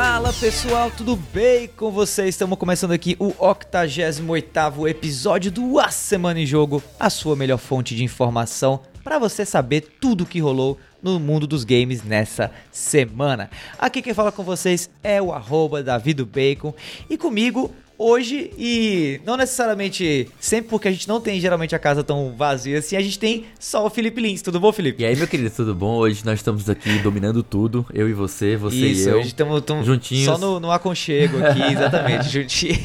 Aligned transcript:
Fala 0.00 0.32
pessoal, 0.32 0.92
tudo 0.92 1.16
bem 1.16 1.66
com 1.66 1.90
vocês? 1.90 2.28
Estamos 2.28 2.56
começando 2.56 2.92
aqui 2.92 3.16
o 3.18 3.34
88 3.36 4.86
episódio 4.86 5.50
do 5.50 5.80
A 5.80 5.90
Semana 5.90 6.38
em 6.38 6.46
Jogo, 6.46 6.80
a 7.00 7.10
sua 7.10 7.34
melhor 7.34 7.58
fonte 7.58 7.96
de 7.96 8.04
informação 8.04 8.78
para 9.02 9.18
você 9.18 9.44
saber 9.44 9.80
tudo 10.00 10.22
o 10.22 10.26
que 10.26 10.38
rolou 10.38 10.78
no 11.02 11.18
mundo 11.18 11.48
dos 11.48 11.64
games 11.64 12.04
nessa 12.04 12.52
semana. 12.70 13.50
Aqui 13.76 14.00
quem 14.00 14.14
fala 14.14 14.30
com 14.30 14.44
vocês 14.44 14.88
é 15.02 15.20
o 15.20 15.32
arroba 15.32 15.82
Bacon 15.82 16.72
e 17.10 17.18
comigo 17.18 17.74
hoje 17.98 18.52
e 18.56 19.20
não 19.26 19.36
necessariamente 19.36 20.28
sempre 20.38 20.70
porque 20.70 20.86
a 20.86 20.90
gente 20.92 21.08
não 21.08 21.20
tem 21.20 21.40
geralmente 21.40 21.74
a 21.74 21.78
casa 21.78 22.04
tão 22.04 22.32
vazia 22.36 22.78
assim, 22.78 22.96
a 22.96 23.00
gente 23.00 23.18
tem 23.18 23.46
só 23.58 23.84
o 23.84 23.90
Felipe 23.90 24.20
Lins. 24.20 24.40
Tudo 24.40 24.60
bom, 24.60 24.72
Felipe? 24.72 25.02
E 25.02 25.06
aí, 25.06 25.16
meu 25.16 25.26
querido, 25.26 25.50
tudo 25.50 25.74
bom? 25.74 25.96
Hoje 25.96 26.24
nós 26.24 26.38
estamos 26.38 26.70
aqui 26.70 26.98
dominando 27.00 27.42
tudo, 27.42 27.84
eu 27.92 28.08
e 28.08 28.12
você, 28.12 28.56
você 28.56 28.76
Isso, 28.76 29.08
e 29.08 29.12
eu. 29.12 29.18
Hoje 29.18 29.28
estamos 29.28 29.62
juntinhos. 29.84 30.24
Só 30.24 30.38
no, 30.38 30.60
no 30.60 30.70
aconchego 30.70 31.44
aqui, 31.44 31.62
exatamente, 31.72 32.28
juntinho. 32.28 32.76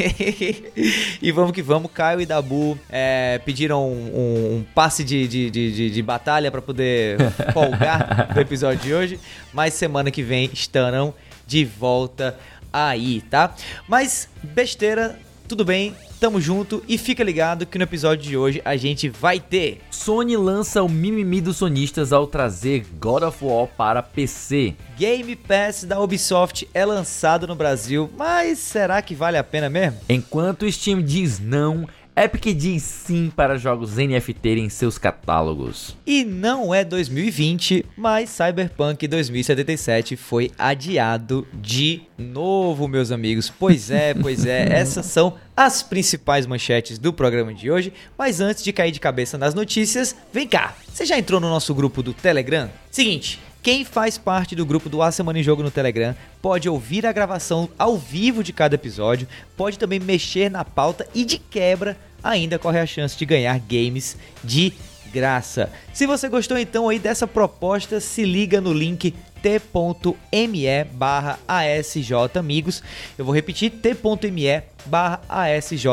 e 1.21 1.31
vamos 1.31 1.51
que 1.51 1.61
vamos, 1.61 1.91
Caio 1.91 2.19
e 2.19 2.25
Dabu 2.25 2.77
é, 2.89 3.39
pediram 3.45 3.87
um, 3.87 4.57
um, 4.57 4.65
passe 4.73 5.03
de, 5.03 5.27
de, 5.27 5.51
de, 5.51 5.89
de 5.91 6.01
batalha 6.01 6.49
para 6.49 6.61
poder 6.61 7.17
folgar 7.53 8.31
no 8.33 8.41
episódio 8.41 8.79
de 8.79 8.93
hoje, 8.93 9.19
mas 9.53 9.73
semana 9.73 10.09
que 10.09 10.23
vem 10.23 10.49
estarão 10.51 11.13
de 11.45 11.65
volta 11.65 12.37
aí, 12.73 13.21
tá? 13.21 13.53
Mas 13.87 14.27
besteira, 14.41 15.19
tudo 15.47 15.63
bem, 15.63 15.95
tamo 16.19 16.41
junto 16.41 16.83
e 16.87 16.97
fica 16.97 17.23
ligado 17.23 17.65
que 17.65 17.77
no 17.77 17.83
episódio 17.83 18.27
de 18.27 18.35
hoje 18.35 18.61
a 18.65 18.75
gente 18.75 19.07
vai 19.07 19.39
ter. 19.39 19.81
Sony 19.91 20.35
lança 20.35 20.81
o 20.81 20.89
mimimi 20.89 21.39
dos 21.39 21.57
sonistas 21.57 22.11
ao 22.11 22.25
trazer 22.25 22.85
God 22.99 23.23
of 23.23 23.45
War 23.45 23.67
para 23.67 24.01
PC. 24.01 24.73
Game 24.97 25.35
Pass 25.35 25.83
da 25.83 25.99
Ubisoft 25.99 26.67
é 26.73 26.85
lançado 26.85 27.45
no 27.45 27.55
Brasil, 27.55 28.09
mas 28.17 28.57
será 28.57 29.01
que 29.01 29.13
vale 29.13 29.37
a 29.37 29.43
pena 29.43 29.69
mesmo? 29.69 29.99
Enquanto 30.09 30.63
o 30.63 30.71
Steam 30.71 31.01
diz 31.01 31.39
não, 31.39 31.87
Epic 32.15 32.55
diz 32.55 32.83
sim 32.83 33.31
para 33.35 33.57
jogos 33.57 33.97
NFT 33.97 34.49
em 34.59 34.69
seus 34.69 34.99
catálogos. 34.99 35.97
E 36.05 36.23
não 36.23 36.73
é 36.73 36.83
2020, 36.83 37.85
mas 37.97 38.29
Cyberpunk 38.29 39.07
2077 39.07 40.15
foi 40.15 40.51
adiado 40.57 41.47
de 41.53 42.03
novo, 42.17 42.87
meus 42.87 43.11
amigos. 43.11 43.49
Pois 43.49 43.89
é, 43.89 44.13
pois 44.13 44.45
é, 44.45 44.67
essas 44.77 45.07
são 45.07 45.35
as 45.57 45.81
principais 45.81 46.45
manchetes 46.45 46.99
do 46.99 47.11
programa 47.11 47.51
de 47.51 47.71
hoje. 47.71 47.91
Mas 48.15 48.39
antes 48.39 48.63
de 48.63 48.71
cair 48.71 48.91
de 48.91 48.99
cabeça 48.99 49.35
nas 49.35 49.55
notícias, 49.55 50.15
vem 50.31 50.47
cá, 50.47 50.75
você 50.87 51.05
já 51.05 51.17
entrou 51.17 51.39
no 51.39 51.49
nosso 51.49 51.73
grupo 51.73 52.03
do 52.03 52.13
Telegram? 52.13 52.69
Seguinte, 52.91 53.39
quem 53.63 53.85
faz 53.85 54.17
parte 54.17 54.57
do 54.57 54.65
grupo 54.65 54.89
do 54.89 55.01
A 55.01 55.09
Semana 55.09 55.39
em 55.39 55.43
Jogo 55.43 55.63
no 55.63 55.71
Telegram 55.71 56.13
pode 56.41 56.67
ouvir 56.67 57.05
a 57.05 57.13
gravação 57.13 57.69
ao 57.79 57.97
vivo 57.97 58.43
de 58.43 58.51
cada 58.51 58.75
episódio, 58.75 59.25
pode 59.55 59.79
também 59.79 60.01
mexer 60.01 60.51
na 60.51 60.65
pauta 60.65 61.07
e 61.15 61.23
de 61.23 61.37
quebra 61.37 61.97
ainda 62.21 62.59
corre 62.59 62.79
a 62.79 62.85
chance 62.85 63.17
de 63.17 63.25
ganhar 63.25 63.57
games 63.59 64.17
de 64.43 64.73
graça. 65.13 65.71
Se 65.93 66.05
você 66.05 66.27
gostou 66.27 66.57
então 66.57 66.89
aí 66.89 66.99
dessa 66.99 67.25
proposta, 67.25 68.01
se 68.01 68.25
liga 68.25 68.59
no 68.59 68.73
link 68.73 69.15
t.me 69.43 70.83
barra 70.93 71.37
ASJ 71.45 72.39
Amigos. 72.39 72.81
Eu 73.17 73.25
vou 73.25 73.35
repetir, 73.35 73.69
t.me 73.71 74.63
barra 74.85 75.21
ASJ 75.27 75.85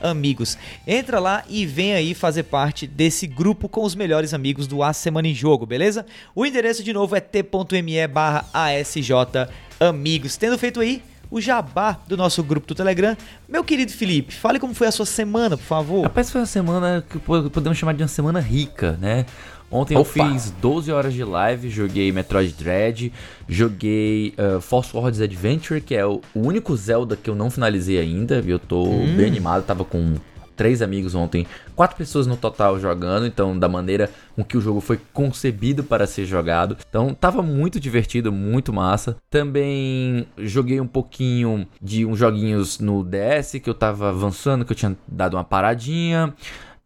Amigos. 0.00 0.56
Entra 0.86 1.18
lá 1.18 1.42
e 1.48 1.66
vem 1.66 1.92
aí 1.92 2.14
fazer 2.14 2.44
parte 2.44 2.86
desse 2.86 3.26
grupo 3.26 3.68
com 3.68 3.82
os 3.82 3.96
melhores 3.96 4.32
amigos 4.32 4.68
do 4.68 4.80
A 4.80 4.92
Semana 4.92 5.26
em 5.26 5.34
Jogo, 5.34 5.66
beleza? 5.66 6.06
O 6.36 6.46
endereço 6.46 6.84
de 6.84 6.92
novo 6.92 7.16
é 7.16 7.20
t.me 7.20 8.06
barra 8.06 8.46
ASJ 8.54 9.10
Amigos. 9.80 10.36
Tendo 10.36 10.56
feito 10.56 10.78
aí, 10.78 11.02
o 11.28 11.40
jabá 11.40 11.98
do 12.06 12.16
nosso 12.16 12.44
grupo 12.44 12.64
do 12.68 12.76
Telegram. 12.76 13.16
Meu 13.48 13.64
querido 13.64 13.90
Felipe, 13.90 14.32
fale 14.32 14.60
como 14.60 14.72
foi 14.72 14.86
a 14.86 14.92
sua 14.92 15.06
semana, 15.06 15.56
por 15.56 15.64
favor. 15.64 16.02
Rapaz, 16.04 16.30
foi 16.30 16.40
uma 16.42 16.46
semana 16.46 17.04
que 17.10 17.18
podemos 17.18 17.76
chamar 17.76 17.94
de 17.94 18.02
uma 18.04 18.08
semana 18.08 18.38
rica, 18.38 18.96
né? 19.00 19.26
Ontem 19.70 19.96
Opa. 19.96 20.20
eu 20.20 20.24
fiz 20.32 20.52
12 20.60 20.92
horas 20.92 21.12
de 21.12 21.24
live, 21.24 21.68
joguei 21.68 22.12
Metroid 22.12 22.52
Dread, 22.52 23.12
joguei 23.48 24.34
uh, 24.38 24.60
Force 24.60 24.96
Words 24.96 25.20
Adventure, 25.20 25.80
que 25.80 25.94
é 25.94 26.06
o 26.06 26.20
único 26.34 26.76
Zelda 26.76 27.16
que 27.16 27.28
eu 27.28 27.34
não 27.34 27.50
finalizei 27.50 27.98
ainda, 27.98 28.42
e 28.44 28.50
eu 28.50 28.58
tô 28.58 28.84
hum. 28.84 29.16
bem 29.16 29.26
animado, 29.26 29.64
tava 29.64 29.84
com 29.84 30.14
três 30.56 30.82
amigos 30.82 31.14
ontem, 31.14 31.46
quatro 31.74 31.96
pessoas 31.96 32.26
no 32.26 32.36
total 32.36 32.78
jogando, 32.78 33.26
então 33.26 33.58
da 33.58 33.68
maneira 33.68 34.10
com 34.34 34.44
que 34.44 34.56
o 34.56 34.60
jogo 34.60 34.80
foi 34.80 35.00
concebido 35.12 35.82
para 35.82 36.06
ser 36.06 36.24
jogado. 36.24 36.76
Então 36.88 37.14
tava 37.14 37.42
muito 37.42 37.78
divertido, 37.78 38.32
muito 38.32 38.72
massa. 38.72 39.16
Também 39.30 40.26
joguei 40.38 40.80
um 40.80 40.86
pouquinho 40.86 41.66
de 41.80 42.04
uns 42.04 42.18
joguinhos 42.18 42.78
no 42.78 43.04
DS 43.04 43.60
que 43.62 43.68
eu 43.68 43.74
tava 43.74 44.08
avançando, 44.08 44.64
que 44.64 44.72
eu 44.72 44.76
tinha 44.76 44.96
dado 45.06 45.34
uma 45.34 45.44
paradinha. 45.44 46.32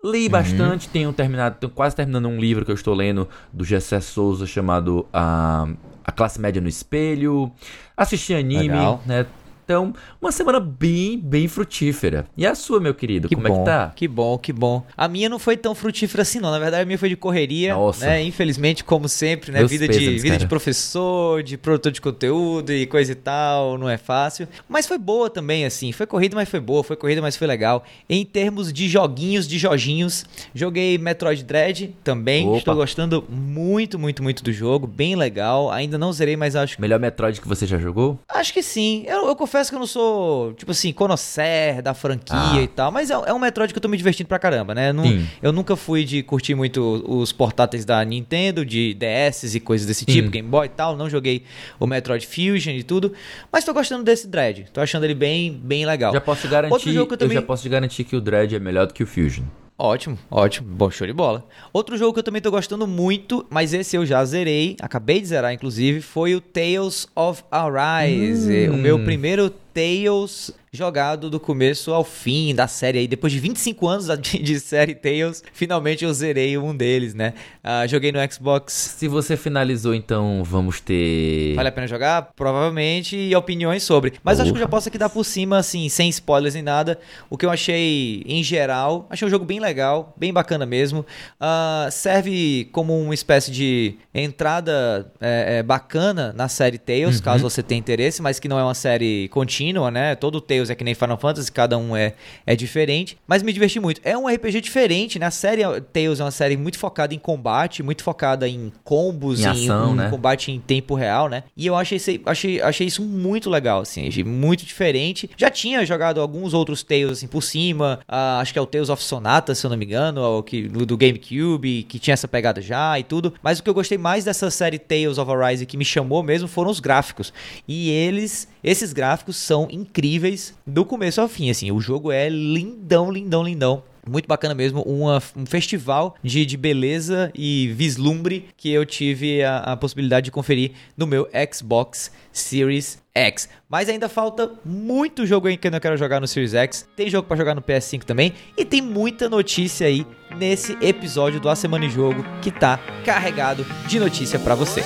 Li 0.05 0.27
uhum. 0.27 0.31
bastante, 0.31 0.89
tenho 0.89 1.13
terminado, 1.13 1.57
tenho 1.59 1.73
quase 1.73 1.97
terminando 1.97 2.29
um 2.29 2.39
livro 2.39 2.65
que 2.65 2.71
eu 2.71 2.75
estou 2.75 2.95
lendo 2.95 3.29
do 3.53 3.65
Gessé 3.65 4.01
Souza 4.01 4.47
chamado 4.47 5.07
a, 5.13 5.67
a 6.05 6.13
Classe 6.13 6.41
Média 6.41 6.63
no 6.63 6.69
Espelho. 6.69 7.51
Assisti 7.97 8.33
anime, 8.33 8.69
Legal. 8.69 9.03
né? 9.05 9.27
Então, 9.69 9.93
uma 10.19 10.33
semana 10.33 10.59
bem, 10.59 11.21
bem 11.21 11.47
frutífera. 11.47 12.25
E 12.35 12.47
a 12.47 12.55
sua, 12.55 12.81
meu 12.81 12.95
querido, 12.95 13.29
que 13.29 13.35
como 13.35 13.49
bom, 13.49 13.55
é 13.55 13.59
que 13.59 13.65
tá? 13.67 13.93
Que 13.95 14.09
bom, 14.09 14.39
que 14.39 14.51
bom. 14.51 14.83
A 14.97 15.07
minha 15.07 15.29
não 15.29 15.39
foi 15.39 15.59
tão 15.59 15.75
frutífera 15.75 16.23
assim, 16.23 16.41
não. 16.41 16.51
Na 16.51 16.59
verdade, 16.59 16.85
a 16.85 16.87
minha 16.87 16.97
foi 16.97 17.11
de 17.11 17.17
correria, 17.17 17.75
Nossa. 17.75 18.07
né? 18.07 18.23
Infelizmente, 18.23 18.83
como 18.83 19.11
sempre, 19.11 19.53
né? 19.53 19.63
vida 19.65 19.87
de, 19.87 20.19
vida 20.21 20.39
de 20.39 20.47
professor, 20.47 21.43
de 21.43 21.59
produtor 21.59 21.93
de 21.93 22.01
conteúdo 22.01 22.73
e 22.73 22.87
coisa 22.87 23.13
e 23.13 23.15
tal, 23.15 23.77
não 23.77 23.91
é 23.91 23.99
fácil. 23.99 24.49
Mas 24.67 24.87
foi 24.87 24.97
boa 24.97 25.29
também, 25.29 25.67
assim. 25.67 25.93
Foi 25.93 26.07
corrida, 26.07 26.35
mas 26.35 26.49
foi 26.49 26.61
boa. 26.61 26.83
Foi 26.83 26.97
corrida, 26.97 27.21
mas 27.21 27.37
foi 27.37 27.47
legal. 27.47 27.85
Em 28.09 28.25
termos 28.25 28.73
de 28.73 28.89
joguinhos, 28.89 29.47
de 29.47 29.59
Jorginhos, 29.59 30.25
joguei 30.55 30.97
Metroid 30.97 31.45
Dread 31.45 31.95
também. 32.03 32.49
Opa. 32.49 32.57
Estou 32.57 32.75
gostando 32.75 33.23
muito, 33.29 33.99
muito, 33.99 34.23
muito 34.23 34.43
do 34.43 34.51
jogo. 34.51 34.87
Bem 34.87 35.15
legal. 35.15 35.71
Ainda 35.71 35.99
não 35.99 36.11
zerei, 36.11 36.39
mas 36.39 36.57
acho... 36.57 36.81
Melhor 36.81 36.99
Metroid 36.99 37.39
que 37.39 37.47
você 37.47 37.67
já 37.67 37.77
jogou? 37.77 38.19
Acho 38.27 38.51
que 38.51 38.63
sim. 38.63 39.05
Eu, 39.07 39.27
eu 39.27 39.37
confesso 39.37 39.58
confesso 39.59 39.71
que 39.71 39.75
eu 39.75 39.81
não 39.81 39.87
sou, 39.87 40.53
tipo 40.55 40.71
assim, 40.71 40.93
conhecer 40.93 41.83
da 41.83 41.95
franquia 41.95 42.37
ah. 42.37 42.63
e 42.63 42.69
tal, 42.69 42.93
mas 42.93 43.11
é, 43.11 43.15
é, 43.15 43.33
um 43.33 43.39
Metroid 43.39 43.73
que 43.73 43.79
eu 43.79 43.83
tô 43.83 43.89
me 43.89 43.97
divertindo 43.97 44.29
pra 44.29 44.39
caramba, 44.39 44.75
né? 44.75 44.93
Não, 44.93 45.05
eu 45.43 45.53
nunca 45.53 45.75
fui 45.75 46.05
de 46.05 46.23
curtir 46.23 46.55
muito 46.55 47.05
os 47.07 47.33
portáteis 47.33 47.85
da 47.85 48.05
Nintendo, 48.05 48.65
de 48.65 48.95
DS 48.95 49.55
e 49.55 49.61
coisas 49.61 49.87
desse 49.87 50.05
tipo, 50.05 50.27
Sim. 50.27 50.31
Game 50.31 50.49
Boy 50.49 50.67
e 50.67 50.69
tal. 50.69 50.97
Não 50.97 51.11
joguei 51.11 51.45
o 51.79 51.87
Metroid 51.87 52.27
Fusion 52.27 52.73
e 52.73 52.83
tudo, 52.83 53.13
mas 53.53 53.65
tô 53.65 53.73
gostando 53.73 54.05
desse 54.05 54.29
Dread. 54.29 54.67
Tô 54.73 54.81
achando 54.81 55.05
ele 55.05 55.15
bem, 55.15 55.53
bem 55.53 55.85
legal. 55.85 56.13
Já 56.13 56.21
posso 56.21 56.49
garantir, 56.49 56.73
Outro 56.73 56.93
jogo 56.93 57.09
que 57.09 57.15
eu, 57.15 57.19
também... 57.19 57.37
eu 57.37 57.41
já 57.41 57.47
posso 57.47 57.63
te 57.63 57.69
garantir 57.69 58.05
que 58.05 58.17
o 58.17 58.21
Dread 58.21 58.55
é 58.55 58.59
melhor 58.59 58.87
do 58.87 58.95
que 58.95 59.03
o 59.03 59.07
Fusion. 59.07 59.45
Ótimo, 59.81 60.19
ótimo. 60.29 60.69
Bom, 60.69 60.91
show 60.91 61.07
de 61.07 61.13
bola. 61.13 61.47
Outro 61.73 61.97
jogo 61.97 62.13
que 62.13 62.19
eu 62.19 62.25
também 62.25 62.43
tô 62.43 62.51
gostando 62.51 62.85
muito, 62.85 63.47
mas 63.49 63.73
esse 63.73 63.95
eu 63.95 64.05
já 64.05 64.25
zerei, 64.25 64.77
acabei 64.81 65.21
de 65.21 65.29
zerar 65.29 65.53
inclusive, 65.53 66.01
foi 66.01 66.35
o 66.35 66.41
Tales 66.41 67.07
of 67.15 67.45
Arise. 67.49 68.69
Hum. 68.69 68.75
O 68.75 68.77
meu 68.77 69.05
primeiro 69.05 69.55
Tales 69.73 70.53
jogado 70.71 71.31
do 71.31 71.41
começo 71.41 71.93
ao 71.93 72.05
fim 72.05 72.55
da 72.55 72.69
série 72.69 72.99
aí. 72.99 73.09
Depois 73.09 73.33
de 73.33 73.39
25 73.39 73.89
anos 73.89 74.07
de, 74.21 74.61
série 74.61 74.95
Tales, 74.95 75.43
finalmente 75.53 76.05
eu 76.05 76.13
zerei 76.13 76.59
um 76.59 76.77
deles, 76.77 77.15
né? 77.15 77.35
Uh, 77.65 77.89
joguei 77.89 78.13
no 78.13 78.19
Xbox. 78.33 78.73
Se 78.73 79.09
você 79.09 79.37
finalizou, 79.37 79.95
então 79.95 80.43
vamos 80.45 80.81
ter. 80.81 81.55
Vale 81.55 81.69
a 81.69 81.73
pena 81.73 81.87
jogar? 81.87 82.31
Provavelmente, 82.37 83.17
e 83.17 83.35
opiniões 83.35 83.83
sobre. 83.83 84.15
Mas 84.23 84.41
acho 84.41 84.53
que 84.53 84.57
eu 84.57 84.61
já 84.61 84.69
posso 84.69 84.89
aqui 84.89 84.99
dar 84.99 85.09
por 85.09 85.25
cima, 85.25 85.59
assim, 85.59 85.89
sem 85.89 86.09
spoilers 86.09 86.55
nem 86.55 86.63
nada. 86.63 86.99
O 87.31 87.37
que 87.37 87.47
eu 87.47 87.51
achei 87.51 88.23
em 88.27 88.43
geral, 88.43 89.07
achei 89.11 89.27
um 89.27 89.31
jogo 89.31 89.45
bem 89.45 89.61
legal, 89.61 90.15
bem 90.17 90.33
bacana 90.33 90.67
mesmo. 90.67 91.01
Uh, 91.41 91.91
serve 91.91 92.69
como 92.73 92.99
uma 92.99 93.15
espécie 93.15 93.51
de 93.51 93.95
entrada 94.15 95.11
é, 95.21 95.59
é, 95.59 95.63
bacana 95.63 96.33
na 96.37 96.49
série 96.49 96.79
Tales, 96.79 97.17
uhum. 97.17 97.23
caso 97.23 97.43
você 97.43 97.63
tenha 97.63 97.79
interesse, 97.79 98.21
mas 98.21 98.39
que 98.39 98.49
não 98.49 98.59
é 98.59 98.63
uma 98.63 98.75
série 98.75 99.29
contínua, 99.29 99.58
né? 99.91 100.15
Todo 100.15 100.41
Tales 100.41 100.71
é 100.71 100.75
que 100.75 100.85
nem 100.85 100.95
Final 100.95 101.19
Fantasy, 101.19 101.51
cada 101.51 101.77
um 101.77 101.97
é, 101.97 102.15
é 102.47 102.57
diferente, 102.57 103.19
mas 103.27 103.43
me 103.43 103.53
diverti 103.53 103.81
muito. 103.81 104.01
É 104.05 104.17
um 104.17 104.27
RPG 104.27 104.61
diferente, 104.61 105.19
né? 105.19 105.27
A 105.27 105.31
série 105.31 105.63
Tales 105.93 106.21
é 106.21 106.25
uma 106.25 106.31
série 106.31 106.57
muito 106.57 106.79
focada 106.79 107.15
em 107.15 107.19
combate, 107.19 107.83
muito 107.83 108.03
focada 108.03 108.49
em 108.49 108.73
combos, 108.85 109.41
em, 109.41 109.47
ação, 109.47 109.93
em, 109.93 109.97
né? 109.97 110.11
combate 110.11 110.51
em 110.51 110.61
tempo 110.61 110.95
real, 110.95 111.29
né? 111.29 111.45
E 111.57 111.67
eu 111.67 111.75
achei, 111.75 112.01
achei, 112.25 112.61
achei 112.61 112.87
isso 112.87 113.03
muito 113.03 113.51
legal, 113.51 113.81
assim, 113.81 114.09
muito 114.25 114.65
diferente. 114.65 115.31
Já 115.37 115.51
tinha 115.51 115.85
jogado 115.85 116.21
alguns 116.21 116.55
outros 116.55 116.83
Tales, 116.83 117.13
assim, 117.13 117.27
por 117.27 117.43
cima, 117.43 118.01
uh, 118.09 118.41
acho 118.41 118.53
que 118.53 118.59
é 118.59 118.63
o 118.63 118.67
Tales 118.67 118.89
of 118.89 119.03
Sonata, 119.03 119.55
se 119.55 119.65
eu 119.65 119.71
não 119.71 119.77
me 119.77 119.85
engano, 119.85 120.23
o 120.39 120.43
que, 120.43 120.69
do 120.69 120.97
GameCube, 120.97 121.85
que 121.85 121.99
tinha 121.99 122.15
essa 122.15 122.29
pegada 122.29 122.61
já 122.61 122.99
e 122.99 123.03
tudo, 123.03 123.35
mas 123.43 123.59
o 123.59 123.63
que 123.63 123.71
eu 123.71 123.75
gostei 123.75 123.99
mais 123.99 124.25
dessa 124.25 124.51
série 124.51 124.79
Tales 124.79 125.19
of 125.19 125.31
Arise 125.31 125.67
que 125.67 125.77
me 125.77 125.85
chamou 125.85 126.23
mesmo 126.23 126.49
foram 126.49 126.71
os 126.71 126.81
gráficos. 126.81 127.33
E 127.67 127.91
eles, 127.91 128.49
esses 128.69 128.93
gráficos 128.93 129.37
são 129.37 129.67
incríveis 129.71 130.55
do 130.67 130.85
começo 130.85 131.23
ao 131.23 131.27
fim, 131.27 131.49
assim. 131.49 131.73
O 131.73 131.81
jogo 131.81 132.13
é 132.13 132.29
lindão, 132.29 133.11
lindão, 133.11 133.43
lindão. 133.43 133.83
muito 134.07 134.27
bacana 134.27 134.55
mesmo, 134.55 134.83
uma, 134.83 135.23
um 135.35 135.47
festival 135.47 136.15
de, 136.23 136.45
de 136.45 136.55
beleza 136.55 137.33
e 137.35 137.69
vislumbre 137.69 138.47
que 138.59 138.71
eu 138.71 138.85
tive 138.85 139.43
a, 139.43 139.59
a 139.59 139.77
possibilidade 139.77 140.27
de 140.27 140.31
conferir 140.31 140.73
no 140.99 141.07
meu 141.07 141.27
Xbox 141.51 142.11
Series 142.31 143.03
X. 143.15 143.49
Mas 143.71 143.89
ainda 143.89 144.07
falta 144.07 144.53
muito 144.63 145.27
jogo 145.27 145.49
aí 145.49 145.57
que 145.57 145.67
eu 145.67 145.71
não 145.71 145.81
quero 145.81 145.97
jogar 145.97 146.21
no 146.21 146.27
Series 146.27 146.53
X. 146.53 146.87
Tem 146.95 147.09
jogo 147.09 147.27
para 147.27 147.39
jogar 147.39 147.55
no 147.55 147.63
PS5 147.63 148.05
também. 148.05 148.35
E 148.55 148.67
tem 148.67 148.83
muita 148.83 149.31
notícia 149.31 149.87
aí 149.87 150.07
nesse 150.37 150.77
episódio 150.83 151.41
do 151.41 151.49
A 151.49 151.57
Semana 151.57 151.87
em 151.87 151.91
Jogo 151.91 152.23
que 152.43 152.51
tá 152.51 152.79
carregado 153.03 153.65
de 153.87 153.99
notícia 153.99 154.39
para 154.39 154.55
você. 154.55 154.83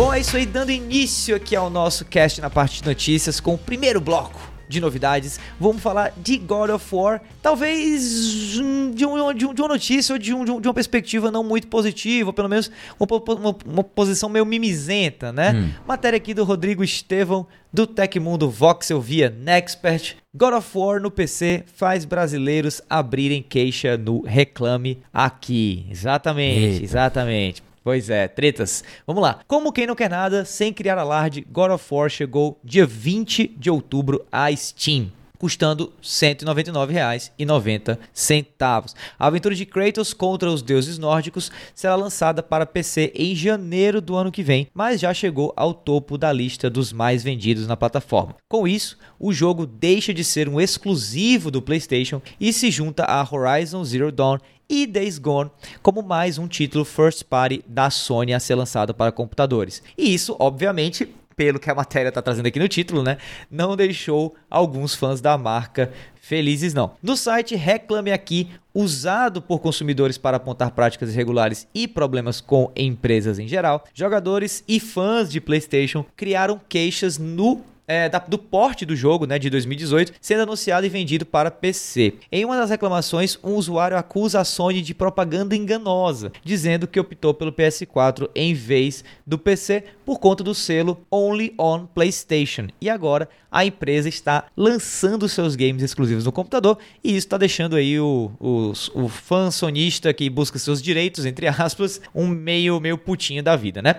Bom, 0.00 0.14
é 0.14 0.20
isso 0.20 0.34
aí, 0.34 0.46
dando 0.46 0.70
início 0.70 1.36
aqui 1.36 1.54
ao 1.54 1.68
nosso 1.68 2.06
cast 2.06 2.40
na 2.40 2.48
parte 2.48 2.80
de 2.80 2.88
notícias 2.88 3.38
com 3.38 3.52
o 3.52 3.58
primeiro 3.58 4.00
bloco 4.00 4.40
de 4.66 4.80
novidades. 4.80 5.38
Vamos 5.60 5.82
falar 5.82 6.14
de 6.16 6.38
God 6.38 6.70
of 6.70 6.94
War, 6.94 7.20
talvez 7.42 8.54
de, 8.54 8.62
um, 8.62 8.90
de, 8.92 9.04
um, 9.04 9.34
de 9.34 9.60
uma 9.60 9.68
notícia 9.68 10.14
ou 10.14 10.18
de, 10.18 10.32
um, 10.32 10.42
de, 10.42 10.66
uma 10.66 10.72
perspectiva 10.72 11.30
não 11.30 11.44
muito 11.44 11.68
positiva, 11.68 12.30
ou 12.30 12.32
pelo 12.32 12.48
menos 12.48 12.70
uma, 12.98 13.06
uma, 13.10 13.56
uma 13.66 13.84
posição 13.84 14.30
meio 14.30 14.46
mimizenta, 14.46 15.34
né? 15.34 15.52
Hum. 15.52 15.70
Matéria 15.86 16.16
aqui 16.16 16.32
do 16.32 16.44
Rodrigo 16.44 16.82
Estevão, 16.82 17.46
do 17.70 17.86
Tecmundo 17.86 18.48
Voxel 18.48 19.02
via 19.02 19.28
Nexpert. 19.28 20.16
God 20.34 20.54
of 20.54 20.78
War 20.78 20.98
no 20.98 21.10
PC 21.10 21.64
faz 21.76 22.06
brasileiros 22.06 22.80
abrirem 22.88 23.42
queixa 23.42 23.98
no 23.98 24.22
Reclame 24.22 25.02
Aqui. 25.12 25.86
Exatamente, 25.90 26.72
Eita. 26.72 26.84
exatamente. 26.84 27.69
Pois 27.82 28.10
é, 28.10 28.28
tretas. 28.28 28.84
Vamos 29.06 29.22
lá. 29.22 29.40
Como 29.46 29.72
quem 29.72 29.86
não 29.86 29.94
quer 29.94 30.10
nada, 30.10 30.44
sem 30.44 30.72
criar 30.72 30.98
alarde, 30.98 31.46
God 31.50 31.70
of 31.70 31.94
War 31.94 32.10
chegou 32.10 32.58
dia 32.62 32.84
20 32.84 33.48
de 33.48 33.70
outubro 33.70 34.26
à 34.30 34.54
Steam 34.54 35.10
custando 35.40 35.86
R$ 35.86 35.92
199,90. 36.02 38.94
A 39.18 39.26
aventura 39.26 39.54
de 39.54 39.64
Kratos 39.64 40.12
contra 40.12 40.50
os 40.50 40.60
deuses 40.60 40.98
nórdicos 40.98 41.50
será 41.74 41.96
lançada 41.96 42.42
para 42.42 42.66
PC 42.66 43.10
em 43.14 43.34
janeiro 43.34 44.02
do 44.02 44.14
ano 44.14 44.30
que 44.30 44.42
vem, 44.42 44.68
mas 44.74 45.00
já 45.00 45.14
chegou 45.14 45.54
ao 45.56 45.72
topo 45.72 46.18
da 46.18 46.30
lista 46.30 46.68
dos 46.68 46.92
mais 46.92 47.24
vendidos 47.24 47.66
na 47.66 47.74
plataforma. 47.74 48.36
Com 48.48 48.68
isso, 48.68 48.98
o 49.18 49.32
jogo 49.32 49.64
deixa 49.64 50.12
de 50.12 50.22
ser 50.22 50.46
um 50.46 50.60
exclusivo 50.60 51.50
do 51.50 51.62
PlayStation 51.62 52.20
e 52.38 52.52
se 52.52 52.70
junta 52.70 53.04
a 53.04 53.22
Horizon 53.22 53.82
Zero 53.82 54.12
Dawn 54.12 54.36
e 54.68 54.86
Days 54.86 55.18
Gone 55.18 55.50
como 55.82 56.02
mais 56.02 56.36
um 56.36 56.46
título 56.46 56.84
first 56.84 57.24
party 57.24 57.64
da 57.66 57.88
Sony 57.88 58.34
a 58.34 58.38
ser 58.38 58.56
lançado 58.56 58.92
para 58.94 59.10
computadores. 59.10 59.82
E 59.96 60.12
isso, 60.14 60.36
obviamente, 60.38 61.08
pelo 61.40 61.58
que 61.58 61.70
a 61.70 61.74
matéria 61.74 62.10
está 62.10 62.20
trazendo 62.20 62.44
aqui 62.44 62.58
no 62.58 62.68
título, 62.68 63.02
né, 63.02 63.16
não 63.50 63.74
deixou 63.74 64.36
alguns 64.50 64.94
fãs 64.94 65.22
da 65.22 65.38
marca 65.38 65.90
felizes 66.20 66.74
não. 66.74 66.92
No 67.02 67.16
site 67.16 67.56
Reclame 67.56 68.12
Aqui, 68.12 68.50
usado 68.74 69.40
por 69.40 69.58
consumidores 69.58 70.18
para 70.18 70.36
apontar 70.36 70.72
práticas 70.72 71.10
irregulares 71.14 71.66
e 71.74 71.88
problemas 71.88 72.42
com 72.42 72.70
empresas 72.76 73.38
em 73.38 73.48
geral, 73.48 73.84
jogadores 73.94 74.62
e 74.68 74.78
fãs 74.78 75.32
de 75.32 75.40
PlayStation 75.40 76.04
criaram 76.14 76.60
queixas 76.68 77.16
no 77.16 77.62
é, 77.90 78.08
da, 78.08 78.20
do 78.20 78.38
porte 78.38 78.86
do 78.86 78.94
jogo 78.94 79.26
né, 79.26 79.36
de 79.36 79.50
2018 79.50 80.12
sendo 80.20 80.44
anunciado 80.44 80.86
e 80.86 80.88
vendido 80.88 81.26
para 81.26 81.50
PC. 81.50 82.14
Em 82.30 82.44
uma 82.44 82.56
das 82.56 82.70
reclamações, 82.70 83.36
um 83.42 83.54
usuário 83.54 83.96
acusa 83.96 84.38
a 84.38 84.44
Sony 84.44 84.80
de 84.80 84.94
propaganda 84.94 85.56
enganosa, 85.56 86.30
dizendo 86.44 86.86
que 86.86 87.00
optou 87.00 87.34
pelo 87.34 87.52
PS4 87.52 88.30
em 88.32 88.54
vez 88.54 89.02
do 89.26 89.36
PC 89.36 89.82
por 90.06 90.20
conta 90.20 90.44
do 90.44 90.54
selo 90.54 91.04
Only 91.10 91.52
on 91.58 91.84
PlayStation. 91.86 92.68
E 92.80 92.88
agora 92.88 93.28
a 93.50 93.64
empresa 93.64 94.08
está 94.08 94.44
lançando 94.56 95.28
seus 95.28 95.56
games 95.56 95.82
exclusivos 95.82 96.24
no 96.24 96.30
computador 96.30 96.78
e 97.02 97.08
isso 97.08 97.26
está 97.26 97.36
deixando 97.36 97.74
aí 97.74 97.98
o, 97.98 98.30
o, 98.38 98.72
o 98.94 99.08
fã 99.08 99.50
sonista 99.50 100.14
que 100.14 100.30
busca 100.30 100.60
seus 100.60 100.80
direitos, 100.80 101.26
entre 101.26 101.48
aspas, 101.48 102.00
um 102.14 102.28
meio, 102.28 102.78
meio 102.78 102.96
putinho 102.96 103.42
da 103.42 103.56
vida, 103.56 103.82
né? 103.82 103.96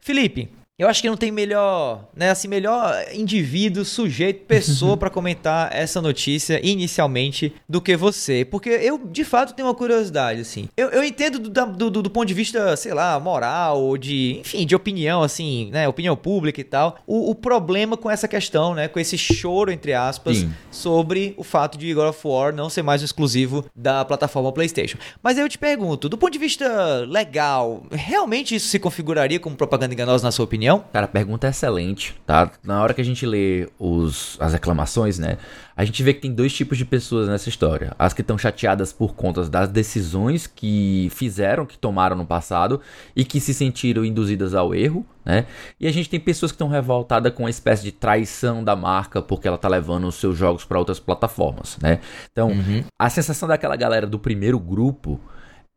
Felipe, 0.00 0.48
eu 0.78 0.88
acho 0.88 1.00
que 1.00 1.08
não 1.08 1.16
tem 1.16 1.30
melhor, 1.30 2.04
né, 2.14 2.30
assim, 2.30 2.48
melhor 2.48 2.94
indivíduo, 3.14 3.82
sujeito, 3.82 4.44
pessoa 4.44 4.94
para 4.98 5.08
comentar 5.08 5.74
essa 5.74 6.02
notícia 6.02 6.60
inicialmente 6.62 7.54
do 7.66 7.80
que 7.80 7.96
você, 7.96 8.44
porque 8.44 8.68
eu 8.68 8.98
de 8.98 9.24
fato 9.24 9.54
tenho 9.54 9.68
uma 9.68 9.74
curiosidade, 9.74 10.42
assim. 10.42 10.68
Eu, 10.76 10.90
eu 10.90 11.02
entendo 11.02 11.38
do, 11.38 11.90
do, 11.90 12.02
do, 12.02 12.10
ponto 12.10 12.26
de 12.26 12.34
vista, 12.34 12.76
sei 12.76 12.92
lá, 12.92 13.18
moral 13.18 13.80
ou 13.80 13.96
de, 13.96 14.38
enfim, 14.40 14.66
de 14.66 14.76
opinião, 14.76 15.22
assim, 15.22 15.70
né, 15.70 15.88
opinião 15.88 16.14
pública 16.14 16.60
e 16.60 16.64
tal, 16.64 16.98
o, 17.06 17.30
o 17.30 17.34
problema 17.34 17.96
com 17.96 18.10
essa 18.10 18.28
questão, 18.28 18.74
né, 18.74 18.86
com 18.86 19.00
esse 19.00 19.16
choro 19.16 19.72
entre 19.72 19.94
aspas 19.94 20.38
Sim. 20.38 20.52
sobre 20.70 21.32
o 21.38 21.42
fato 21.42 21.78
de 21.78 21.94
God 21.94 22.10
of 22.10 22.20
War 22.22 22.54
não 22.54 22.68
ser 22.68 22.82
mais 22.82 23.00
um 23.00 23.06
exclusivo 23.06 23.64
da 23.74 24.04
plataforma 24.04 24.52
PlayStation. 24.52 24.98
Mas 25.22 25.38
eu 25.38 25.48
te 25.48 25.56
pergunto, 25.56 26.06
do 26.06 26.18
ponto 26.18 26.34
de 26.34 26.38
vista 26.38 27.06
legal, 27.08 27.82
realmente 27.90 28.54
isso 28.54 28.68
se 28.68 28.78
configuraria 28.78 29.40
como 29.40 29.56
propaganda 29.56 29.94
enganosa 29.94 30.22
na 30.22 30.30
sua 30.30 30.44
opinião? 30.44 30.65
Opinião? 30.66 30.84
Cara, 30.92 31.06
a 31.06 31.08
pergunta 31.08 31.46
é 31.46 31.50
excelente, 31.50 32.14
tá? 32.26 32.50
Na 32.62 32.82
hora 32.82 32.92
que 32.92 33.00
a 33.00 33.04
gente 33.04 33.24
lê 33.24 33.68
os, 33.78 34.36
as 34.40 34.52
reclamações, 34.52 35.18
né? 35.18 35.38
A 35.76 35.84
gente 35.84 36.02
vê 36.02 36.12
que 36.12 36.20
tem 36.20 36.32
dois 36.32 36.52
tipos 36.52 36.76
de 36.76 36.84
pessoas 36.84 37.28
nessa 37.28 37.48
história. 37.48 37.92
As 37.98 38.12
que 38.12 38.22
estão 38.22 38.36
chateadas 38.36 38.92
por 38.92 39.14
conta 39.14 39.48
das 39.48 39.68
decisões 39.68 40.46
que 40.46 41.08
fizeram, 41.14 41.66
que 41.66 41.78
tomaram 41.78 42.16
no 42.16 42.26
passado 42.26 42.80
e 43.14 43.24
que 43.24 43.40
se 43.40 43.54
sentiram 43.54 44.04
induzidas 44.04 44.54
ao 44.54 44.74
erro, 44.74 45.06
né? 45.24 45.46
E 45.78 45.86
a 45.86 45.92
gente 45.92 46.08
tem 46.08 46.18
pessoas 46.18 46.50
que 46.50 46.56
estão 46.56 46.68
revoltadas 46.68 47.32
com 47.32 47.44
uma 47.44 47.50
espécie 47.50 47.82
de 47.82 47.92
traição 47.92 48.64
da 48.64 48.74
marca 48.74 49.22
porque 49.22 49.46
ela 49.46 49.58
tá 49.58 49.68
levando 49.68 50.06
os 50.06 50.16
seus 50.16 50.36
jogos 50.36 50.64
para 50.64 50.78
outras 50.78 50.98
plataformas, 50.98 51.76
né? 51.80 52.00
Então, 52.32 52.48
uhum. 52.48 52.84
a 52.98 53.10
sensação 53.10 53.48
daquela 53.48 53.76
galera 53.76 54.06
do 54.06 54.18
primeiro 54.18 54.58
grupo, 54.58 55.20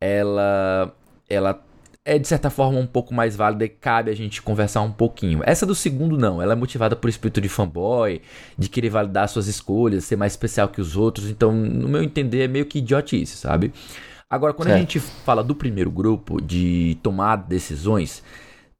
ela 0.00 0.92
ela 1.28 1.62
é 2.04 2.18
de 2.18 2.26
certa 2.26 2.48
forma 2.48 2.78
um 2.78 2.86
pouco 2.86 3.12
mais 3.12 3.36
válida 3.36 3.64
e 3.64 3.68
cabe 3.68 4.10
a 4.10 4.16
gente 4.16 4.40
conversar 4.40 4.80
um 4.80 4.90
pouquinho. 4.90 5.42
Essa 5.44 5.66
do 5.66 5.74
segundo 5.74 6.16
não, 6.16 6.40
ela 6.40 6.54
é 6.54 6.56
motivada 6.56 6.96
por 6.96 7.08
espírito 7.08 7.40
de 7.40 7.48
fanboy, 7.48 8.22
de 8.56 8.68
querer 8.68 8.88
validar 8.88 9.28
suas 9.28 9.46
escolhas, 9.46 10.04
ser 10.04 10.16
mais 10.16 10.32
especial 10.32 10.68
que 10.68 10.80
os 10.80 10.96
outros, 10.96 11.28
então 11.28 11.52
no 11.52 11.88
meu 11.88 12.02
entender 12.02 12.42
é 12.44 12.48
meio 12.48 12.66
que 12.66 12.78
idiotice, 12.78 13.36
sabe? 13.36 13.72
Agora, 14.28 14.54
quando 14.54 14.68
certo. 14.68 14.76
a 14.76 14.80
gente 14.80 15.00
fala 15.00 15.42
do 15.42 15.54
primeiro 15.54 15.90
grupo, 15.90 16.40
de 16.40 16.96
tomar 17.02 17.36
decisões, 17.36 18.22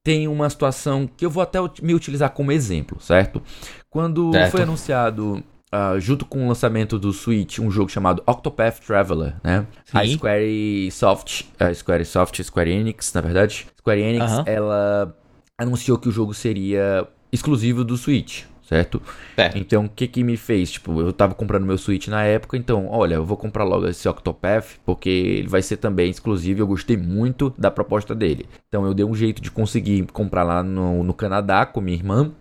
tem 0.03 0.29
uma 0.29 0.49
situação 0.49 1.09
que 1.17 1.27
eu 1.27 1.31
vou 1.31 1.43
até 1.43 1.59
me 1.83 1.93
utilizar 1.93 2.31
como 2.31 2.53
exemplo, 2.53 3.01
certo? 3.01 3.43
Quando 3.91 4.33
certo. 4.33 4.53
foi 4.53 4.63
anunciado 4.63 5.43
Uh, 5.73 6.01
junto 6.01 6.25
com 6.25 6.45
o 6.45 6.49
lançamento 6.49 6.99
do 6.99 7.13
Switch, 7.13 7.61
um 7.61 7.71
jogo 7.71 7.89
chamado 7.89 8.25
Octopath 8.27 8.81
Traveler, 8.85 9.37
né? 9.45 9.65
Sim. 9.85 9.99
A 9.99 10.07
Square 10.07 10.91
Soft, 10.91 11.43
uh, 11.61 11.73
Square 11.73 12.05
Soft, 12.05 12.43
Square 12.43 12.71
Enix, 12.73 13.13
na 13.15 13.21
verdade, 13.21 13.69
Square 13.79 14.01
Enix, 14.01 14.33
uh 14.33 14.39
-huh. 14.39 14.45
ela 14.47 15.17
anunciou 15.57 15.97
que 15.97 16.09
o 16.09 16.13
jogo 16.13 16.35
seria 16.35 17.07
exclusivo 17.33 17.85
do 17.85 17.97
Switch, 17.97 18.43
certo? 18.63 19.01
É. 19.37 19.53
Então, 19.55 19.85
o 19.85 19.89
que 19.89 20.09
que 20.09 20.25
me 20.25 20.37
fez? 20.37 20.73
Tipo, 20.73 21.01
eu 21.03 21.13
tava 21.13 21.35
comprando 21.35 21.65
meu 21.65 21.79
Switch 21.79 22.09
na 22.09 22.25
época, 22.25 22.57
então, 22.57 22.89
olha, 22.89 23.15
eu 23.15 23.25
vou 23.25 23.37
comprar 23.37 23.63
logo 23.63 23.87
esse 23.87 24.09
Octopath, 24.09 24.79
porque 24.85 25.09
ele 25.09 25.49
vai 25.49 25.63
ser 25.63 25.77
também 25.77 26.11
exclusivo, 26.11 26.61
eu 26.61 26.67
gostei 26.67 26.97
muito 26.97 27.55
da 27.57 27.71
proposta 27.71 28.15
dele. 28.15 28.47
Então, 28.69 28.85
eu 28.87 28.93
dei 28.93 29.05
um 29.05 29.15
jeito 29.15 29.41
de 29.41 29.51
conseguir 29.51 30.05
comprar 30.13 30.43
lá 30.43 30.63
no, 30.63 31.05
no 31.05 31.15
Canadá 31.15 31.65
com 31.65 31.81
minha 31.81 31.97
irmã, 31.97 32.33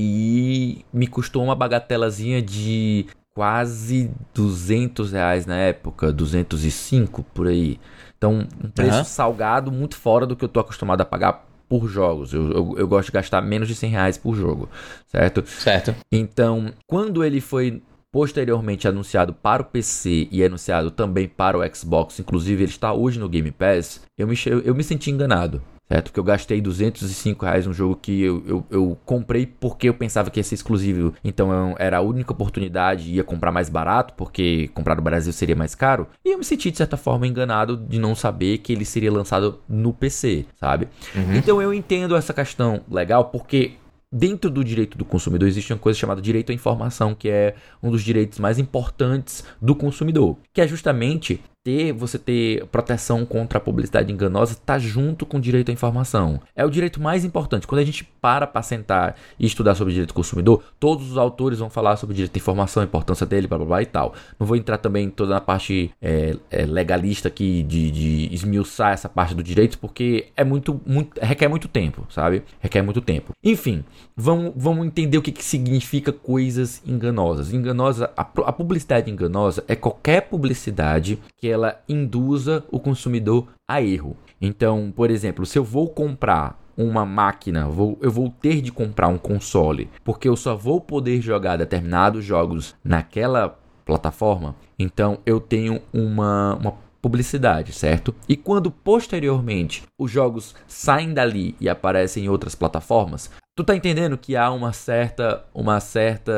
e 0.00 0.84
me 0.92 1.08
custou 1.08 1.42
uma 1.42 1.56
bagatelazinha 1.56 2.40
de 2.40 3.06
quase 3.34 4.12
200 4.32 5.10
reais 5.10 5.44
na 5.44 5.56
época, 5.56 6.12
205 6.12 7.24
por 7.34 7.48
aí. 7.48 7.80
Então, 8.16 8.46
um 8.62 8.70
preço 8.70 8.98
uhum. 8.98 9.04
salgado, 9.04 9.72
muito 9.72 9.96
fora 9.96 10.24
do 10.24 10.36
que 10.36 10.44
eu 10.44 10.48
tô 10.48 10.60
acostumado 10.60 11.00
a 11.00 11.04
pagar 11.04 11.48
por 11.68 11.88
jogos. 11.88 12.32
Eu, 12.32 12.48
eu, 12.52 12.74
eu, 12.78 12.86
gosto 12.86 13.06
de 13.06 13.12
gastar 13.12 13.40
menos 13.40 13.66
de 13.66 13.74
100 13.74 13.90
reais 13.90 14.16
por 14.16 14.36
jogo, 14.36 14.68
certo? 15.08 15.44
Certo. 15.44 15.92
Então, 16.12 16.72
quando 16.86 17.24
ele 17.24 17.40
foi 17.40 17.82
posteriormente 18.12 18.86
anunciado 18.86 19.34
para 19.34 19.62
o 19.62 19.64
PC 19.64 20.28
e 20.30 20.44
anunciado 20.44 20.92
também 20.92 21.26
para 21.26 21.58
o 21.58 21.74
Xbox, 21.74 22.20
inclusive 22.20 22.62
ele 22.62 22.70
está 22.70 22.92
hoje 22.92 23.18
no 23.18 23.28
Game 23.28 23.50
Pass, 23.50 24.00
eu 24.16 24.28
me, 24.28 24.36
eu 24.64 24.74
me 24.76 24.84
senti 24.84 25.10
enganado 25.10 25.60
certo? 25.88 26.06
Porque 26.06 26.20
eu 26.20 26.24
gastei 26.24 26.60
205 26.60 27.44
reais 27.44 27.66
num 27.66 27.72
jogo 27.72 27.96
que 27.96 28.22
eu, 28.22 28.42
eu, 28.46 28.66
eu, 28.70 28.98
comprei 29.04 29.46
porque 29.46 29.88
eu 29.88 29.94
pensava 29.94 30.30
que 30.30 30.38
ia 30.38 30.44
ser 30.44 30.54
exclusivo. 30.54 31.14
Então 31.24 31.50
eu, 31.50 31.74
era 31.78 31.98
a 31.98 32.00
única 32.00 32.32
oportunidade, 32.32 33.10
ia 33.10 33.24
comprar 33.24 33.50
mais 33.50 33.68
barato, 33.68 34.14
porque 34.14 34.68
comprar 34.74 34.94
no 34.94 35.02
Brasil 35.02 35.32
seria 35.32 35.56
mais 35.56 35.74
caro. 35.74 36.06
E 36.24 36.32
eu 36.32 36.38
me 36.38 36.44
senti, 36.44 36.70
de 36.70 36.76
certa 36.76 36.96
forma, 36.96 37.26
enganado 37.26 37.76
de 37.76 37.98
não 37.98 38.14
saber 38.14 38.58
que 38.58 38.72
ele 38.72 38.84
seria 38.84 39.10
lançado 39.10 39.60
no 39.68 39.92
PC, 39.92 40.46
sabe? 40.60 40.88
Uhum. 41.14 41.34
Então 41.34 41.62
eu 41.62 41.72
entendo 41.72 42.14
essa 42.14 42.34
questão 42.34 42.82
legal, 42.90 43.26
porque 43.26 43.72
Dentro 44.10 44.48
do 44.48 44.64
direito 44.64 44.96
do 44.96 45.04
consumidor 45.04 45.46
existe 45.46 45.70
uma 45.70 45.78
coisa 45.78 45.98
chamada 45.98 46.22
direito 46.22 46.50
à 46.50 46.54
informação, 46.54 47.14
que 47.14 47.28
é 47.28 47.54
um 47.82 47.90
dos 47.90 48.02
direitos 48.02 48.38
mais 48.38 48.58
importantes 48.58 49.44
do 49.60 49.74
consumidor, 49.74 50.38
que 50.50 50.62
é 50.62 50.66
justamente 50.66 51.42
ter 51.68 51.92
você 51.92 52.18
ter 52.18 52.64
proteção 52.68 53.26
contra 53.26 53.58
a 53.58 53.60
publicidade 53.60 54.10
enganosa 54.10 54.52
está 54.52 54.78
junto 54.78 55.26
com 55.26 55.36
o 55.36 55.40
direito 55.40 55.70
à 55.70 55.72
informação. 55.74 56.40
É 56.56 56.64
o 56.64 56.70
direito 56.70 56.98
mais 56.98 57.26
importante. 57.26 57.66
Quando 57.66 57.82
a 57.82 57.84
gente 57.84 58.04
para 58.22 58.46
para 58.46 58.62
sentar 58.62 59.16
e 59.38 59.44
estudar 59.44 59.74
sobre 59.74 59.92
direito 59.92 60.08
do 60.08 60.14
consumidor, 60.14 60.62
todos 60.80 61.10
os 61.10 61.18
autores 61.18 61.58
vão 61.58 61.68
falar 61.68 61.96
sobre 61.96 62.16
direito 62.16 62.34
à 62.34 62.38
informação, 62.38 62.82
a 62.82 62.86
importância 62.86 63.26
dele, 63.26 63.46
blá 63.46 63.58
blá 63.58 63.66
blá 63.66 63.82
e 63.82 63.86
tal. 63.86 64.14
Não 64.40 64.46
vou 64.46 64.56
entrar 64.56 64.78
também 64.78 65.10
toda 65.10 65.36
a 65.36 65.42
parte 65.42 65.90
é, 66.00 66.36
é, 66.50 66.64
legalista 66.64 67.28
aqui 67.28 67.62
de, 67.62 67.90
de 67.90 68.34
esmiuçar 68.34 68.92
essa 68.92 69.08
parte 69.08 69.34
do 69.34 69.42
direito, 69.42 69.78
porque 69.78 70.28
é 70.34 70.44
muito, 70.44 70.80
muito 70.86 71.20
requer 71.20 71.48
muito 71.48 71.68
tempo, 71.68 72.06
sabe? 72.08 72.44
Requer 72.60 72.80
muito 72.80 73.02
tempo. 73.02 73.34
Enfim, 73.44 73.84
vamos, 74.16 74.54
vamos 74.56 74.86
entender 74.86 75.18
o 75.18 75.22
que, 75.22 75.32
que 75.32 75.44
significa 75.44 76.12
coisas 76.12 76.80
enganosas. 76.86 77.52
Enganosa, 77.52 78.10
a, 78.16 78.22
a 78.22 78.52
publicidade 78.52 79.10
enganosa 79.10 79.62
é 79.68 79.76
qualquer 79.76 80.22
publicidade 80.22 81.18
que 81.36 81.46
ela 81.46 81.57
induza 81.88 82.64
o 82.70 82.78
consumidor 82.78 83.48
a 83.66 83.82
erro. 83.82 84.16
Então, 84.40 84.92
por 84.94 85.10
exemplo, 85.10 85.44
se 85.44 85.58
eu 85.58 85.64
vou 85.64 85.88
comprar 85.88 86.58
uma 86.76 87.04
máquina, 87.04 87.66
vou, 87.68 87.98
eu 88.00 88.10
vou 88.10 88.30
ter 88.30 88.60
de 88.60 88.70
comprar 88.70 89.08
um 89.08 89.18
console, 89.18 89.90
porque 90.04 90.28
eu 90.28 90.36
só 90.36 90.54
vou 90.54 90.80
poder 90.80 91.20
jogar 91.20 91.56
determinados 91.56 92.24
jogos 92.24 92.76
naquela 92.84 93.58
plataforma, 93.84 94.54
então 94.78 95.18
eu 95.26 95.40
tenho 95.40 95.80
uma, 95.92 96.54
uma 96.54 96.74
publicidade, 97.02 97.72
certo? 97.72 98.14
E 98.28 98.36
quando 98.36 98.70
posteriormente 98.70 99.82
os 99.98 100.10
jogos 100.10 100.54
saem 100.68 101.12
dali 101.12 101.56
e 101.60 101.68
aparecem 101.68 102.24
em 102.24 102.28
outras 102.28 102.54
plataformas, 102.54 103.30
tu 103.56 103.64
tá 103.64 103.74
entendendo 103.74 104.18
que 104.18 104.36
há 104.36 104.50
uma 104.52 104.72
certa, 104.72 105.44
uma 105.52 105.80
certa, 105.80 106.32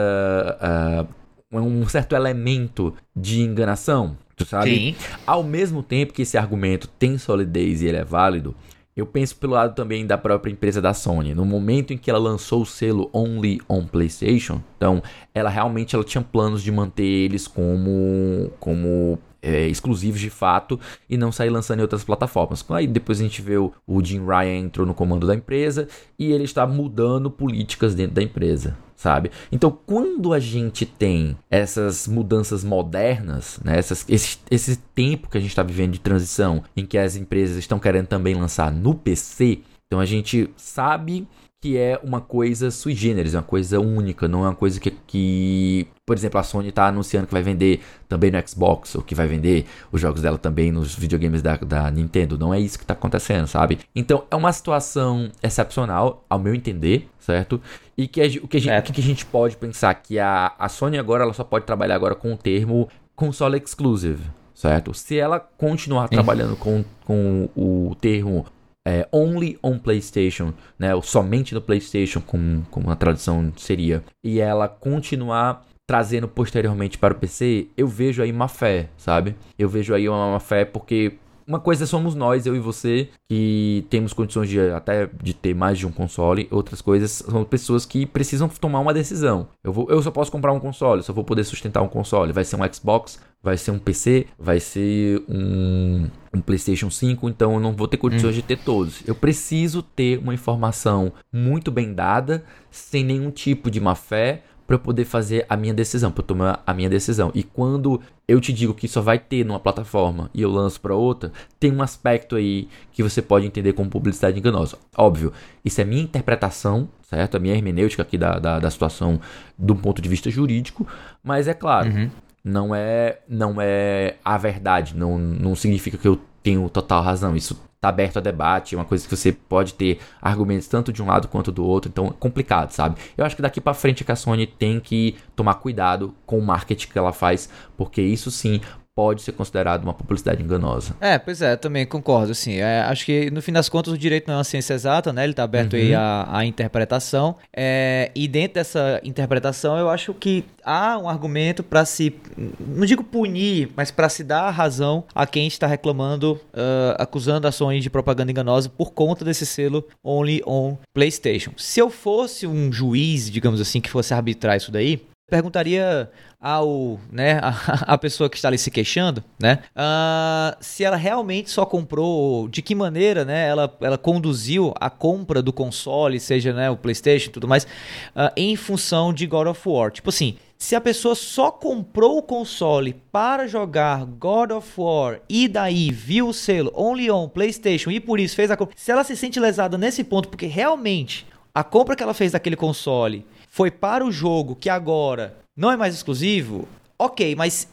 uh, 1.53 1.59
um 1.59 1.87
certo 1.89 2.15
elemento 2.15 2.95
de 3.15 3.43
enganação, 3.43 4.17
tu 4.45 4.49
sabe? 4.49 4.75
Sim. 4.75 4.95
Ao 5.27 5.43
mesmo 5.43 5.83
tempo 5.83 6.13
que 6.13 6.23
esse 6.23 6.39
argumento 6.39 6.89
tem 6.89 7.19
solidez 7.19 7.83
e 7.83 7.87
ele 7.87 7.99
é 7.99 8.05
válido, 8.05 8.55
eu 8.97 9.07
penso 9.07 9.37
pelo 9.37 9.55
lado 9.55 9.75
também 9.75 10.07
da 10.07 10.19
própria 10.19 10.51
empresa 10.51 10.81
da 10.81 10.93
Sony. 10.93 11.35
No 11.35 11.45
momento 11.45 11.93
em 11.93 11.99
que 11.99 12.11
ela 12.11 12.19
lançou 12.19 12.63
o 12.63 12.67
selo 12.67 13.09
Only 13.13 13.61
on 13.69 13.87
PlayStation, 13.87 14.61
então 14.77 15.03
ela 15.35 15.49
realmente 15.49 15.95
ela 15.95 16.05
tinha 16.05 16.23
planos 16.23 16.63
de 16.63 16.73
manter 16.73 17.05
eles 17.05 17.47
como 17.47 18.51
como 18.59 19.19
é, 19.43 19.67
exclusivos 19.69 20.21
de 20.21 20.31
fato 20.31 20.79
e 21.09 21.17
não 21.17 21.33
sair 21.33 21.51
lançando 21.51 21.81
em 21.81 21.83
outras 21.83 22.05
plataformas. 22.05 22.65
Aí 22.71 22.87
depois 22.87 23.21
a 23.21 23.23
gente 23.23 23.43
vê 23.43 23.57
o, 23.57 23.73
o 23.87 24.05
Jim 24.05 24.25
Ryan 24.25 24.59
entrou 24.59 24.87
no 24.87 24.95
comando 24.95 25.27
da 25.27 25.35
empresa 25.35 25.89
e 26.19 26.33
ele 26.33 26.45
está 26.45 26.67
mudando 26.67 27.31
políticas 27.31 27.95
dentro 27.95 28.15
da 28.15 28.23
empresa 28.23 28.77
sabe? 29.01 29.31
Então, 29.51 29.71
quando 29.87 30.35
a 30.35 30.39
gente 30.39 30.85
tem 30.85 31.35
essas 31.51 32.07
mudanças 32.07 32.63
modernas, 32.63 33.59
né, 33.65 33.79
essas, 33.79 34.05
esse, 34.07 34.37
esse 34.51 34.77
tempo 34.95 35.31
que 35.31 35.39
a 35.39 35.41
gente 35.41 35.49
está 35.49 35.63
vivendo 35.63 35.93
de 35.93 36.01
transição, 36.01 36.63
em 36.77 36.85
que 36.85 36.99
as 36.99 37.17
empresas 37.17 37.57
estão 37.57 37.79
querendo 37.79 38.09
também 38.09 38.35
lançar 38.35 38.71
no 38.71 38.95
PC, 38.95 39.61
então 39.87 40.01
a 40.01 40.05
gente 40.05 40.51
sabe 40.55 41.27
que 41.61 41.77
é 41.77 42.01
uma 42.03 42.23
coisa 42.23 42.71
sui 42.71 42.95
generis, 42.95 43.35
uma 43.35 43.43
coisa 43.43 43.79
única, 43.79 44.27
não 44.27 44.45
é 44.45 44.49
uma 44.49 44.55
coisa 44.55 44.81
que, 44.81 44.91
que 45.07 45.87
por 46.07 46.17
exemplo, 46.17 46.41
a 46.41 46.43
Sony 46.43 46.71
está 46.71 46.87
anunciando 46.87 47.27
que 47.27 47.33
vai 47.35 47.43
vender 47.43 47.83
também 48.09 48.31
no 48.31 48.49
Xbox, 48.49 48.95
ou 48.95 49.03
que 49.03 49.15
vai 49.15 49.27
vender 49.27 49.67
os 49.93 50.01
jogos 50.01 50.23
dela 50.23 50.39
também 50.39 50.73
nos 50.73 50.95
videogames 50.95 51.43
da, 51.43 51.57
da 51.57 51.91
Nintendo. 51.91 52.39
Não 52.39 52.55
é 52.55 52.59
isso 52.59 52.79
que 52.79 52.85
está 52.85 52.95
acontecendo, 52.95 53.47
sabe? 53.47 53.79
Então 53.95 54.25
é 54.31 54.35
uma 54.35 54.53
situação 54.53 55.31
excepcional, 55.43 56.25
ao 56.31 56.39
meu 56.39 56.55
entender, 56.55 57.09
certo? 57.19 57.61
E 57.97 58.09
que 58.09 58.41
o 58.43 58.49
que 58.49 58.57
a, 58.57 58.61
gente, 58.61 58.93
que 58.93 59.01
a 59.01 59.05
gente 59.05 59.27
pode 59.27 59.57
pensar 59.57 59.95
que 59.95 60.19
a, 60.19 60.53
a 60.59 60.69
Sony 60.69 60.99
agora 60.99 61.25
ela 61.25 61.35
só 61.35 61.45
pode 61.45 61.67
trabalhar 61.67 61.95
agora 61.95 62.15
com 62.15 62.33
o 62.33 62.37
termo 62.39 62.89
console 63.15 63.59
exclusive, 63.59 64.25
certo? 64.55 64.95
Se 64.95 65.19
ela 65.19 65.39
continuar 65.39 66.09
trabalhando 66.09 66.57
com, 66.57 66.83
com 67.05 67.51
o 67.55 67.95
termo 68.01 68.47
é, 68.87 69.07
only 69.13 69.59
on 69.63 69.79
PlayStation, 69.79 70.53
né, 70.79 70.95
ou 70.95 71.03
somente 71.03 71.55
no 71.55 71.61
PlayStation, 71.61 72.21
como, 72.21 72.67
como 72.71 72.91
a 72.91 72.97
tradução 72.97 73.53
seria, 73.57 74.03
e 74.25 74.41
ela 74.41 74.69
continuar 74.69 75.67
trazendo 75.87 76.29
posteriormente 76.29 76.97
para 76.97 77.15
o 77.15 77.17
PC, 77.17 77.67
eu 77.77 77.89
vejo 77.89 78.23
aí 78.23 78.31
uma 78.31 78.47
fé, 78.47 78.89
sabe? 78.97 79.35
Eu 79.59 79.69
vejo 79.69 79.93
aí 79.93 80.09
uma, 80.09 80.27
uma 80.27 80.41
fé 80.41 80.65
porque 80.65 81.15
uma 81.51 81.59
coisa 81.59 81.85
somos 81.85 82.15
nós, 82.15 82.47
eu 82.47 82.55
e 82.55 82.61
você, 82.61 83.09
que 83.29 83.85
temos 83.91 84.13
condições 84.13 84.49
de 84.49 84.61
até 84.71 85.11
de 85.21 85.35
ter 85.35 85.53
mais 85.53 85.81
de 85.81 85.85
um 85.85 85.91
console. 85.91 86.47
Outras 86.49 86.81
coisas 86.81 87.11
são 87.11 87.43
pessoas 87.45 87.85
que 87.85 88.07
precisam 88.07 88.49
tomar 88.49 88.79
uma 88.79 88.95
decisão. 88.95 89.49
Eu, 89.65 89.73
vou, 89.73 89.91
eu 89.91 90.01
só 90.01 90.13
posso 90.13 90.31
comprar 90.31 90.53
um 90.53 90.61
console, 90.61 91.03
só 91.03 91.13
vou 91.13 91.25
poder 91.25 91.43
sustentar 91.43 91.83
um 91.83 91.89
console. 91.89 92.33
Vai 92.33 92.45
ser 92.45 92.55
um 92.55 92.73
Xbox, 92.73 93.19
vai 93.43 93.57
ser 93.57 93.71
um 93.71 93.79
PC, 93.79 94.27
vai 94.39 94.61
ser 94.61 95.23
um, 95.29 96.07
um 96.35 96.41
PlayStation 96.41 96.91
5, 96.91 97.29
então 97.29 97.55
eu 97.55 97.61
não 97.61 97.73
vou 97.73 97.89
ter 97.89 97.97
condições 97.97 98.33
hum. 98.33 98.37
de 98.37 98.43
ter 98.43 98.59
todos. 98.59 99.03
Eu 99.07 99.15
preciso 99.15 99.83
ter 99.83 100.19
uma 100.19 100.35
informação 100.35 101.13
muito 101.33 101.71
bem 101.71 101.95
dada, 101.95 102.45
sem 102.71 103.05
nenhum 103.05 103.31
tipo 103.31 103.71
de 103.71 103.81
má 103.81 103.95
fé, 103.95 104.43
para 104.71 104.77
eu 104.77 104.81
poder 104.81 105.05
fazer 105.05 105.45
a 105.49 105.57
minha 105.57 105.75
decisão, 105.75 106.13
para 106.13 106.23
tomar 106.23 106.63
a 106.65 106.73
minha 106.73 106.89
decisão. 106.89 107.33
E 107.35 107.43
quando 107.43 108.01
eu 108.29 108.41
te 108.41 108.53
digo 108.53 108.73
que 108.73 108.87
só 108.87 109.01
vai 109.01 109.19
ter 109.19 109.45
numa 109.45 109.59
plataforma 109.59 110.31
e 110.33 110.43
eu 110.43 110.49
lanço 110.49 110.81
para 110.81 110.95
outra, 110.95 111.33
tem 111.59 111.73
um 111.73 111.83
aspecto 111.83 112.37
aí 112.37 112.69
que 112.93 113.03
você 113.03 113.21
pode 113.21 113.45
entender 113.45 113.73
como 113.73 113.91
publicidade 113.91 114.39
enganosa. 114.39 114.79
Óbvio, 114.97 115.33
isso 115.65 115.81
é 115.81 115.85
minha 115.85 116.01
interpretação, 116.01 116.89
certo? 117.03 117.37
A 117.37 117.41
minha 117.41 117.57
hermenêutica 117.57 118.03
aqui 118.03 118.17
da, 118.17 118.39
da, 118.39 118.61
da 118.61 118.71
situação 118.71 119.21
do 119.59 119.75
ponto 119.75 120.01
de 120.01 120.09
vista 120.09 120.31
jurídico, 120.31 120.87
mas 121.21 121.49
é 121.49 121.55
claro. 121.55 121.91
Uhum. 121.91 122.11
Não 122.43 122.75
é, 122.75 123.19
não 123.29 123.57
é 123.61 124.17
a 124.25 124.39
verdade, 124.39 124.97
não, 124.97 125.19
não 125.19 125.55
significa 125.55 125.99
que 125.99 126.09
eu 126.09 126.21
tenho 126.43 126.69
total 126.69 127.03
razão. 127.03 127.37
Isso 127.37 127.61
tá 127.81 127.89
aberto 127.89 128.19
a 128.19 128.21
debate, 128.21 128.75
é 128.75 128.79
uma 128.79 128.85
coisa 128.85 129.09
que 129.09 129.17
você 129.17 129.33
pode 129.33 129.75
ter 129.75 129.99
argumentos 130.21 130.69
tanto 130.69 130.93
de 130.93 131.03
um 131.03 131.07
lado 131.07 131.29
quanto 131.29 131.51
do 131.51 131.65
outro, 131.65 131.89
então 131.89 132.09
é 132.09 132.13
complicado, 132.19 132.73
sabe? 132.73 133.01
Eu 133.17 133.25
acho 133.25 133.35
que 133.35 133.41
daqui 133.41 133.61
para 133.61 133.73
frente 133.73 134.05
é 134.07 134.13
a 134.13 134.17
Sony 134.17 134.47
tem 134.47 134.79
que 134.79 135.17
tomar 135.35 135.55
cuidado 135.55 136.15
com 136.27 136.39
o 136.39 136.43
marketing 136.43 136.89
que 136.89 136.99
ela 136.99 137.13
faz, 137.13 137.49
porque 137.79 138.03
isso 138.03 138.31
sim 138.31 138.61
pode 138.95 139.23
ser 139.23 139.33
considerado 139.33 139.83
uma 139.85 139.95
publicidade 139.95 140.43
enganosa. 140.43 140.95
É, 141.01 141.19
pois 141.19 141.41
é, 141.43 141.57
também 141.57 141.87
concordo, 141.87 142.33
assim, 142.33 142.57
é, 142.57 142.81
acho 142.83 143.05
que 143.05 143.31
no 143.31 143.41
fim 143.41 143.53
das 143.53 143.69
contas 143.69 143.93
o 143.93 143.99
direito 143.99 144.27
não 144.27 144.35
é 144.35 144.39
uma 144.39 144.45
ciência 144.45 144.75
exata, 144.75 145.13
né, 145.13 145.25
ele 145.25 145.33
está 145.33 145.45
aberto 145.45 145.75
uhum. 145.75 145.79
aí 145.79 145.95
à, 145.95 146.29
à 146.31 146.45
interpretação, 146.45 147.37
é, 147.55 148.11
e 148.15 148.29
dentro 148.29 148.55
dessa 148.55 149.01
interpretação 149.05 149.79
eu 149.79 149.89
acho 149.89 150.13
que 150.15 150.45
há 150.65 150.99
um 150.99 151.09
argumento 151.09 151.63
para 151.63 151.85
se, 151.85 152.15
não 152.59 152.85
digo 152.85 153.03
punir, 153.03 153.71
mas 153.77 153.91
para 153.91 154.09
se 154.09 154.23
dar 154.23 154.43
a 154.43 154.51
razão 154.51 155.05
a 155.15 155.27
quem 155.27 155.47
está 155.47 155.67
reclamando, 155.67 156.41
uh, 156.53 156.97
acusando 156.99 157.47
a 157.47 157.53
Sony 157.53 157.81
de 157.81 157.91
propaganda 157.91 158.31
enganosa 158.31 158.69
por 158.69 158.93
conta 158.93 159.25
desse 159.25 159.47
selo 159.47 159.87
Only 160.03 160.43
on 160.47 160.77
PlayStation. 160.93 161.53
Se 161.57 161.81
eu 161.81 161.91
fosse 161.91 162.47
um 162.47 162.73
juiz, 162.73 163.31
digamos 163.31 163.61
assim, 163.61 163.81
que 163.81 163.91
fosse 163.91 164.15
arbitrar 164.15 164.57
isso 164.57 164.71
daí, 164.71 165.03
perguntaria 165.31 166.11
ao, 166.41 166.99
né, 167.11 167.39
a, 167.43 167.95
a, 167.95 167.99
pessoa 167.99 168.29
que 168.29 168.37
está 168.37 168.49
ali 168.49 168.59
se 168.59 168.71
queixando, 168.71 169.23
né, 169.39 169.61
uh, 169.77 170.57
se 170.61 170.85
ela 170.85 170.97
realmente 170.97 171.51
só 171.51 171.65
comprou, 171.65 172.49
de 172.49 172.61
que 172.61 172.75
maneira, 172.75 173.25
né, 173.25 173.49
ela, 173.49 173.75
ela 173.81 173.97
conduziu 173.97 174.75
a 174.81 174.91
compra 174.91 175.41
do 175.41 175.53
console, 175.53 176.19
seja, 176.19 176.53
né, 176.53 176.71
o 176.71 176.77
PlayStation 176.77 177.31
tudo 177.31 177.47
mais, 177.47 177.65
uh, 177.65 178.33
em 178.37 178.57
função 178.57 179.13
de 179.13 179.27
God 179.27 179.47
of 179.47 179.61
War. 179.69 179.91
Tipo 179.91 180.09
assim, 180.09 180.37
se 180.59 180.77
a 180.77 180.81
pessoa 180.81 181.15
só 181.15 181.51
comprou 181.51 182.19
o 182.19 182.23
console 182.23 182.95
para 183.11 183.47
jogar 183.47 184.05
God 184.05 184.51
of 184.51 184.69
War 184.77 185.21
e 185.27 185.49
daí 185.49 185.91
viu 185.91 186.29
o 186.29 186.35
selo 186.35 186.71
Only 186.75 187.11
on 187.11 187.29
PlayStation 187.29 187.91
e 187.91 187.99
por 187.99 188.21
isso 188.21 188.37
fez 188.37 188.51
a 188.51 188.57
compra, 188.59 188.75
se 188.77 188.93
ela 188.93 189.03
se 189.03 189.17
sente 189.17 189.41
lesada 189.41 189.79
nesse 189.79 190.05
ponto 190.05 190.29
porque 190.29 190.45
realmente 190.45 191.27
a 191.55 191.65
compra 191.65 191.97
que 191.97 192.03
ela 192.03 192.13
fez 192.13 192.33
daquele 192.33 192.57
console 192.57 193.27
foi 193.51 193.71
para 193.71 194.05
o 194.05 194.13
jogo 194.13 194.55
que 194.55 194.71
agora 194.71 195.37
não 195.57 195.71
é 195.71 195.77
mais 195.77 195.95
exclusivo, 195.95 196.67
ok, 196.99 197.35
mas 197.35 197.69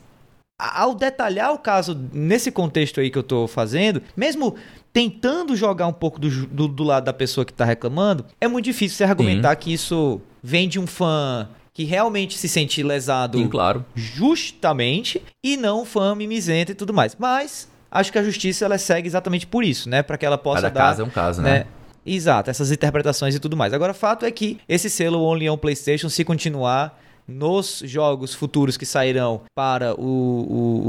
ao 0.60 0.96
detalhar 0.96 1.54
o 1.54 1.60
caso 1.60 1.98
nesse 2.12 2.52
contexto 2.52 3.00
aí 3.00 3.12
que 3.12 3.18
eu 3.18 3.22
estou 3.22 3.48
fazendo, 3.48 4.02
mesmo 4.16 4.56
tentando 4.92 5.56
jogar 5.56 5.86
um 5.86 5.94
pouco 5.94 6.20
do, 6.20 6.48
do, 6.48 6.68
do 6.68 6.84
lado 6.84 7.06
da 7.06 7.14
pessoa 7.14 7.46
que 7.46 7.52
está 7.52 7.64
reclamando, 7.64 8.26
é 8.42 8.48
muito 8.48 8.66
difícil 8.66 8.98
você 8.98 9.04
argumentar 9.04 9.52
Sim. 9.52 9.58
que 9.58 9.74
isso 9.74 10.20
vem 10.42 10.68
de 10.68 10.80
um 10.80 10.88
fã 10.88 11.48
que 11.72 11.84
realmente 11.84 12.36
se 12.36 12.50
sente 12.50 12.82
lesado 12.82 13.38
Sim, 13.38 13.48
claro. 13.48 13.86
justamente 13.94 15.22
e 15.44 15.56
não 15.56 15.84
um 15.84 15.86
fã 15.86 16.16
mimizento 16.16 16.72
e 16.72 16.76
tudo 16.76 16.92
mais. 16.92 17.16
Mas 17.20 17.70
acho 17.92 18.12
que 18.12 18.18
a 18.18 18.24
justiça 18.24 18.66
ela 18.66 18.80
segue 18.80 19.08
exatamente 19.08 19.46
por 19.46 19.64
isso, 19.64 19.88
né? 19.88 20.02
Para 20.02 20.18
que 20.18 20.26
ela 20.26 20.40
possa 20.40 20.64
Cada 20.64 20.74
dar. 20.74 20.80
caso 20.88 21.02
é 21.04 21.06
um 21.06 21.10
caso, 21.12 21.42
né? 21.44 21.60
né? 21.60 21.66
Exato, 22.08 22.50
essas 22.50 22.72
interpretações 22.72 23.36
e 23.36 23.40
tudo 23.40 23.58
mais. 23.58 23.74
Agora, 23.74 23.94
fato 23.94 24.26
é 24.26 24.32
que 24.32 24.58
esse 24.68 24.90
selo 24.90 25.22
Only 25.22 25.50
on 25.50 25.58
PlayStation, 25.58 26.08
se 26.08 26.24
continuar 26.24 26.98
nos 27.28 27.84
jogos 27.84 28.34
futuros 28.34 28.78
que 28.78 28.86
sairão 28.86 29.42
para 29.54 29.94
o, 30.00 30.06
o, 30.06 30.88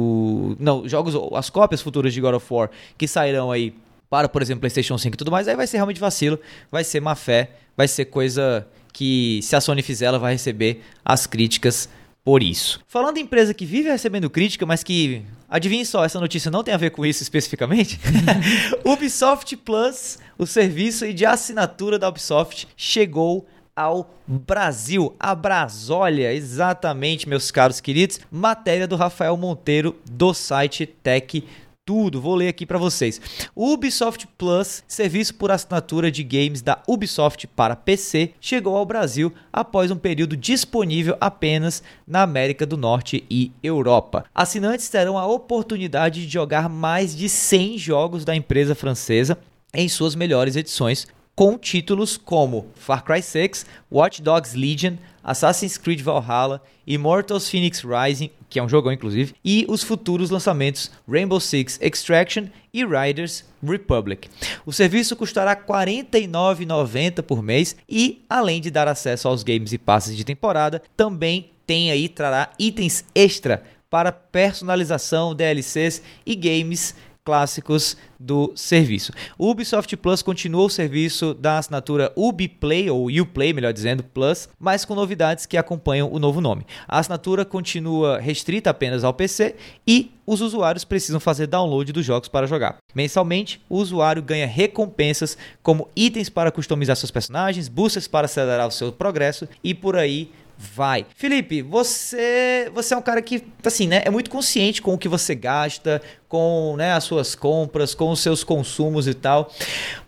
o, 0.53 0.57
Não, 0.61 0.89
jogos, 0.89 1.15
as 1.35 1.51
cópias 1.51 1.83
futuras 1.83 2.15
de 2.15 2.21
God 2.21 2.35
of 2.35 2.47
War 2.49 2.71
que 2.97 3.09
sairão 3.09 3.51
aí 3.51 3.75
para, 4.09 4.29
por 4.29 4.41
exemplo, 4.41 4.61
PlayStation 4.61 4.97
5 4.97 5.15
e 5.15 5.19
tudo 5.19 5.31
mais, 5.31 5.49
aí 5.49 5.57
vai 5.57 5.67
ser 5.67 5.79
realmente 5.79 6.01
vacilo, 6.01 6.39
vai 6.71 6.85
ser 6.85 7.01
má 7.01 7.15
fé, 7.15 7.51
vai 7.77 7.89
ser 7.89 8.07
coisa 8.07 8.67
que, 8.93 9.41
se 9.43 9.55
a 9.55 9.61
Sony 9.61 9.83
fizer, 9.83 10.07
ela 10.07 10.19
vai 10.19 10.33
receber 10.33 10.83
as 11.05 11.27
críticas 11.27 11.89
por 12.29 12.43
isso. 12.43 12.79
Falando 12.87 13.17
em 13.17 13.23
empresa 13.23 13.55
que 13.55 13.65
vive 13.65 13.89
recebendo 13.89 14.29
crítica, 14.29 14.67
mas 14.67 14.85
que, 14.85 15.23
adivinhe 15.49 15.87
só, 15.87 16.05
essa 16.05 16.21
notícia 16.21 16.51
não 16.51 16.63
tem 16.63 16.75
a 16.75 16.77
ver 16.77 16.91
com 16.91 17.07
isso 17.07 17.23
especificamente. 17.23 17.99
Ubisoft 18.85 19.57
Plus, 19.57 20.19
o 20.37 20.45
serviço 20.45 21.11
de 21.15 21.25
assinatura 21.25 21.99
da 21.99 22.07
Ubisoft, 22.07 22.69
chegou 22.77 23.49
ao 23.75 24.15
Brasil, 24.27 25.17
a 25.19 25.35
Brasólia, 25.35 26.35
exatamente, 26.35 27.27
meus 27.27 27.51
caros 27.51 27.81
queridos. 27.81 28.21
Matéria 28.31 28.87
do 28.87 28.95
Rafael 28.95 29.35
Monteiro 29.35 29.97
do 30.05 30.35
site 30.35 30.85
Tech 30.85 31.43
tudo. 31.89 32.21
Vou 32.21 32.35
ler 32.35 32.49
aqui 32.49 32.67
para 32.67 32.77
vocês. 32.77 33.19
Ubisoft 33.57 34.29
Plus, 34.37 34.85
serviço 34.87 35.35
por 35.37 35.51
assinatura 35.51 36.11
de 36.11 36.23
games 36.23 36.61
da 36.61 36.83
Ubisoft 36.87 37.47
para 37.47 37.75
PC, 37.75 38.33
chegou 38.39 38.77
ao 38.77 38.85
Brasil 38.85 39.33
após 39.51 39.91
um 39.91 39.97
período 39.97 40.37
disponível 40.37 41.17
apenas 41.19 41.83
na 42.07 42.21
América 42.21 42.67
do 42.67 42.77
Norte 42.77 43.25
e 43.31 43.53
Europa. 43.63 44.27
Assinantes 44.35 44.91
terão 44.91 45.17
a 45.17 45.27
oportunidade 45.27 46.27
de 46.27 46.31
jogar 46.31 46.69
mais 46.69 47.17
de 47.17 47.27
100 47.27 47.79
jogos 47.79 48.23
da 48.23 48.37
empresa 48.37 48.75
francesa 48.75 49.39
em 49.73 49.89
suas 49.89 50.15
melhores 50.15 50.57
edições, 50.57 51.07
com 51.39 51.57
títulos 51.57 52.17
como 52.17 52.67
Far 52.75 53.05
Cry 53.05 53.23
6, 53.23 53.65
Watch 53.93 54.21
Dogs 54.21 54.57
Legion, 54.57 54.95
Assassin's 55.23 55.79
Creed 55.79 56.01
Valhalla, 56.01 56.61
Immortals 56.85 57.49
Phoenix 57.49 57.85
Rising, 57.85 58.33
que 58.49 58.59
é 58.59 58.63
um 58.63 58.69
jogão 58.69 58.91
inclusive, 58.91 59.37
e 59.45 59.65
os 59.69 59.85
futuros 59.85 60.31
lançamentos 60.31 60.91
Rainbow 61.09 61.39
Six 61.39 61.79
Extraction 61.81 62.47
e 62.75 62.85
Riders 62.85 63.45
Republic. 63.63 64.29
O 64.67 64.73
serviço 64.73 65.15
custará 65.15 65.53
R$ 65.53 65.61
49,90 65.65 67.23
por 67.23 67.41
mês 67.41 67.77
e, 67.89 68.25
além 68.29 68.61
de 68.61 68.69
dar 68.69 68.89
acesso 68.89 69.29
aos 69.29 69.45
games 69.45 69.73
e 69.73 69.79
passes 69.79 70.17
de 70.17 70.25
temporada, 70.25 70.83
também 70.97 71.53
tem 71.65 71.93
aí 71.93 72.09
trará 72.09 72.51
itens 72.59 73.05
extra 73.15 73.63
para 73.89 74.11
personalização, 74.11 75.35
DLCs 75.35 76.03
e 76.27 76.35
games 76.35 76.95
clássicos 77.29 77.95
do 78.19 78.55
serviço. 78.57 79.13
O 79.37 79.51
Ubisoft 79.51 79.95
Plus 79.99 80.23
continua 80.23 80.65
o 80.65 80.71
serviço 80.71 81.35
da 81.35 81.59
assinatura 81.59 82.11
UbiPlay, 82.17 82.89
ou 82.89 83.11
Uplay, 83.11 83.53
melhor 83.53 83.71
dizendo, 83.71 84.03
Plus, 84.03 84.49
mas 84.59 84.87
com 84.87 84.95
novidades 84.95 85.45
que 85.45 85.59
acompanham 85.59 86.11
o 86.11 86.19
novo 86.19 86.41
nome. 86.41 86.65
A 86.89 86.99
assinatura 86.99 87.45
continua 87.45 88.19
restrita 88.19 88.71
apenas 88.71 89.05
ao 89.05 89.13
PC 89.13 89.57
e 89.87 90.11
os 90.27 90.41
usuários 90.41 90.87
precisam 90.87 91.21
fazer 91.21 91.47
download 91.47 91.93
dos 91.93 92.07
jogos 92.07 92.31
para 92.31 92.47
jogar. 92.47 92.79
Mensalmente, 92.95 93.61
o 93.69 93.77
usuário 93.77 94.23
ganha 94.23 94.47
recompensas 94.47 95.37
como 95.63 95.87
itens 95.95 96.31
para 96.31 96.51
customizar 96.51 96.97
seus 96.97 97.11
personagens, 97.11 97.69
boosters 97.69 98.09
para 98.09 98.25
acelerar 98.25 98.67
o 98.67 98.71
seu 98.73 98.91
progresso 98.91 99.47
e 99.63 99.75
por 99.75 99.97
aí 99.97 100.31
vai. 100.59 101.07
Felipe, 101.15 101.63
você 101.63 102.69
você 102.75 102.93
é 102.93 102.97
um 102.97 103.03
cara 103.03 103.23
que, 103.23 103.45
assim, 103.65 103.87
né, 103.87 104.03
é 104.05 104.11
muito 104.11 104.29
consciente 104.29 104.83
com 104.83 104.93
o 104.93 104.99
que 104.99 105.09
você 105.09 105.33
gasta, 105.35 106.03
com 106.29 106.75
né, 106.77 106.93
as 106.93 107.05
suas 107.05 107.37
compras, 107.37 107.95
com 107.95 108.11
os 108.11 108.19
seus 108.19 108.43
consumos 108.43 109.07
e 109.07 109.15
tal. 109.15 109.53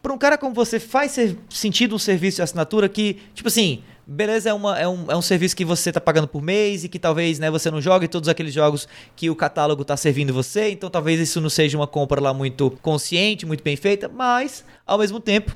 Para 0.03 0.13
um 0.13 0.19
cara 0.19 0.37
como 0.37 0.53
você, 0.53 0.81
faz 0.81 1.17
sentido 1.49 1.95
um 1.95 1.99
serviço 1.99 2.37
de 2.37 2.43
assinatura 2.43 2.89
que, 2.89 3.19
tipo 3.33 3.49
assim, 3.49 3.85
beleza, 4.05 4.51
é, 4.51 4.53
uma, 4.53 4.77
é, 4.77 4.89
um, 4.89 5.09
é 5.09 5.17
um 5.17 5.23
serviço 5.23 5.55
que 5.55 5.65
você 5.65 5.91
está 5.91 6.01
pagando 6.01 6.27
por 6.27 6.43
mês 6.43 6.83
e 6.83 6.89
que 6.89 6.99
talvez 6.99 7.39
né, 7.39 7.49
você 7.49 7.71
não 7.71 7.81
jogue 7.81 8.09
todos 8.09 8.29
aqueles 8.29 8.53
jogos 8.53 8.89
que 9.15 9.31
o 9.31 9.37
catálogo 9.37 9.83
está 9.83 9.97
servindo 9.97 10.35
você, 10.35 10.71
então 10.71 10.91
talvez 10.91 11.21
isso 11.21 11.41
não 11.41 11.49
seja 11.49 11.79
uma 11.79 11.87
compra 11.87 12.21
lá 12.21 12.35
muito 12.35 12.73
consciente, 12.83 13.47
muito 13.47 13.63
bem 13.63 13.77
feita, 13.77 14.09
mas, 14.09 14.65
ao 14.85 14.99
mesmo 14.99 15.21
tempo, 15.21 15.55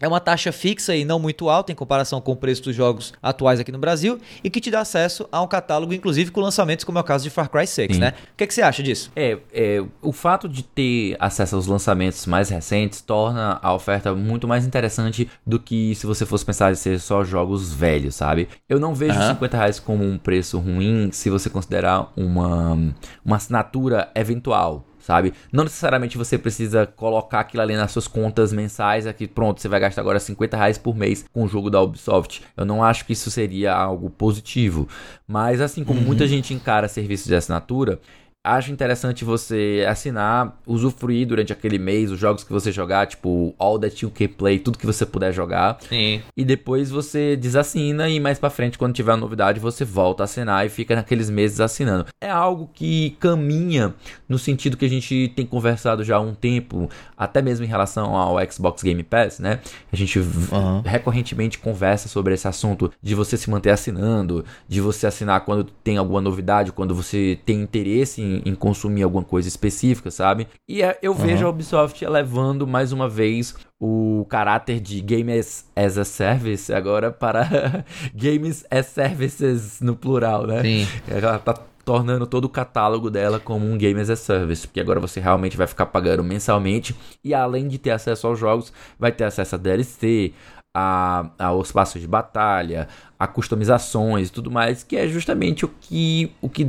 é 0.00 0.06
uma 0.06 0.20
taxa 0.20 0.52
fixa 0.52 0.94
e 0.94 1.06
não 1.06 1.18
muito 1.18 1.48
alta 1.48 1.72
em 1.72 1.74
comparação 1.74 2.20
com 2.20 2.32
o 2.32 2.36
preço 2.36 2.64
dos 2.64 2.76
jogos 2.76 3.14
atuais 3.22 3.58
aqui 3.58 3.72
no 3.72 3.78
Brasil 3.78 4.18
e 4.44 4.50
que 4.50 4.60
te 4.60 4.70
dá 4.70 4.80
acesso 4.80 5.26
a 5.32 5.40
um 5.40 5.46
catálogo, 5.46 5.94
inclusive 5.94 6.30
com 6.30 6.42
lançamentos, 6.42 6.84
como 6.84 6.98
é 6.98 7.00
o 7.00 7.04
caso 7.04 7.24
de 7.24 7.30
Far 7.30 7.48
Cry 7.48 7.66
6, 7.66 7.94
Sim. 7.94 8.00
né? 8.00 8.12
O 8.34 8.36
que, 8.36 8.44
é 8.44 8.46
que 8.46 8.52
você 8.52 8.60
acha 8.60 8.82
disso? 8.82 9.10
É, 9.16 9.38
é, 9.54 9.82
o 10.02 10.12
fato 10.12 10.50
de 10.50 10.62
ter 10.62 11.16
acesso 11.18 11.56
aos 11.56 11.66
lançamentos 11.66 12.26
mais 12.26 12.50
recentes 12.50 13.00
torna 13.00 13.58
a 13.62 13.72
oferta 13.72 14.14
muito 14.14 14.46
mais 14.46 14.66
interessante 14.66 15.30
do 15.46 15.58
que 15.58 15.94
se 15.94 16.06
você 16.06 16.26
fosse 16.26 16.44
pensar 16.44 16.70
em 16.70 16.74
ser 16.74 17.00
só 17.00 17.24
jogos 17.24 17.72
velhos, 17.72 18.16
sabe? 18.16 18.48
Eu 18.68 18.78
não 18.78 18.94
vejo 18.94 19.18
uhum. 19.18 19.28
50 19.28 19.56
reais 19.56 19.80
como 19.80 20.04
um 20.04 20.18
preço 20.18 20.58
ruim 20.58 21.08
se 21.10 21.30
você 21.30 21.48
considerar 21.48 22.12
uma, 22.14 22.78
uma 23.24 23.36
assinatura 23.36 24.10
eventual 24.14 24.84
sabe? 25.06 25.32
Não 25.52 25.62
necessariamente 25.62 26.18
você 26.18 26.36
precisa 26.36 26.84
colocar 26.84 27.40
aquilo 27.40 27.62
ali 27.62 27.76
nas 27.76 27.92
suas 27.92 28.08
contas 28.08 28.52
mensais, 28.52 29.06
aqui 29.06 29.28
pronto, 29.28 29.60
você 29.60 29.68
vai 29.68 29.78
gastar 29.78 30.00
agora 30.00 30.18
50 30.18 30.56
reais 30.56 30.78
por 30.78 30.96
mês 30.96 31.24
com 31.32 31.44
o 31.44 31.48
jogo 31.48 31.70
da 31.70 31.80
Ubisoft. 31.80 32.42
Eu 32.56 32.64
não 32.64 32.82
acho 32.82 33.06
que 33.06 33.12
isso 33.12 33.30
seria 33.30 33.72
algo 33.72 34.10
positivo. 34.10 34.88
Mas 35.26 35.60
assim 35.60 35.84
como 35.84 36.00
uhum. 36.00 36.06
muita 36.06 36.26
gente 36.26 36.52
encara 36.52 36.88
serviços 36.88 37.28
de 37.28 37.36
assinatura, 37.36 38.00
acho 38.46 38.70
interessante 38.70 39.24
você 39.24 39.84
assinar, 39.88 40.58
usufruir 40.66 41.26
durante 41.26 41.52
aquele 41.52 41.78
mês 41.78 42.10
os 42.10 42.18
jogos 42.18 42.44
que 42.44 42.52
você 42.52 42.70
jogar, 42.70 43.06
tipo 43.06 43.54
All 43.58 43.78
That 43.78 44.04
You 44.04 44.10
Can 44.10 44.28
Play, 44.28 44.60
tudo 44.60 44.78
que 44.78 44.86
você 44.86 45.04
puder 45.04 45.32
jogar. 45.32 45.78
Sim. 45.88 46.22
E 46.36 46.44
depois 46.44 46.90
você 46.90 47.36
desassina 47.36 48.08
e 48.08 48.20
mais 48.20 48.38
para 48.38 48.48
frente, 48.48 48.78
quando 48.78 48.94
tiver 48.94 49.16
novidade, 49.16 49.58
você 49.58 49.84
volta 49.84 50.22
a 50.22 50.24
assinar 50.24 50.64
e 50.64 50.68
fica 50.68 50.94
naqueles 50.94 51.28
meses 51.28 51.60
assinando. 51.60 52.06
É 52.20 52.30
algo 52.30 52.70
que 52.72 53.16
caminha 53.18 53.94
no 54.28 54.38
sentido 54.38 54.76
que 54.76 54.84
a 54.84 54.90
gente 54.90 55.32
tem 55.34 55.44
conversado 55.44 56.04
já 56.04 56.16
há 56.16 56.20
um 56.20 56.34
tempo, 56.34 56.88
até 57.16 57.42
mesmo 57.42 57.64
em 57.64 57.68
relação 57.68 58.14
ao 58.14 58.36
Xbox 58.50 58.82
Game 58.82 59.02
Pass, 59.02 59.40
né? 59.40 59.60
A 59.92 59.96
gente 59.96 60.18
uhum. 60.18 60.82
recorrentemente 60.84 61.58
conversa 61.58 62.08
sobre 62.08 62.34
esse 62.34 62.46
assunto 62.46 62.92
de 63.02 63.14
você 63.14 63.36
se 63.36 63.50
manter 63.50 63.70
assinando, 63.70 64.44
de 64.68 64.80
você 64.80 65.06
assinar 65.06 65.40
quando 65.40 65.64
tem 65.64 65.96
alguma 65.96 66.20
novidade, 66.20 66.72
quando 66.72 66.94
você 66.94 67.38
tem 67.44 67.60
interesse 67.60 68.22
em 68.22 68.35
em, 68.44 68.54
consumir 68.54 69.02
alguma 69.02 69.24
coisa 69.24 69.48
específica, 69.48 70.10
sabe? 70.10 70.46
E 70.68 70.82
é, 70.82 70.98
eu 71.02 71.14
vejo 71.14 71.42
uhum. 71.42 71.48
a 71.48 71.50
Ubisoft 71.50 72.04
elevando 72.04 72.66
mais 72.66 72.92
uma 72.92 73.08
vez 73.08 73.54
o 73.80 74.26
caráter 74.28 74.80
de 74.80 75.00
Games 75.00 75.66
as 75.74 75.98
a 75.98 76.04
Service 76.04 76.72
agora 76.72 77.10
para 77.10 77.84
Games 78.14 78.64
as 78.70 78.86
Services 78.86 79.80
no 79.80 79.94
plural, 79.94 80.46
né? 80.46 80.62
Sim. 80.62 80.86
Ela 81.08 81.38
tá 81.38 81.54
tornando 81.84 82.26
todo 82.26 82.46
o 82.46 82.48
catálogo 82.48 83.08
dela 83.08 83.38
como 83.38 83.64
um 83.64 83.78
Game 83.78 84.00
as 84.00 84.10
a 84.10 84.16
Service, 84.16 84.66
porque 84.66 84.80
agora 84.80 84.98
você 84.98 85.20
realmente 85.20 85.56
vai 85.56 85.68
ficar 85.68 85.86
pagando 85.86 86.24
mensalmente 86.24 86.96
e 87.22 87.32
além 87.32 87.68
de 87.68 87.78
ter 87.78 87.90
acesso 87.90 88.26
aos 88.26 88.38
jogos, 88.38 88.72
vai 88.98 89.12
ter 89.12 89.22
acesso 89.22 89.54
a 89.54 89.58
DLC, 89.58 90.32
a, 90.78 91.30
aos 91.38 91.72
passos 91.72 92.02
de 92.02 92.06
batalha, 92.06 92.86
a 93.18 93.26
customizações 93.26 94.28
e 94.28 94.32
tudo 94.32 94.50
mais, 94.50 94.82
que 94.82 94.94
é 94.94 95.08
justamente 95.08 95.64
o 95.64 95.68
que, 95.68 96.30
o 96.42 96.50
que 96.50 96.66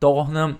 torna 0.00 0.58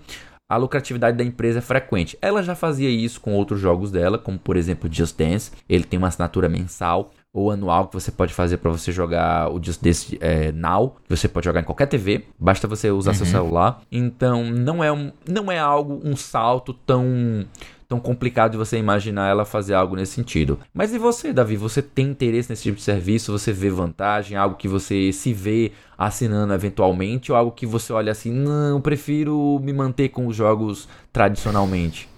a 0.49 0.55
lucratividade 0.55 1.17
da 1.17 1.23
empresa 1.23 1.59
é 1.59 1.61
frequente. 1.61 2.17
Ela 2.21 2.41
já 2.41 2.55
fazia 2.55 2.89
isso 2.89 3.19
com 3.19 3.33
outros 3.33 3.59
jogos 3.59 3.91
dela, 3.91 4.17
como 4.17 4.39
por 4.39 4.55
exemplo 4.55 4.91
Just 4.91 5.17
Dance. 5.17 5.51
Ele 5.67 5.83
tem 5.83 5.97
uma 5.97 6.07
assinatura 6.07 6.47
mensal 6.47 7.11
ou 7.33 7.51
anual 7.51 7.87
que 7.87 7.93
você 7.93 8.11
pode 8.11 8.33
fazer 8.33 8.57
para 8.57 8.71
você 8.71 8.91
jogar 8.91 9.51
o 9.53 9.61
Just 9.61 9.81
Dance 9.81 10.17
é, 10.21 10.51
Now, 10.51 10.95
que 11.03 11.15
você 11.15 11.27
pode 11.27 11.45
jogar 11.45 11.59
em 11.59 11.63
qualquer 11.63 11.85
TV, 11.85 12.25
basta 12.39 12.67
você 12.67 12.89
usar 12.89 13.11
uhum. 13.11 13.17
seu 13.17 13.25
celular. 13.25 13.81
Então 13.91 14.43
não 14.45 14.83
é, 14.83 14.91
um, 14.91 15.11
não 15.27 15.51
é 15.51 15.59
algo, 15.59 16.01
um 16.03 16.15
salto 16.15 16.73
tão 16.73 17.45
tão 17.87 17.99
complicado 17.99 18.51
de 18.51 18.57
você 18.57 18.77
imaginar 18.77 19.29
ela 19.29 19.45
fazer 19.45 19.73
algo 19.73 19.95
nesse 19.95 20.13
sentido. 20.13 20.59
Mas 20.73 20.93
e 20.93 20.97
você, 20.97 21.31
Davi? 21.31 21.55
Você 21.55 21.81
tem 21.81 22.07
interesse 22.07 22.49
nesse 22.49 22.63
tipo 22.63 22.77
de 22.77 22.83
serviço? 22.83 23.31
Você 23.31 23.53
vê 23.53 23.69
vantagem? 23.69 24.37
Algo 24.37 24.57
que 24.57 24.67
você 24.67 25.11
se 25.13 25.33
vê 25.33 25.71
assinando 25.97 26.53
eventualmente? 26.53 27.31
Ou 27.31 27.37
algo 27.37 27.51
que 27.51 27.65
você 27.65 27.93
olha 27.93 28.11
assim, 28.11 28.31
não, 28.31 28.81
prefiro 28.81 29.59
me 29.63 29.71
manter 29.71 30.09
com 30.09 30.27
os 30.27 30.35
jogos 30.35 30.87
tradicionalmente? 31.13 32.09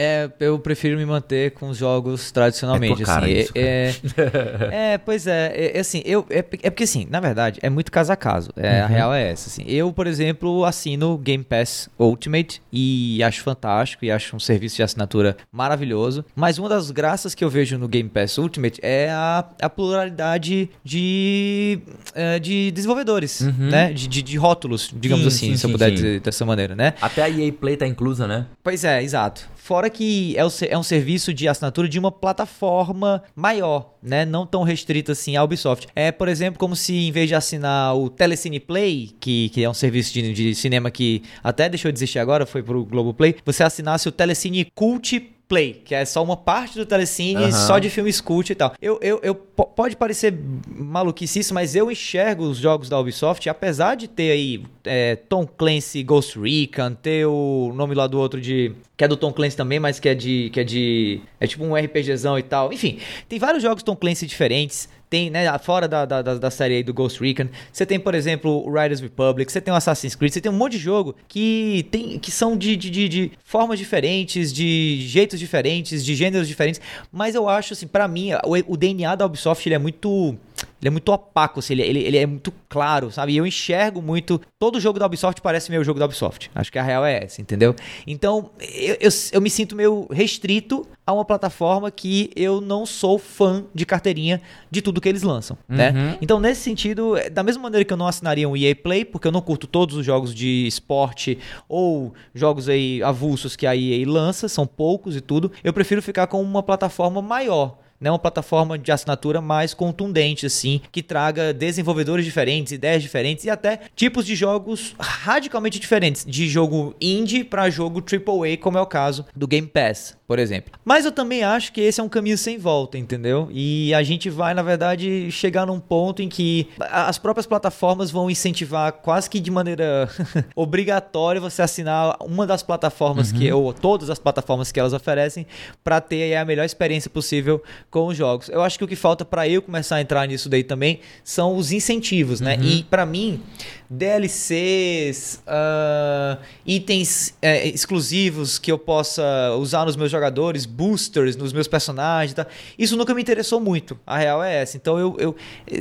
É, 0.00 0.30
eu 0.38 0.60
prefiro 0.60 0.96
me 0.96 1.04
manter 1.04 1.50
com 1.50 1.70
os 1.70 1.76
jogos 1.76 2.30
tradicionalmente. 2.30 3.02
É 3.02 3.04
cara 3.04 3.26
assim, 3.26 3.34
isso, 3.34 3.52
é, 3.56 3.94
é, 4.16 4.92
é, 4.92 4.98
pois 4.98 5.26
é, 5.26 5.52
é, 5.52 5.76
é, 5.76 5.80
assim, 5.80 6.00
eu, 6.04 6.24
é, 6.30 6.38
é, 6.38 6.70
porque 6.70 6.84
assim, 6.84 7.04
na 7.10 7.18
verdade, 7.18 7.58
é 7.60 7.68
muito 7.68 7.90
caso 7.90 8.12
a 8.12 8.16
caso. 8.16 8.50
É, 8.56 8.78
uhum. 8.78 8.84
A 8.84 8.86
real 8.86 9.12
é 9.12 9.32
essa. 9.32 9.48
Assim. 9.48 9.64
Eu, 9.66 9.92
por 9.92 10.06
exemplo, 10.06 10.64
assino 10.64 11.18
Game 11.18 11.42
Pass 11.42 11.90
Ultimate 11.98 12.62
e 12.72 13.20
acho 13.24 13.42
fantástico 13.42 14.04
e 14.04 14.10
acho 14.12 14.36
um 14.36 14.38
serviço 14.38 14.76
de 14.76 14.84
assinatura 14.84 15.36
maravilhoso. 15.50 16.24
Mas 16.36 16.58
uma 16.60 16.68
das 16.68 16.92
graças 16.92 17.34
que 17.34 17.42
eu 17.42 17.50
vejo 17.50 17.76
no 17.76 17.88
Game 17.88 18.08
Pass 18.08 18.38
Ultimate 18.38 18.78
é 18.80 19.10
a, 19.10 19.44
a 19.60 19.68
pluralidade 19.68 20.70
de, 20.84 21.80
é, 22.14 22.38
de 22.38 22.70
desenvolvedores, 22.70 23.40
uhum. 23.40 23.68
né? 23.68 23.92
De, 23.92 24.06
de, 24.06 24.22
de, 24.22 24.38
rótulos, 24.38 24.94
digamos 24.94 25.24
sim, 25.24 25.28
assim, 25.28 25.46
sim, 25.46 25.52
se 25.54 25.58
sim, 25.62 25.66
eu 25.66 25.72
puder 25.72 25.90
dizer 25.90 26.20
dessa 26.20 26.44
maneira, 26.44 26.76
né? 26.76 26.94
Até 27.02 27.24
a 27.24 27.28
EA 27.28 27.52
Play 27.52 27.76
tá 27.76 27.86
inclusa, 27.86 28.28
né? 28.28 28.46
Pois 28.62 28.84
é, 28.84 29.02
exato. 29.02 29.57
Fora 29.68 29.90
que 29.90 30.34
é, 30.34 30.42
o, 30.42 30.48
é 30.66 30.78
um 30.78 30.82
serviço 30.82 31.34
de 31.34 31.46
assinatura 31.46 31.86
de 31.86 31.98
uma 31.98 32.10
plataforma 32.10 33.22
maior, 33.36 33.96
né? 34.02 34.24
Não 34.24 34.46
tão 34.46 34.62
restrito 34.62 35.12
assim 35.12 35.36
à 35.36 35.44
Ubisoft. 35.44 35.88
É, 35.94 36.10
por 36.10 36.26
exemplo, 36.26 36.58
como 36.58 36.74
se 36.74 36.96
em 36.96 37.12
vez 37.12 37.28
de 37.28 37.34
assinar 37.34 37.94
o 37.94 38.08
Telecine 38.08 38.60
Play, 38.60 39.10
que, 39.20 39.50
que 39.50 39.62
é 39.62 39.68
um 39.68 39.74
serviço 39.74 40.14
de, 40.14 40.32
de 40.32 40.54
cinema 40.54 40.90
que 40.90 41.22
até 41.44 41.68
deixou 41.68 41.92
de 41.92 41.98
existir 41.98 42.18
agora, 42.18 42.46
foi 42.46 42.62
pro 42.62 42.82
Globoplay, 42.82 43.36
você 43.44 43.62
assinasse 43.62 44.08
o 44.08 44.12
Telecine 44.12 44.64
Cult 44.74 45.34
Play, 45.48 45.80
que 45.84 45.94
é 45.94 46.04
só 46.04 46.22
uma 46.22 46.36
parte 46.36 46.76
do 46.76 46.84
Telecine, 46.84 47.44
uhum. 47.44 47.52
só 47.52 47.78
de 47.78 47.88
filme 47.88 48.10
escute 48.10 48.52
e 48.52 48.54
tal. 48.54 48.74
Eu, 48.80 48.98
eu, 49.00 49.18
eu, 49.22 49.34
pode 49.34 49.96
parecer 49.96 50.38
maluquice 50.68 51.40
isso, 51.40 51.54
mas 51.54 51.74
eu 51.74 51.90
enxergo 51.90 52.44
os 52.44 52.58
jogos 52.58 52.88
da 52.88 53.00
Ubisoft, 53.00 53.48
apesar 53.48 53.94
de 53.94 54.06
ter 54.06 54.30
aí 54.30 54.62
é, 54.84 55.16
Tom 55.16 55.46
Clancy 55.46 56.02
Ghost 56.02 56.38
Recon, 56.38 56.92
ter 56.92 57.26
o 57.26 57.72
nome 57.74 57.94
lá 57.94 58.06
do 58.06 58.18
outro 58.18 58.40
de 58.40 58.72
que 58.96 59.04
é 59.04 59.08
do 59.08 59.16
Tom 59.16 59.32
Clancy 59.32 59.56
também, 59.56 59.78
mas 59.80 59.98
que 59.98 60.08
é 60.08 60.14
de 60.14 60.50
que 60.50 60.60
é 60.60 60.64
de 60.64 61.20
é 61.40 61.46
tipo 61.46 61.64
um 61.64 61.74
RPGzão 61.74 62.38
e 62.38 62.42
tal. 62.42 62.72
Enfim, 62.72 62.98
tem 63.28 63.38
vários 63.38 63.62
jogos 63.62 63.82
Tom 63.82 63.96
Clancy 63.96 64.26
diferentes 64.26 64.88
tem, 65.10 65.30
né, 65.30 65.56
fora 65.58 65.88
da, 65.88 66.04
da, 66.04 66.22
da 66.22 66.50
série 66.50 66.76
aí 66.76 66.82
do 66.82 66.92
Ghost 66.92 67.20
Recon, 67.20 67.48
você 67.72 67.86
tem, 67.86 67.98
por 67.98 68.14
exemplo, 68.14 68.66
o 68.66 68.70
Riders 68.70 69.00
Republic, 69.00 69.50
você 69.50 69.60
tem 69.60 69.72
o 69.72 69.76
Assassin's 69.76 70.14
Creed, 70.14 70.32
você 70.32 70.40
tem 70.40 70.50
um 70.50 70.56
monte 70.56 70.72
de 70.72 70.78
jogo 70.78 71.14
que 71.26 71.86
tem 71.90 72.18
que 72.18 72.30
são 72.30 72.56
de, 72.56 72.76
de, 72.76 72.90
de, 72.90 73.08
de 73.08 73.32
formas 73.44 73.78
diferentes, 73.78 74.52
de 74.52 75.00
jeitos 75.00 75.38
diferentes, 75.38 76.04
de 76.04 76.14
gêneros 76.14 76.48
diferentes, 76.48 76.80
mas 77.12 77.34
eu 77.34 77.48
acho, 77.48 77.72
assim, 77.72 77.86
para 77.86 78.06
mim, 78.06 78.30
o, 78.44 78.72
o 78.74 78.76
DNA 78.76 79.14
da 79.14 79.26
Ubisoft, 79.26 79.66
ele 79.66 79.74
é 79.74 79.78
muito 79.78 80.36
ele 80.80 80.88
é 80.88 80.90
muito 80.90 81.10
opaco, 81.10 81.58
assim, 81.58 81.74
ele, 81.74 81.82
ele, 81.82 81.98
ele, 82.00 82.16
é 82.18 82.26
muito 82.26 82.52
claro, 82.68 83.10
sabe? 83.10 83.32
E 83.32 83.36
eu 83.36 83.46
enxergo 83.46 84.00
muito. 84.00 84.40
Todo 84.58 84.80
jogo 84.80 84.98
da 84.98 85.06
Ubisoft 85.06 85.40
parece 85.40 85.70
meu 85.70 85.82
jogo 85.82 85.98
da 85.98 86.04
Ubisoft. 86.04 86.50
Acho 86.54 86.70
que 86.70 86.78
a 86.78 86.82
real 86.82 87.04
é 87.04 87.24
essa, 87.24 87.40
entendeu? 87.40 87.74
Então, 88.06 88.50
eu, 88.60 88.96
eu, 89.00 89.10
eu, 89.32 89.40
me 89.40 89.50
sinto 89.50 89.74
meio 89.74 90.06
restrito 90.10 90.86
a 91.04 91.12
uma 91.12 91.24
plataforma 91.24 91.90
que 91.90 92.30
eu 92.36 92.60
não 92.60 92.86
sou 92.86 93.18
fã 93.18 93.64
de 93.74 93.84
carteirinha 93.84 94.40
de 94.70 94.80
tudo 94.80 95.00
que 95.00 95.08
eles 95.08 95.22
lançam, 95.22 95.58
né? 95.68 95.88
uhum. 95.88 95.94
né? 95.94 96.18
Então, 96.20 96.38
nesse 96.38 96.60
sentido, 96.62 97.14
da 97.32 97.42
mesma 97.42 97.62
maneira 97.62 97.84
que 97.84 97.92
eu 97.92 97.96
não 97.96 98.06
assinaria 98.06 98.48
um 98.48 98.56
EA 98.56 98.76
Play, 98.76 99.04
porque 99.04 99.26
eu 99.26 99.32
não 99.32 99.40
curto 99.40 99.66
todos 99.66 99.96
os 99.96 100.06
jogos 100.06 100.34
de 100.34 100.66
esporte 100.66 101.38
ou 101.68 102.14
jogos 102.34 102.68
aí 102.68 103.02
avulsos 103.02 103.56
que 103.56 103.66
a 103.66 103.74
EA 103.74 104.06
lança, 104.06 104.48
são 104.48 104.66
poucos 104.66 105.16
e 105.16 105.20
tudo, 105.20 105.50
eu 105.64 105.72
prefiro 105.72 106.00
ficar 106.00 106.28
com 106.28 106.40
uma 106.40 106.62
plataforma 106.62 107.20
maior 107.20 107.78
né, 108.00 108.10
uma 108.10 108.18
plataforma 108.18 108.78
de 108.78 108.92
assinatura 108.92 109.40
mais 109.40 109.74
contundente, 109.74 110.46
assim, 110.46 110.80
que 110.92 111.02
traga 111.02 111.52
desenvolvedores 111.52 112.24
diferentes, 112.24 112.72
ideias 112.72 113.02
diferentes 113.02 113.44
e 113.44 113.50
até 113.50 113.80
tipos 113.94 114.26
de 114.26 114.34
jogos 114.34 114.94
radicalmente 114.98 115.78
diferentes, 115.78 116.24
de 116.24 116.48
jogo 116.48 116.94
indie 117.00 117.44
para 117.44 117.70
jogo 117.70 118.00
AAA, 118.00 118.56
como 118.58 118.78
é 118.78 118.80
o 118.80 118.86
caso 118.86 119.24
do 119.34 119.46
Game 119.46 119.66
Pass, 119.66 120.17
por 120.28 120.38
exemplo. 120.38 120.70
Mas 120.84 121.06
eu 121.06 121.10
também 121.10 121.42
acho 121.42 121.72
que 121.72 121.80
esse 121.80 121.98
é 121.98 122.04
um 122.04 122.08
caminho 122.08 122.36
sem 122.36 122.58
volta, 122.58 122.98
entendeu? 122.98 123.48
E 123.50 123.94
a 123.94 124.02
gente 124.02 124.28
vai, 124.28 124.52
na 124.52 124.62
verdade, 124.62 125.30
chegar 125.30 125.64
num 125.64 125.80
ponto 125.80 126.20
em 126.20 126.28
que 126.28 126.68
as 126.78 127.16
próprias 127.16 127.46
plataformas 127.46 128.10
vão 128.10 128.30
incentivar 128.30 128.92
quase 128.92 129.30
que 129.30 129.40
de 129.40 129.50
maneira 129.50 130.06
obrigatória 130.54 131.40
você 131.40 131.62
assinar 131.62 132.14
uma 132.20 132.46
das 132.46 132.62
plataformas 132.62 133.32
uhum. 133.32 133.38
que 133.38 133.50
ou 133.50 133.72
todas 133.72 134.10
as 134.10 134.18
plataformas 134.18 134.70
que 134.70 134.78
elas 134.78 134.92
oferecem 134.92 135.46
para 135.82 135.98
ter 135.98 136.36
a 136.36 136.44
melhor 136.44 136.66
experiência 136.66 137.08
possível 137.08 137.62
com 137.90 138.08
os 138.08 138.16
jogos. 138.16 138.50
Eu 138.50 138.60
acho 138.60 138.76
que 138.76 138.84
o 138.84 138.88
que 138.88 138.96
falta 138.96 139.24
para 139.24 139.48
eu 139.48 139.62
começar 139.62 139.96
a 139.96 140.02
entrar 140.02 140.28
nisso 140.28 140.50
daí 140.50 140.62
também 140.62 141.00
são 141.24 141.56
os 141.56 141.72
incentivos, 141.72 142.38
né? 142.38 142.56
Uhum. 142.56 142.64
E 142.64 142.82
para 142.82 143.06
mim, 143.06 143.42
DLCs, 143.90 145.36
uh, 145.36 145.40
ah, 145.46 146.38
itens 146.66 147.34
uh, 147.42 147.66
exclusivos 147.74 148.58
que 148.58 148.70
eu 148.70 148.78
possa 148.78 149.22
usar 149.58 149.86
nos 149.86 149.96
meus 149.96 150.10
jogadores, 150.10 150.66
boosters 150.66 151.36
nos 151.36 151.52
meus 151.52 151.66
personagens, 151.66 152.34
tá? 152.34 152.46
isso 152.78 152.96
nunca 152.96 153.14
me 153.14 153.22
interessou 153.22 153.60
muito. 153.60 153.98
A 154.06 154.18
real 154.18 154.42
é 154.42 154.56
essa. 154.62 154.76
Então 154.76 154.98
eu, 154.98 155.16
eu 155.18 155.36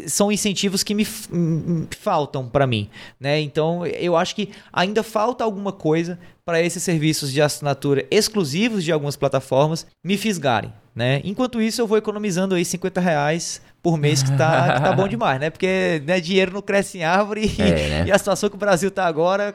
são 0.07 0.31
incentivos 0.31 0.83
que 0.83 0.95
me, 0.95 1.05
me 1.29 1.87
faltam 1.99 2.47
para 2.47 2.65
mim, 2.65 2.89
né? 3.19 3.41
Então 3.41 3.85
eu 3.85 4.15
acho 4.15 4.35
que 4.35 4.51
ainda 4.71 5.03
falta 5.03 5.43
alguma 5.43 5.73
coisa 5.73 6.17
para 6.47 6.61
esses 6.61 6.81
serviços 6.81 7.29
de 7.33 7.41
assinatura 7.41 8.05
exclusivos 8.09 8.81
de 8.81 8.89
algumas 8.93 9.17
plataformas 9.17 9.85
me 10.01 10.15
fisgarem. 10.15 10.71
Né? 10.95 11.19
Enquanto 11.25 11.61
isso, 11.61 11.81
eu 11.81 11.85
vou 11.85 11.97
economizando 11.97 12.55
aí 12.55 12.63
50 12.63 13.01
reais 13.01 13.61
por 13.83 13.97
mês, 13.97 14.23
que 14.23 14.31
tá, 14.37 14.75
que 14.75 14.81
tá 14.81 14.93
bom 14.93 15.07
demais, 15.09 15.41
né? 15.41 15.49
Porque 15.49 16.01
né, 16.05 16.21
dinheiro 16.21 16.53
não 16.53 16.61
cresce 16.61 16.99
em 16.99 17.03
árvore 17.03 17.53
é, 17.59 17.63
e, 17.63 17.89
né? 17.89 18.05
e, 18.07 18.11
a 18.13 18.17
situação 18.17 18.49
que 18.49 18.55
o 18.55 18.59
Brasil 18.59 18.89
tá 18.89 19.05
agora, 19.05 19.53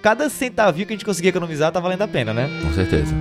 cada 0.00 0.30
centavinho 0.30 0.86
que 0.86 0.92
a 0.92 0.96
gente 0.96 1.04
conseguir 1.04 1.28
economizar 1.28 1.72
tá 1.72 1.80
valendo 1.80 2.02
a 2.02 2.08
pena, 2.08 2.32
né? 2.32 2.48
Com 2.62 2.72
certeza. 2.72 3.12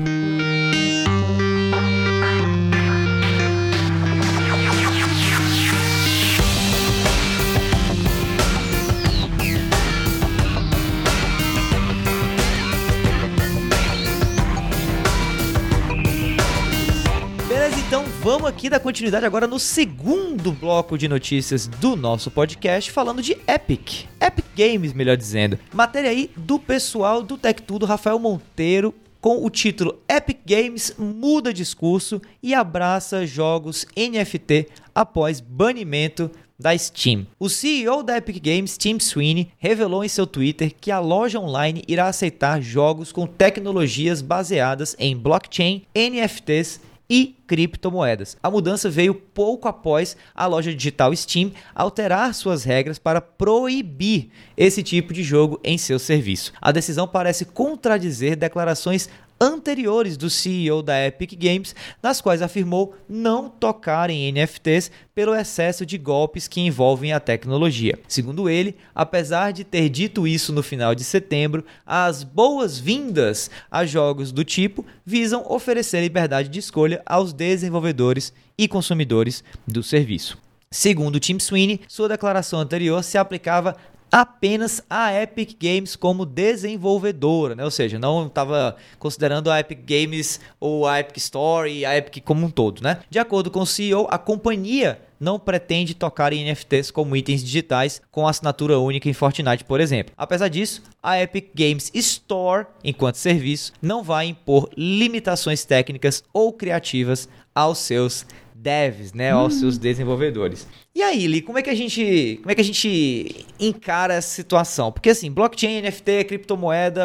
Aqui 18.57 18.71
dar 18.71 18.79
continuidade 18.79 19.23
agora 19.23 19.45
no 19.45 19.59
segundo 19.59 20.51
bloco 20.51 20.97
de 20.97 21.07
notícias 21.07 21.67
do 21.67 21.95
nosso 21.95 22.31
podcast, 22.31 22.91
falando 22.91 23.21
de 23.21 23.37
Epic. 23.47 24.05
Epic 24.19 24.45
Games, 24.57 24.93
melhor 24.93 25.15
dizendo. 25.15 25.59
Matéria 25.71 26.09
aí 26.09 26.31
do 26.35 26.57
pessoal 26.57 27.21
do 27.21 27.37
Tech 27.37 27.61
Tudo, 27.61 27.85
Rafael 27.85 28.17
Monteiro, 28.17 28.95
com 29.21 29.45
o 29.45 29.49
título 29.51 30.01
Epic 30.09 30.39
Games 30.43 30.95
muda 30.97 31.53
discurso 31.53 32.19
e 32.41 32.55
abraça 32.55 33.27
jogos 33.27 33.85
NFT 33.95 34.69
após 34.95 35.39
banimento 35.39 36.31
da 36.57 36.75
Steam. 36.75 37.27
O 37.37 37.49
CEO 37.49 38.01
da 38.01 38.17
Epic 38.17 38.41
Games, 38.43 38.75
Tim 38.75 38.99
Sweeney, 38.99 39.51
revelou 39.59 40.03
em 40.03 40.09
seu 40.09 40.25
Twitter 40.25 40.73
que 40.81 40.89
a 40.89 40.99
loja 40.99 41.39
online 41.39 41.83
irá 41.87 42.07
aceitar 42.07 42.59
jogos 42.59 43.11
com 43.11 43.27
tecnologias 43.27 44.19
baseadas 44.19 44.95
em 44.97 45.15
blockchain, 45.15 45.83
NFTs 45.95 46.81
e 47.07 47.36
criptomoedas. 47.47 48.35
A 48.43 48.51
mudança 48.51 48.89
veio 48.89 49.15
pouco 49.15 49.67
após 49.67 50.17
a 50.35 50.45
loja 50.45 50.73
digital 50.73 51.15
Steam 51.15 51.51
alterar 51.73 52.33
suas 52.33 52.63
regras 52.63 52.99
para 52.99 53.21
proibir 53.21 54.29
esse 54.55 54.83
tipo 54.83 55.13
de 55.13 55.23
jogo 55.23 55.59
em 55.63 55.77
seu 55.77 55.97
serviço. 55.97 56.51
A 56.61 56.71
decisão 56.71 57.07
parece 57.07 57.45
contradizer 57.45 58.35
declarações 58.35 59.09
anteriores 59.39 60.17
do 60.17 60.29
CEO 60.29 60.81
da 60.81 61.05
Epic 61.05 61.33
Games, 61.37 61.75
nas 62.01 62.19
quais 62.21 62.41
afirmou 62.41 62.95
não 63.07 63.49
tocar 63.49 64.09
em 64.09 64.31
NFTs 64.31 64.91
pelo 65.13 65.35
excesso 65.35 65.85
de 65.85 65.97
golpes 65.97 66.47
que 66.47 66.61
envolvem 66.61 67.13
a 67.13 67.19
tecnologia. 67.19 67.97
Segundo 68.07 68.49
ele, 68.49 68.75
apesar 68.93 69.51
de 69.51 69.63
ter 69.63 69.89
dito 69.89 70.27
isso 70.27 70.51
no 70.51 70.63
final 70.63 70.93
de 70.93 71.03
setembro, 71.03 71.63
as 71.85 72.23
boas-vindas 72.23 73.49
a 73.69 73.85
jogos 73.85 74.31
do 74.31 74.43
tipo 74.43 74.85
visam 75.05 75.45
oferecer 75.47 76.01
liberdade 76.01 76.49
de 76.49 76.59
escolha 76.59 77.01
aos 77.05 77.33
desenvolvedores 77.37 78.33
e 78.57 78.67
consumidores 78.67 79.43
do 79.65 79.81
serviço. 79.81 80.37
Segundo 80.69 81.19
Tim 81.19 81.39
Sweeney, 81.39 81.79
sua 81.87 82.09
declaração 82.09 82.59
anterior 82.59 83.01
se 83.03 83.17
aplicava 83.17 83.77
apenas 84.11 84.81
a 84.89 85.13
Epic 85.13 85.57
Games 85.61 85.95
como 85.95 86.25
desenvolvedora, 86.25 87.55
né? 87.55 87.63
ou 87.63 87.71
seja, 87.71 87.99
não 87.99 88.27
estava 88.27 88.75
considerando 88.99 89.51
a 89.51 89.59
Epic 89.59 89.79
Games 89.85 90.39
ou 90.59 90.87
a 90.87 90.99
Epic 90.99 91.17
Store 91.17 91.71
e 91.71 91.85
a 91.85 91.97
Epic 91.97 92.23
como 92.23 92.45
um 92.45 92.49
todo. 92.49 92.81
Né? 92.81 92.99
De 93.09 93.19
acordo 93.19 93.51
com 93.51 93.59
o 93.59 93.65
CEO, 93.65 94.07
a 94.09 94.17
companhia 94.17 95.01
não 95.19 95.39
pretende 95.39 95.93
tocar 95.95 96.31
em 96.31 96.45
NFTs 96.45 96.91
como 96.91 97.15
itens 97.15 97.43
digitais 97.43 98.01
com 98.11 98.27
assinatura 98.27 98.79
única 98.79 99.09
em 99.09 99.13
Fortnite, 99.13 99.63
por 99.63 99.79
exemplo. 99.79 100.13
Apesar 100.15 100.47
disso, 100.47 100.83
a 101.01 101.19
Epic 101.19 101.49
Games 101.55 101.91
Store, 101.93 102.67
enquanto 102.83 103.15
serviço, 103.15 103.73
não 103.81 104.03
vai 104.03 104.27
impor 104.27 104.69
limitações 104.77 105.65
técnicas 105.65 106.23
ou 106.31 106.53
criativas 106.53 107.27
aos 107.53 107.79
seus 107.79 108.25
devs, 108.67 109.13
né, 109.13 109.31
aos 109.31 109.55
hum. 109.55 109.59
seus 109.61 109.77
desenvolvedores. 109.77 110.67
E 110.93 111.01
aí, 111.01 111.25
Li, 111.25 111.41
como 111.41 111.57
é 111.57 111.61
que 111.61 111.69
a 111.69 111.75
gente, 111.75 112.39
como 112.41 112.51
é 112.51 112.55
que 112.55 112.59
a 112.59 112.63
gente 112.63 113.45
encara 113.59 114.15
essa 114.15 114.29
situação? 114.29 114.91
Porque 114.91 115.11
assim, 115.11 115.31
blockchain, 115.31 115.81
NFT, 115.81 116.25
criptomoeda 116.25 117.01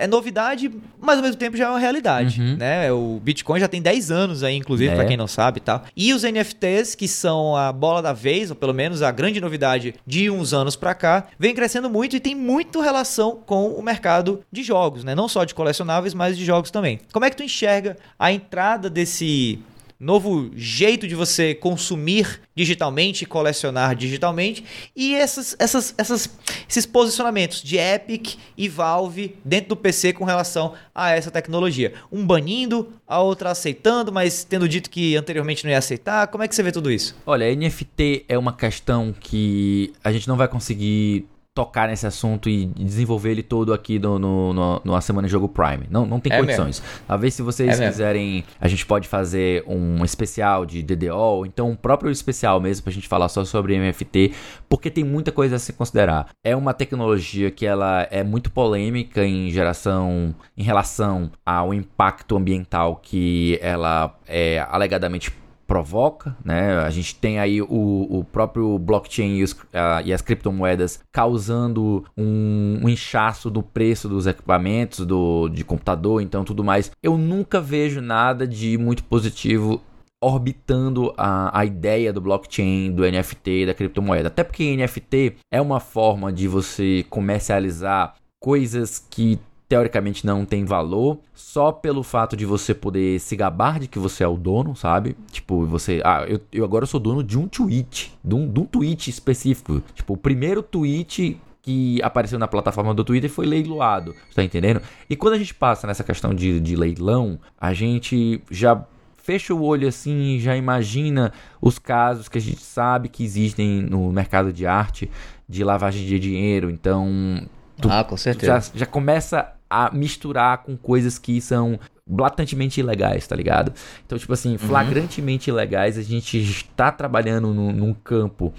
é 0.00 0.06
novidade, 0.08 0.72
mas 1.00 1.18
ao 1.18 1.22
mesmo 1.22 1.36
tempo 1.36 1.56
já 1.56 1.66
é 1.66 1.68
uma 1.68 1.78
realidade, 1.78 2.40
uhum. 2.40 2.56
né? 2.56 2.90
O 2.90 3.20
Bitcoin 3.22 3.60
já 3.60 3.68
tem 3.68 3.80
10 3.80 4.10
anos 4.10 4.42
aí, 4.42 4.56
inclusive, 4.56 4.90
é. 4.90 4.96
para 4.96 5.04
quem 5.04 5.16
não 5.16 5.28
sabe, 5.28 5.60
tá? 5.60 5.82
E 5.94 6.12
os 6.12 6.22
NFTs, 6.22 6.94
que 6.94 7.06
são 7.06 7.54
a 7.54 7.70
bola 7.70 8.00
da 8.00 8.12
vez, 8.12 8.50
ou 8.50 8.56
pelo 8.56 8.72
menos 8.72 9.02
a 9.02 9.12
grande 9.12 9.40
novidade 9.40 9.94
de 10.06 10.30
uns 10.30 10.52
anos 10.54 10.74
para 10.74 10.94
cá, 10.94 11.26
vem 11.38 11.54
crescendo 11.54 11.88
muito 11.90 12.16
e 12.16 12.20
tem 12.20 12.34
muito 12.34 12.80
relação 12.80 13.42
com 13.44 13.68
o 13.68 13.82
mercado 13.82 14.40
de 14.50 14.62
jogos, 14.62 15.04
né? 15.04 15.14
Não 15.14 15.28
só 15.28 15.44
de 15.44 15.54
colecionáveis, 15.54 16.14
mas 16.14 16.36
de 16.36 16.44
jogos 16.44 16.70
também. 16.70 16.98
Como 17.12 17.24
é 17.24 17.30
que 17.30 17.36
tu 17.36 17.42
enxerga 17.42 17.96
a 18.18 18.32
entrada 18.32 18.88
desse 18.88 19.60
novo 19.98 20.50
jeito 20.54 21.06
de 21.06 21.14
você 21.14 21.54
consumir 21.54 22.40
digitalmente, 22.54 23.26
colecionar 23.26 23.94
digitalmente 23.94 24.64
e 24.94 25.14
essas, 25.14 25.56
essas, 25.58 25.94
essas, 25.96 26.30
esses 26.68 26.86
posicionamentos 26.86 27.62
de 27.62 27.76
Epic 27.76 28.36
e 28.56 28.68
Valve 28.68 29.36
dentro 29.44 29.70
do 29.70 29.76
PC 29.76 30.12
com 30.12 30.24
relação 30.24 30.74
a 30.94 31.10
essa 31.10 31.30
tecnologia. 31.30 31.94
Um 32.12 32.26
banindo, 32.26 32.92
a 33.06 33.20
outra 33.20 33.50
aceitando, 33.50 34.12
mas 34.12 34.44
tendo 34.44 34.68
dito 34.68 34.90
que 34.90 35.16
anteriormente 35.16 35.64
não 35.64 35.70
ia 35.70 35.78
aceitar. 35.78 36.26
Como 36.28 36.44
é 36.44 36.48
que 36.48 36.54
você 36.54 36.62
vê 36.62 36.72
tudo 36.72 36.90
isso? 36.90 37.16
Olha, 37.26 37.54
NFT 37.54 38.26
é 38.28 38.38
uma 38.38 38.52
questão 38.52 39.14
que 39.18 39.92
a 40.02 40.12
gente 40.12 40.28
não 40.28 40.36
vai 40.36 40.48
conseguir 40.48 41.26
tocar 41.54 41.88
nesse 41.88 42.04
assunto 42.04 42.48
e 42.48 42.66
desenvolver 42.66 43.30
ele 43.30 43.42
todo 43.42 43.72
aqui 43.72 43.98
no, 43.98 44.18
no, 44.18 44.52
no, 44.52 44.82
no 44.84 45.00
Semana 45.00 45.28
Jogo 45.28 45.48
Prime. 45.48 45.86
Não, 45.88 46.04
não 46.04 46.18
tem 46.18 46.32
é 46.32 46.40
condições. 46.40 46.80
Mesmo. 46.80 47.04
Talvez 47.06 47.34
se 47.34 47.42
vocês 47.42 47.78
é 47.78 47.88
quiserem, 47.88 48.32
mesmo. 48.32 48.48
a 48.60 48.66
gente 48.66 48.84
pode 48.84 49.06
fazer 49.06 49.62
um 49.66 50.04
especial 50.04 50.66
de 50.66 50.82
DDO, 50.82 51.46
então 51.46 51.70
um 51.70 51.76
próprio 51.76 52.10
especial 52.10 52.60
mesmo 52.60 52.82
pra 52.82 52.92
gente 52.92 53.06
falar 53.06 53.28
só 53.28 53.44
sobre 53.44 53.76
MFT, 53.76 54.32
porque 54.68 54.90
tem 54.90 55.04
muita 55.04 55.30
coisa 55.30 55.54
a 55.54 55.58
se 55.60 55.72
considerar. 55.72 56.28
É 56.42 56.56
uma 56.56 56.74
tecnologia 56.74 57.50
que 57.52 57.64
ela 57.64 58.06
é 58.10 58.24
muito 58.24 58.50
polêmica 58.50 59.24
em 59.24 59.48
geração, 59.50 60.34
em 60.56 60.64
relação 60.64 61.30
ao 61.46 61.72
impacto 61.72 62.36
ambiental 62.36 62.96
que 62.96 63.60
ela 63.62 64.16
é 64.26 64.66
alegadamente 64.68 65.30
provoca, 65.66 66.36
né? 66.44 66.78
A 66.78 66.90
gente 66.90 67.14
tem 67.14 67.38
aí 67.38 67.60
o, 67.60 67.66
o 67.68 68.24
próprio 68.24 68.78
blockchain 68.78 69.36
e, 69.36 69.42
os, 69.42 69.56
e 70.04 70.12
as 70.12 70.22
criptomoedas 70.22 71.00
causando 71.12 72.04
um, 72.16 72.80
um, 72.82 72.88
inchaço 72.88 73.50
do 73.50 73.62
preço 73.62 74.08
dos 74.08 74.26
equipamentos, 74.26 75.04
do, 75.06 75.48
de 75.48 75.64
computador, 75.64 76.22
então 76.22 76.44
tudo 76.44 76.62
mais. 76.62 76.90
Eu 77.02 77.16
nunca 77.16 77.60
vejo 77.60 78.00
nada 78.00 78.46
de 78.46 78.76
muito 78.78 79.04
positivo 79.04 79.80
orbitando 80.22 81.12
a, 81.18 81.58
a 81.58 81.64
ideia 81.66 82.12
do 82.12 82.20
blockchain, 82.20 82.92
do 82.92 83.02
NFT, 83.02 83.66
da 83.66 83.74
criptomoeda. 83.74 84.28
Até 84.28 84.42
porque 84.42 84.74
NFT 84.76 85.36
é 85.52 85.60
uma 85.60 85.80
forma 85.80 86.32
de 86.32 86.48
você 86.48 87.04
comercializar 87.10 88.14
coisas 88.40 88.98
que 88.98 89.38
teoricamente 89.68 90.26
não 90.26 90.44
tem 90.44 90.64
valor, 90.64 91.18
só 91.34 91.72
pelo 91.72 92.02
fato 92.02 92.36
de 92.36 92.44
você 92.44 92.74
poder 92.74 93.18
se 93.18 93.34
gabar 93.34 93.80
de 93.80 93.88
que 93.88 93.98
você 93.98 94.22
é 94.22 94.28
o 94.28 94.36
dono, 94.36 94.76
sabe? 94.76 95.16
Tipo, 95.30 95.64
você. 95.66 96.00
Ah, 96.04 96.24
eu, 96.28 96.40
eu 96.52 96.64
agora 96.64 96.86
sou 96.86 97.00
dono 97.00 97.22
de 97.22 97.38
um 97.38 97.48
tweet, 97.48 98.12
de 98.22 98.34
um, 98.34 98.48
de 98.48 98.60
um 98.60 98.64
tweet 98.64 99.08
específico. 99.08 99.82
Tipo, 99.94 100.14
o 100.14 100.16
primeiro 100.16 100.62
tweet 100.62 101.40
que 101.62 102.00
apareceu 102.02 102.38
na 102.38 102.46
plataforma 102.46 102.92
do 102.92 103.02
Twitter 103.02 103.30
foi 103.30 103.46
leiloado, 103.46 104.14
tá 104.34 104.44
entendendo? 104.44 104.82
E 105.08 105.16
quando 105.16 105.32
a 105.32 105.38
gente 105.38 105.54
passa 105.54 105.86
nessa 105.86 106.04
questão 106.04 106.34
de, 106.34 106.60
de 106.60 106.76
leilão, 106.76 107.38
a 107.58 107.72
gente 107.72 108.42
já 108.50 108.84
fecha 109.16 109.54
o 109.54 109.62
olho 109.62 109.88
assim 109.88 110.34
e 110.34 110.40
já 110.40 110.54
imagina 110.54 111.32
os 111.62 111.78
casos 111.78 112.28
que 112.28 112.36
a 112.36 112.40
gente 112.40 112.60
sabe 112.60 113.08
que 113.08 113.24
existem 113.24 113.80
no 113.80 114.12
mercado 114.12 114.52
de 114.52 114.66
arte 114.66 115.10
de 115.48 115.64
lavagem 115.64 116.06
de 116.06 116.18
dinheiro. 116.18 116.70
Então, 116.70 117.48
tu, 117.80 117.88
ah, 117.90 118.04
com 118.04 118.16
certeza. 118.16 118.60
Já, 118.60 118.78
já 118.80 118.86
começa 118.86 119.52
a 119.68 119.90
misturar 119.92 120.58
com 120.58 120.76
coisas 120.76 121.18
que 121.18 121.40
são 121.40 121.78
blatantemente 122.06 122.80
ilegais, 122.80 123.26
tá 123.26 123.34
ligado? 123.34 123.72
Então, 124.04 124.18
tipo 124.18 124.32
assim, 124.32 124.52
uhum. 124.52 124.58
flagrantemente 124.58 125.50
uhum. 125.50 125.56
ilegais, 125.56 125.98
a 125.98 126.02
gente 126.02 126.38
está 126.38 126.92
trabalhando 126.92 127.52
no, 127.52 127.72
num 127.72 127.94
campo 127.94 128.52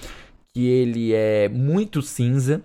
que 0.54 0.66
ele 0.66 1.14
é 1.14 1.48
muito 1.50 2.02
cinza, 2.02 2.62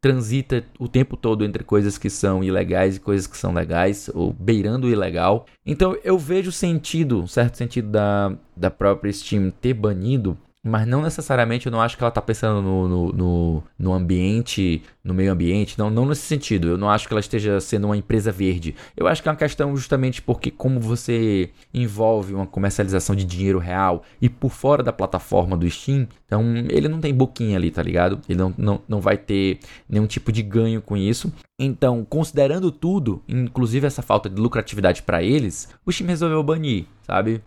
transita 0.00 0.64
o 0.78 0.86
tempo 0.86 1.16
todo 1.16 1.44
entre 1.44 1.64
coisas 1.64 1.98
que 1.98 2.10
são 2.10 2.44
ilegais 2.44 2.96
e 2.96 3.00
coisas 3.00 3.26
que 3.26 3.36
são 3.36 3.52
legais, 3.52 4.10
ou 4.14 4.32
beirando 4.32 4.86
o 4.86 4.90
ilegal. 4.90 5.46
Então 5.64 5.96
eu 6.04 6.18
vejo 6.18 6.52
sentido, 6.52 7.22
um 7.22 7.26
certo 7.26 7.56
sentido 7.56 7.88
da, 7.88 8.36
da 8.56 8.70
própria 8.70 9.12
Steam 9.12 9.50
ter 9.50 9.74
banido 9.74 10.38
mas 10.64 10.86
não 10.86 11.02
necessariamente 11.02 11.66
eu 11.66 11.72
não 11.72 11.80
acho 11.82 11.94
que 11.94 12.02
ela 12.02 12.08
está 12.08 12.22
pensando 12.22 12.62
no, 12.62 12.88
no, 12.88 13.12
no, 13.12 13.62
no, 13.78 13.92
ambiente, 13.92 14.82
no 15.04 15.12
meio 15.12 15.30
ambiente, 15.30 15.78
não, 15.78 15.90
não 15.90 16.06
nesse 16.06 16.22
sentido. 16.22 16.68
Eu 16.68 16.78
não 16.78 16.88
acho 16.88 17.06
que 17.06 17.12
ela 17.12 17.20
esteja 17.20 17.60
sendo 17.60 17.84
uma 17.84 17.96
empresa 17.96 18.32
verde. 18.32 18.74
Eu 18.96 19.06
acho 19.06 19.22
que 19.22 19.28
é 19.28 19.30
uma 19.30 19.36
questão 19.36 19.76
justamente 19.76 20.22
porque 20.22 20.50
como 20.50 20.80
você 20.80 21.50
envolve 21.72 22.32
uma 22.32 22.46
comercialização 22.46 23.14
de 23.14 23.24
dinheiro 23.24 23.58
real 23.58 24.02
e 24.22 24.30
por 24.30 24.50
fora 24.50 24.82
da 24.82 24.92
plataforma 24.92 25.54
do 25.54 25.68
Steam, 25.68 26.08
então 26.24 26.42
ele 26.70 26.88
não 26.88 26.98
tem 26.98 27.12
boquinha 27.12 27.58
ali, 27.58 27.70
tá 27.70 27.82
ligado? 27.82 28.18
Ele 28.26 28.38
não, 28.38 28.54
não, 28.56 28.80
não 28.88 29.00
vai 29.02 29.18
ter 29.18 29.58
nenhum 29.86 30.06
tipo 30.06 30.32
de 30.32 30.42
ganho 30.42 30.80
com 30.80 30.96
isso. 30.96 31.30
Então, 31.58 32.06
considerando 32.08 32.72
tudo, 32.72 33.22
inclusive 33.28 33.86
essa 33.86 34.00
falta 34.00 34.30
de 34.30 34.40
lucratividade 34.40 35.02
para 35.02 35.22
eles, 35.22 35.68
o 35.84 35.92
Steam 35.92 36.08
resolveu 36.08 36.42
banir, 36.42 36.86
sabe? 37.02 37.42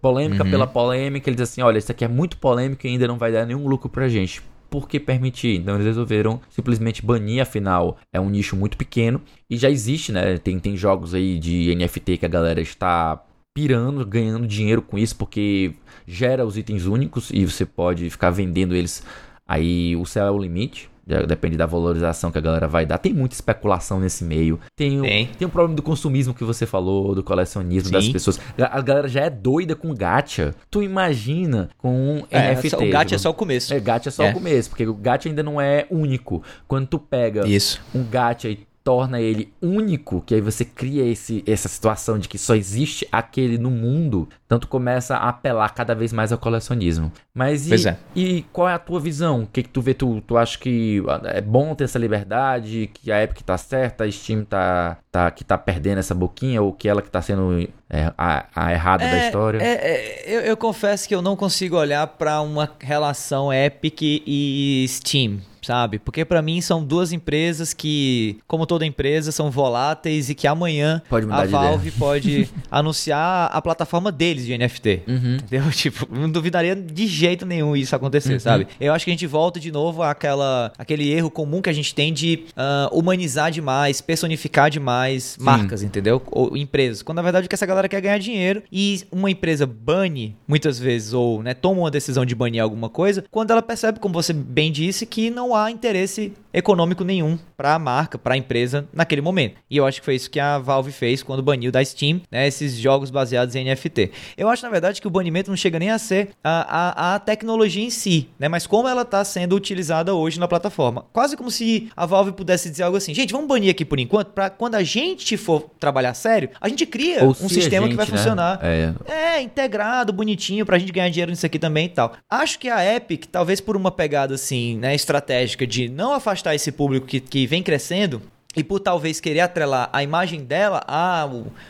Polêmica 0.00 0.44
uhum. 0.44 0.50
pela 0.50 0.66
polêmica, 0.66 1.30
eles 1.30 1.40
assim, 1.40 1.62
olha, 1.62 1.78
isso 1.78 1.90
aqui 1.90 2.04
é 2.04 2.08
muito 2.08 2.36
polêmico 2.36 2.86
e 2.86 2.90
ainda 2.90 3.08
não 3.08 3.16
vai 3.16 3.32
dar 3.32 3.46
nenhum 3.46 3.66
lucro 3.66 3.88
pra 3.88 4.08
gente. 4.08 4.42
Por 4.70 4.88
que 4.88 4.98
permitir? 4.98 5.58
Então 5.58 5.74
eles 5.74 5.86
resolveram 5.86 6.40
simplesmente 6.48 7.04
banir, 7.04 7.42
afinal 7.42 7.98
é 8.12 8.20
um 8.20 8.30
nicho 8.30 8.56
muito 8.56 8.76
pequeno 8.76 9.20
e 9.48 9.56
já 9.56 9.68
existe, 9.70 10.12
né? 10.12 10.38
Tem, 10.38 10.58
tem 10.58 10.76
jogos 10.76 11.14
aí 11.14 11.38
de 11.38 11.74
NFT 11.74 12.18
que 12.18 12.26
a 12.26 12.28
galera 12.28 12.60
está 12.60 13.22
pirando, 13.54 14.04
ganhando 14.06 14.46
dinheiro 14.46 14.80
com 14.80 14.98
isso, 14.98 15.16
porque 15.16 15.74
gera 16.06 16.44
os 16.44 16.56
itens 16.56 16.86
únicos 16.86 17.30
e 17.30 17.44
você 17.44 17.66
pode 17.66 18.08
ficar 18.08 18.30
vendendo 18.30 18.74
eles. 18.74 19.04
Aí 19.46 19.94
o 19.96 20.06
céu 20.06 20.26
é 20.26 20.30
o 20.30 20.38
limite. 20.38 20.90
Depende 21.04 21.56
da 21.56 21.66
valorização 21.66 22.30
que 22.30 22.38
a 22.38 22.40
galera 22.40 22.68
vai 22.68 22.86
dar. 22.86 22.98
Tem 22.98 23.12
muita 23.12 23.34
especulação 23.34 23.98
nesse 23.98 24.24
meio. 24.24 24.60
Tem 24.76 25.00
o, 25.00 25.02
tem. 25.02 25.26
tem 25.26 25.46
o 25.46 25.50
problema 25.50 25.74
do 25.74 25.82
consumismo 25.82 26.32
que 26.32 26.44
você 26.44 26.64
falou, 26.64 27.14
do 27.14 27.22
colecionismo 27.22 27.88
Sim. 27.88 27.92
das 27.92 28.08
pessoas. 28.08 28.40
A 28.58 28.80
galera 28.80 29.08
já 29.08 29.22
é 29.22 29.30
doida 29.30 29.74
com 29.74 29.92
gacha. 29.94 30.54
Tu 30.70 30.82
imagina 30.82 31.70
com 31.76 31.92
um 31.92 32.26
é, 32.30 32.54
NFT. 32.54 32.76
O 32.76 32.90
gacha 32.90 33.14
é 33.16 33.18
só 33.18 33.30
o 33.30 33.34
começo. 33.34 33.74
É, 33.74 33.80
gacha 33.80 34.08
é 34.08 34.12
só 34.12 34.24
é. 34.24 34.30
o 34.30 34.34
começo, 34.34 34.68
porque 34.68 34.86
o 34.86 34.94
gacha 34.94 35.28
ainda 35.28 35.42
não 35.42 35.60
é 35.60 35.86
único. 35.90 36.42
Quando 36.68 36.86
tu 36.86 36.98
pega 36.98 37.46
Isso. 37.46 37.82
um 37.94 38.04
gacha 38.04 38.48
e 38.48 38.66
torna 38.84 39.20
ele 39.20 39.52
único, 39.60 40.20
que 40.22 40.34
aí 40.34 40.40
você 40.40 40.64
cria 40.64 41.04
esse, 41.04 41.42
essa 41.46 41.68
situação 41.68 42.18
de 42.18 42.28
que 42.28 42.38
só 42.38 42.54
existe 42.54 43.06
aquele 43.12 43.56
no 43.56 43.70
mundo, 43.70 44.28
tanto 44.48 44.66
começa 44.66 45.16
a 45.16 45.28
apelar 45.28 45.68
cada 45.70 45.94
vez 45.94 46.12
mais 46.12 46.32
ao 46.32 46.38
colecionismo. 46.38 47.12
Mas 47.34 47.68
e, 47.68 47.88
é. 47.88 47.96
e 48.14 48.42
qual 48.52 48.68
é 48.68 48.74
a 48.74 48.78
tua 48.78 49.00
visão? 49.00 49.42
O 49.42 49.46
que, 49.46 49.62
que 49.62 49.68
tu 49.68 49.80
vê? 49.80 49.94
Tu, 49.94 50.20
tu 50.26 50.36
acha 50.36 50.58
que 50.58 51.02
é 51.24 51.40
bom 51.40 51.74
ter 51.74 51.84
essa 51.84 51.98
liberdade, 51.98 52.90
que 52.92 53.12
a 53.12 53.22
Epic 53.22 53.42
tá 53.42 53.56
certa, 53.56 54.04
a 54.04 54.10
Steam 54.10 54.44
tá, 54.44 54.98
tá, 55.10 55.30
que 55.30 55.44
tá 55.44 55.56
perdendo 55.56 55.98
essa 55.98 56.14
boquinha, 56.14 56.60
ou 56.60 56.72
que 56.72 56.88
ela 56.88 57.00
que 57.00 57.10
tá 57.10 57.22
sendo 57.22 57.68
é, 57.88 58.12
a, 58.18 58.46
a, 58.54 58.72
errada 58.72 59.04
é, 59.04 59.10
da 59.10 59.26
história? 59.26 59.58
É, 59.62 59.72
é, 59.72 60.24
eu, 60.26 60.40
eu 60.40 60.56
confesso 60.56 61.06
que 61.06 61.14
eu 61.14 61.22
não 61.22 61.36
consigo 61.36 61.76
olhar 61.76 62.06
para 62.06 62.40
uma 62.40 62.68
relação 62.80 63.52
Epic 63.52 64.00
e 64.02 64.84
Steam 64.88 65.40
sabe? 65.62 65.98
Porque 65.98 66.24
para 66.24 66.42
mim 66.42 66.60
são 66.60 66.84
duas 66.84 67.12
empresas 67.12 67.72
que, 67.72 68.38
como 68.46 68.66
toda 68.66 68.84
empresa, 68.84 69.32
são 69.32 69.50
voláteis 69.50 70.28
e 70.28 70.34
que 70.34 70.46
amanhã 70.46 71.02
a 71.30 71.44
Valve 71.46 71.90
pode 71.92 72.48
anunciar 72.70 73.50
a 73.52 73.62
plataforma 73.62 74.10
deles 74.10 74.44
de 74.44 74.56
NFT. 74.56 75.02
Uhum. 75.06 75.36
Entendeu? 75.36 75.70
Tipo, 75.82 76.06
não 76.14 76.30
duvidaria 76.30 76.76
de 76.76 77.06
jeito 77.08 77.44
nenhum 77.44 77.74
isso 77.74 77.96
acontecer, 77.96 78.34
uhum. 78.34 78.40
sabe? 78.40 78.68
Eu 78.78 78.92
acho 78.92 79.04
que 79.04 79.10
a 79.10 79.14
gente 79.14 79.26
volta 79.26 79.58
de 79.58 79.72
novo 79.72 80.02
àquela, 80.02 80.72
aquele 80.78 81.10
erro 81.10 81.28
comum 81.28 81.60
que 81.60 81.68
a 81.68 81.72
gente 81.72 81.92
tem 81.92 82.12
de 82.12 82.44
uh, 82.50 82.96
humanizar 82.96 83.50
demais, 83.50 84.00
personificar 84.00 84.70
demais 84.70 85.36
Sim. 85.38 85.44
marcas, 85.44 85.82
entendeu? 85.82 86.22
Ou 86.26 86.56
empresas. 86.56 87.02
Quando 87.02 87.16
na 87.16 87.22
verdade 87.22 87.46
o 87.46 87.48
que 87.48 87.54
essa 87.54 87.66
galera 87.66 87.88
quer 87.88 88.00
ganhar 88.00 88.18
dinheiro 88.18 88.62
e 88.70 89.02
uma 89.10 89.30
empresa 89.30 89.66
bane 89.66 90.36
muitas 90.46 90.78
vezes 90.78 91.12
ou 91.12 91.42
né, 91.42 91.52
toma 91.52 91.80
uma 91.80 91.90
decisão 91.90 92.24
de 92.24 92.34
banir 92.34 92.62
alguma 92.62 92.88
coisa 92.88 93.24
quando 93.30 93.50
ela 93.50 93.62
percebe, 93.62 93.98
como 93.98 94.14
você 94.14 94.32
bem 94.32 94.70
disse, 94.70 95.06
que 95.06 95.30
não 95.30 95.51
há 95.56 95.70
interesse 95.70 96.32
econômico 96.52 97.04
nenhum 97.04 97.38
para 97.56 97.74
a 97.74 97.78
marca, 97.78 98.18
para 98.18 98.34
a 98.34 98.36
empresa 98.36 98.86
naquele 98.92 99.20
momento. 99.20 99.56
E 99.70 99.76
eu 99.76 99.86
acho 99.86 100.00
que 100.00 100.04
foi 100.04 100.14
isso 100.14 100.30
que 100.30 100.40
a 100.40 100.58
Valve 100.58 100.92
fez 100.92 101.22
quando 101.22 101.42
baniu 101.42 101.72
da 101.72 101.84
Steam 101.84 102.20
né, 102.30 102.46
esses 102.46 102.76
jogos 102.76 103.10
baseados 103.10 103.54
em 103.54 103.64
NFT. 103.64 104.10
Eu 104.36 104.48
acho, 104.48 104.62
na 104.62 104.70
verdade, 104.70 105.00
que 105.00 105.06
o 105.06 105.10
banimento 105.10 105.50
não 105.50 105.56
chega 105.56 105.78
nem 105.78 105.90
a 105.90 105.98
ser 105.98 106.30
a, 106.42 107.12
a, 107.12 107.14
a 107.14 107.18
tecnologia 107.18 107.84
em 107.84 107.90
si, 107.90 108.28
né, 108.38 108.48
mas 108.48 108.66
como 108.66 108.88
ela 108.88 109.02
está 109.02 109.24
sendo 109.24 109.56
utilizada 109.56 110.14
hoje 110.14 110.38
na 110.38 110.48
plataforma. 110.48 111.06
Quase 111.12 111.36
como 111.36 111.50
se 111.50 111.90
a 111.96 112.06
Valve 112.06 112.32
pudesse 112.32 112.70
dizer 112.70 112.82
algo 112.82 112.96
assim: 112.96 113.14
gente, 113.14 113.32
vamos 113.32 113.48
banir 113.48 113.70
aqui 113.70 113.84
por 113.84 113.98
enquanto, 113.98 114.28
para 114.28 114.50
quando 114.50 114.74
a 114.74 114.82
gente 114.82 115.36
for 115.36 115.70
trabalhar 115.78 116.14
sério, 116.14 116.50
a 116.60 116.68
gente 116.68 116.86
cria 116.86 117.24
Ou 117.24 117.30
um 117.30 117.48
sistema 117.48 117.86
gente, 117.86 117.92
que 117.92 117.96
vai 117.96 118.06
né? 118.06 118.12
funcionar. 118.16 118.60
É. 118.62 118.92
é, 119.06 119.42
integrado, 119.42 120.12
bonitinho, 120.12 120.66
para 120.66 120.76
a 120.76 120.78
gente 120.78 120.92
ganhar 120.92 121.08
dinheiro 121.08 121.30
nisso 121.30 121.46
aqui 121.46 121.58
também 121.58 121.86
e 121.86 121.90
tal. 121.90 122.12
Acho 122.28 122.58
que 122.58 122.68
a 122.68 122.84
Epic, 122.94 123.26
talvez 123.26 123.60
por 123.60 123.76
uma 123.76 123.90
pegada 123.90 124.34
assim, 124.34 124.76
né, 124.76 124.94
estratégica 124.94 125.66
de 125.66 125.88
não 125.88 126.12
afastar 126.12 126.41
esse 126.54 126.72
público 126.72 127.06
que, 127.06 127.20
que 127.20 127.46
vem 127.46 127.62
crescendo, 127.62 128.22
e 128.56 128.62
por 128.62 128.80
talvez 128.80 129.20
querer 129.20 129.40
atrelar 129.40 129.88
a 129.92 130.02
imagem 130.02 130.44
dela 130.44 130.82
a, 130.86 131.28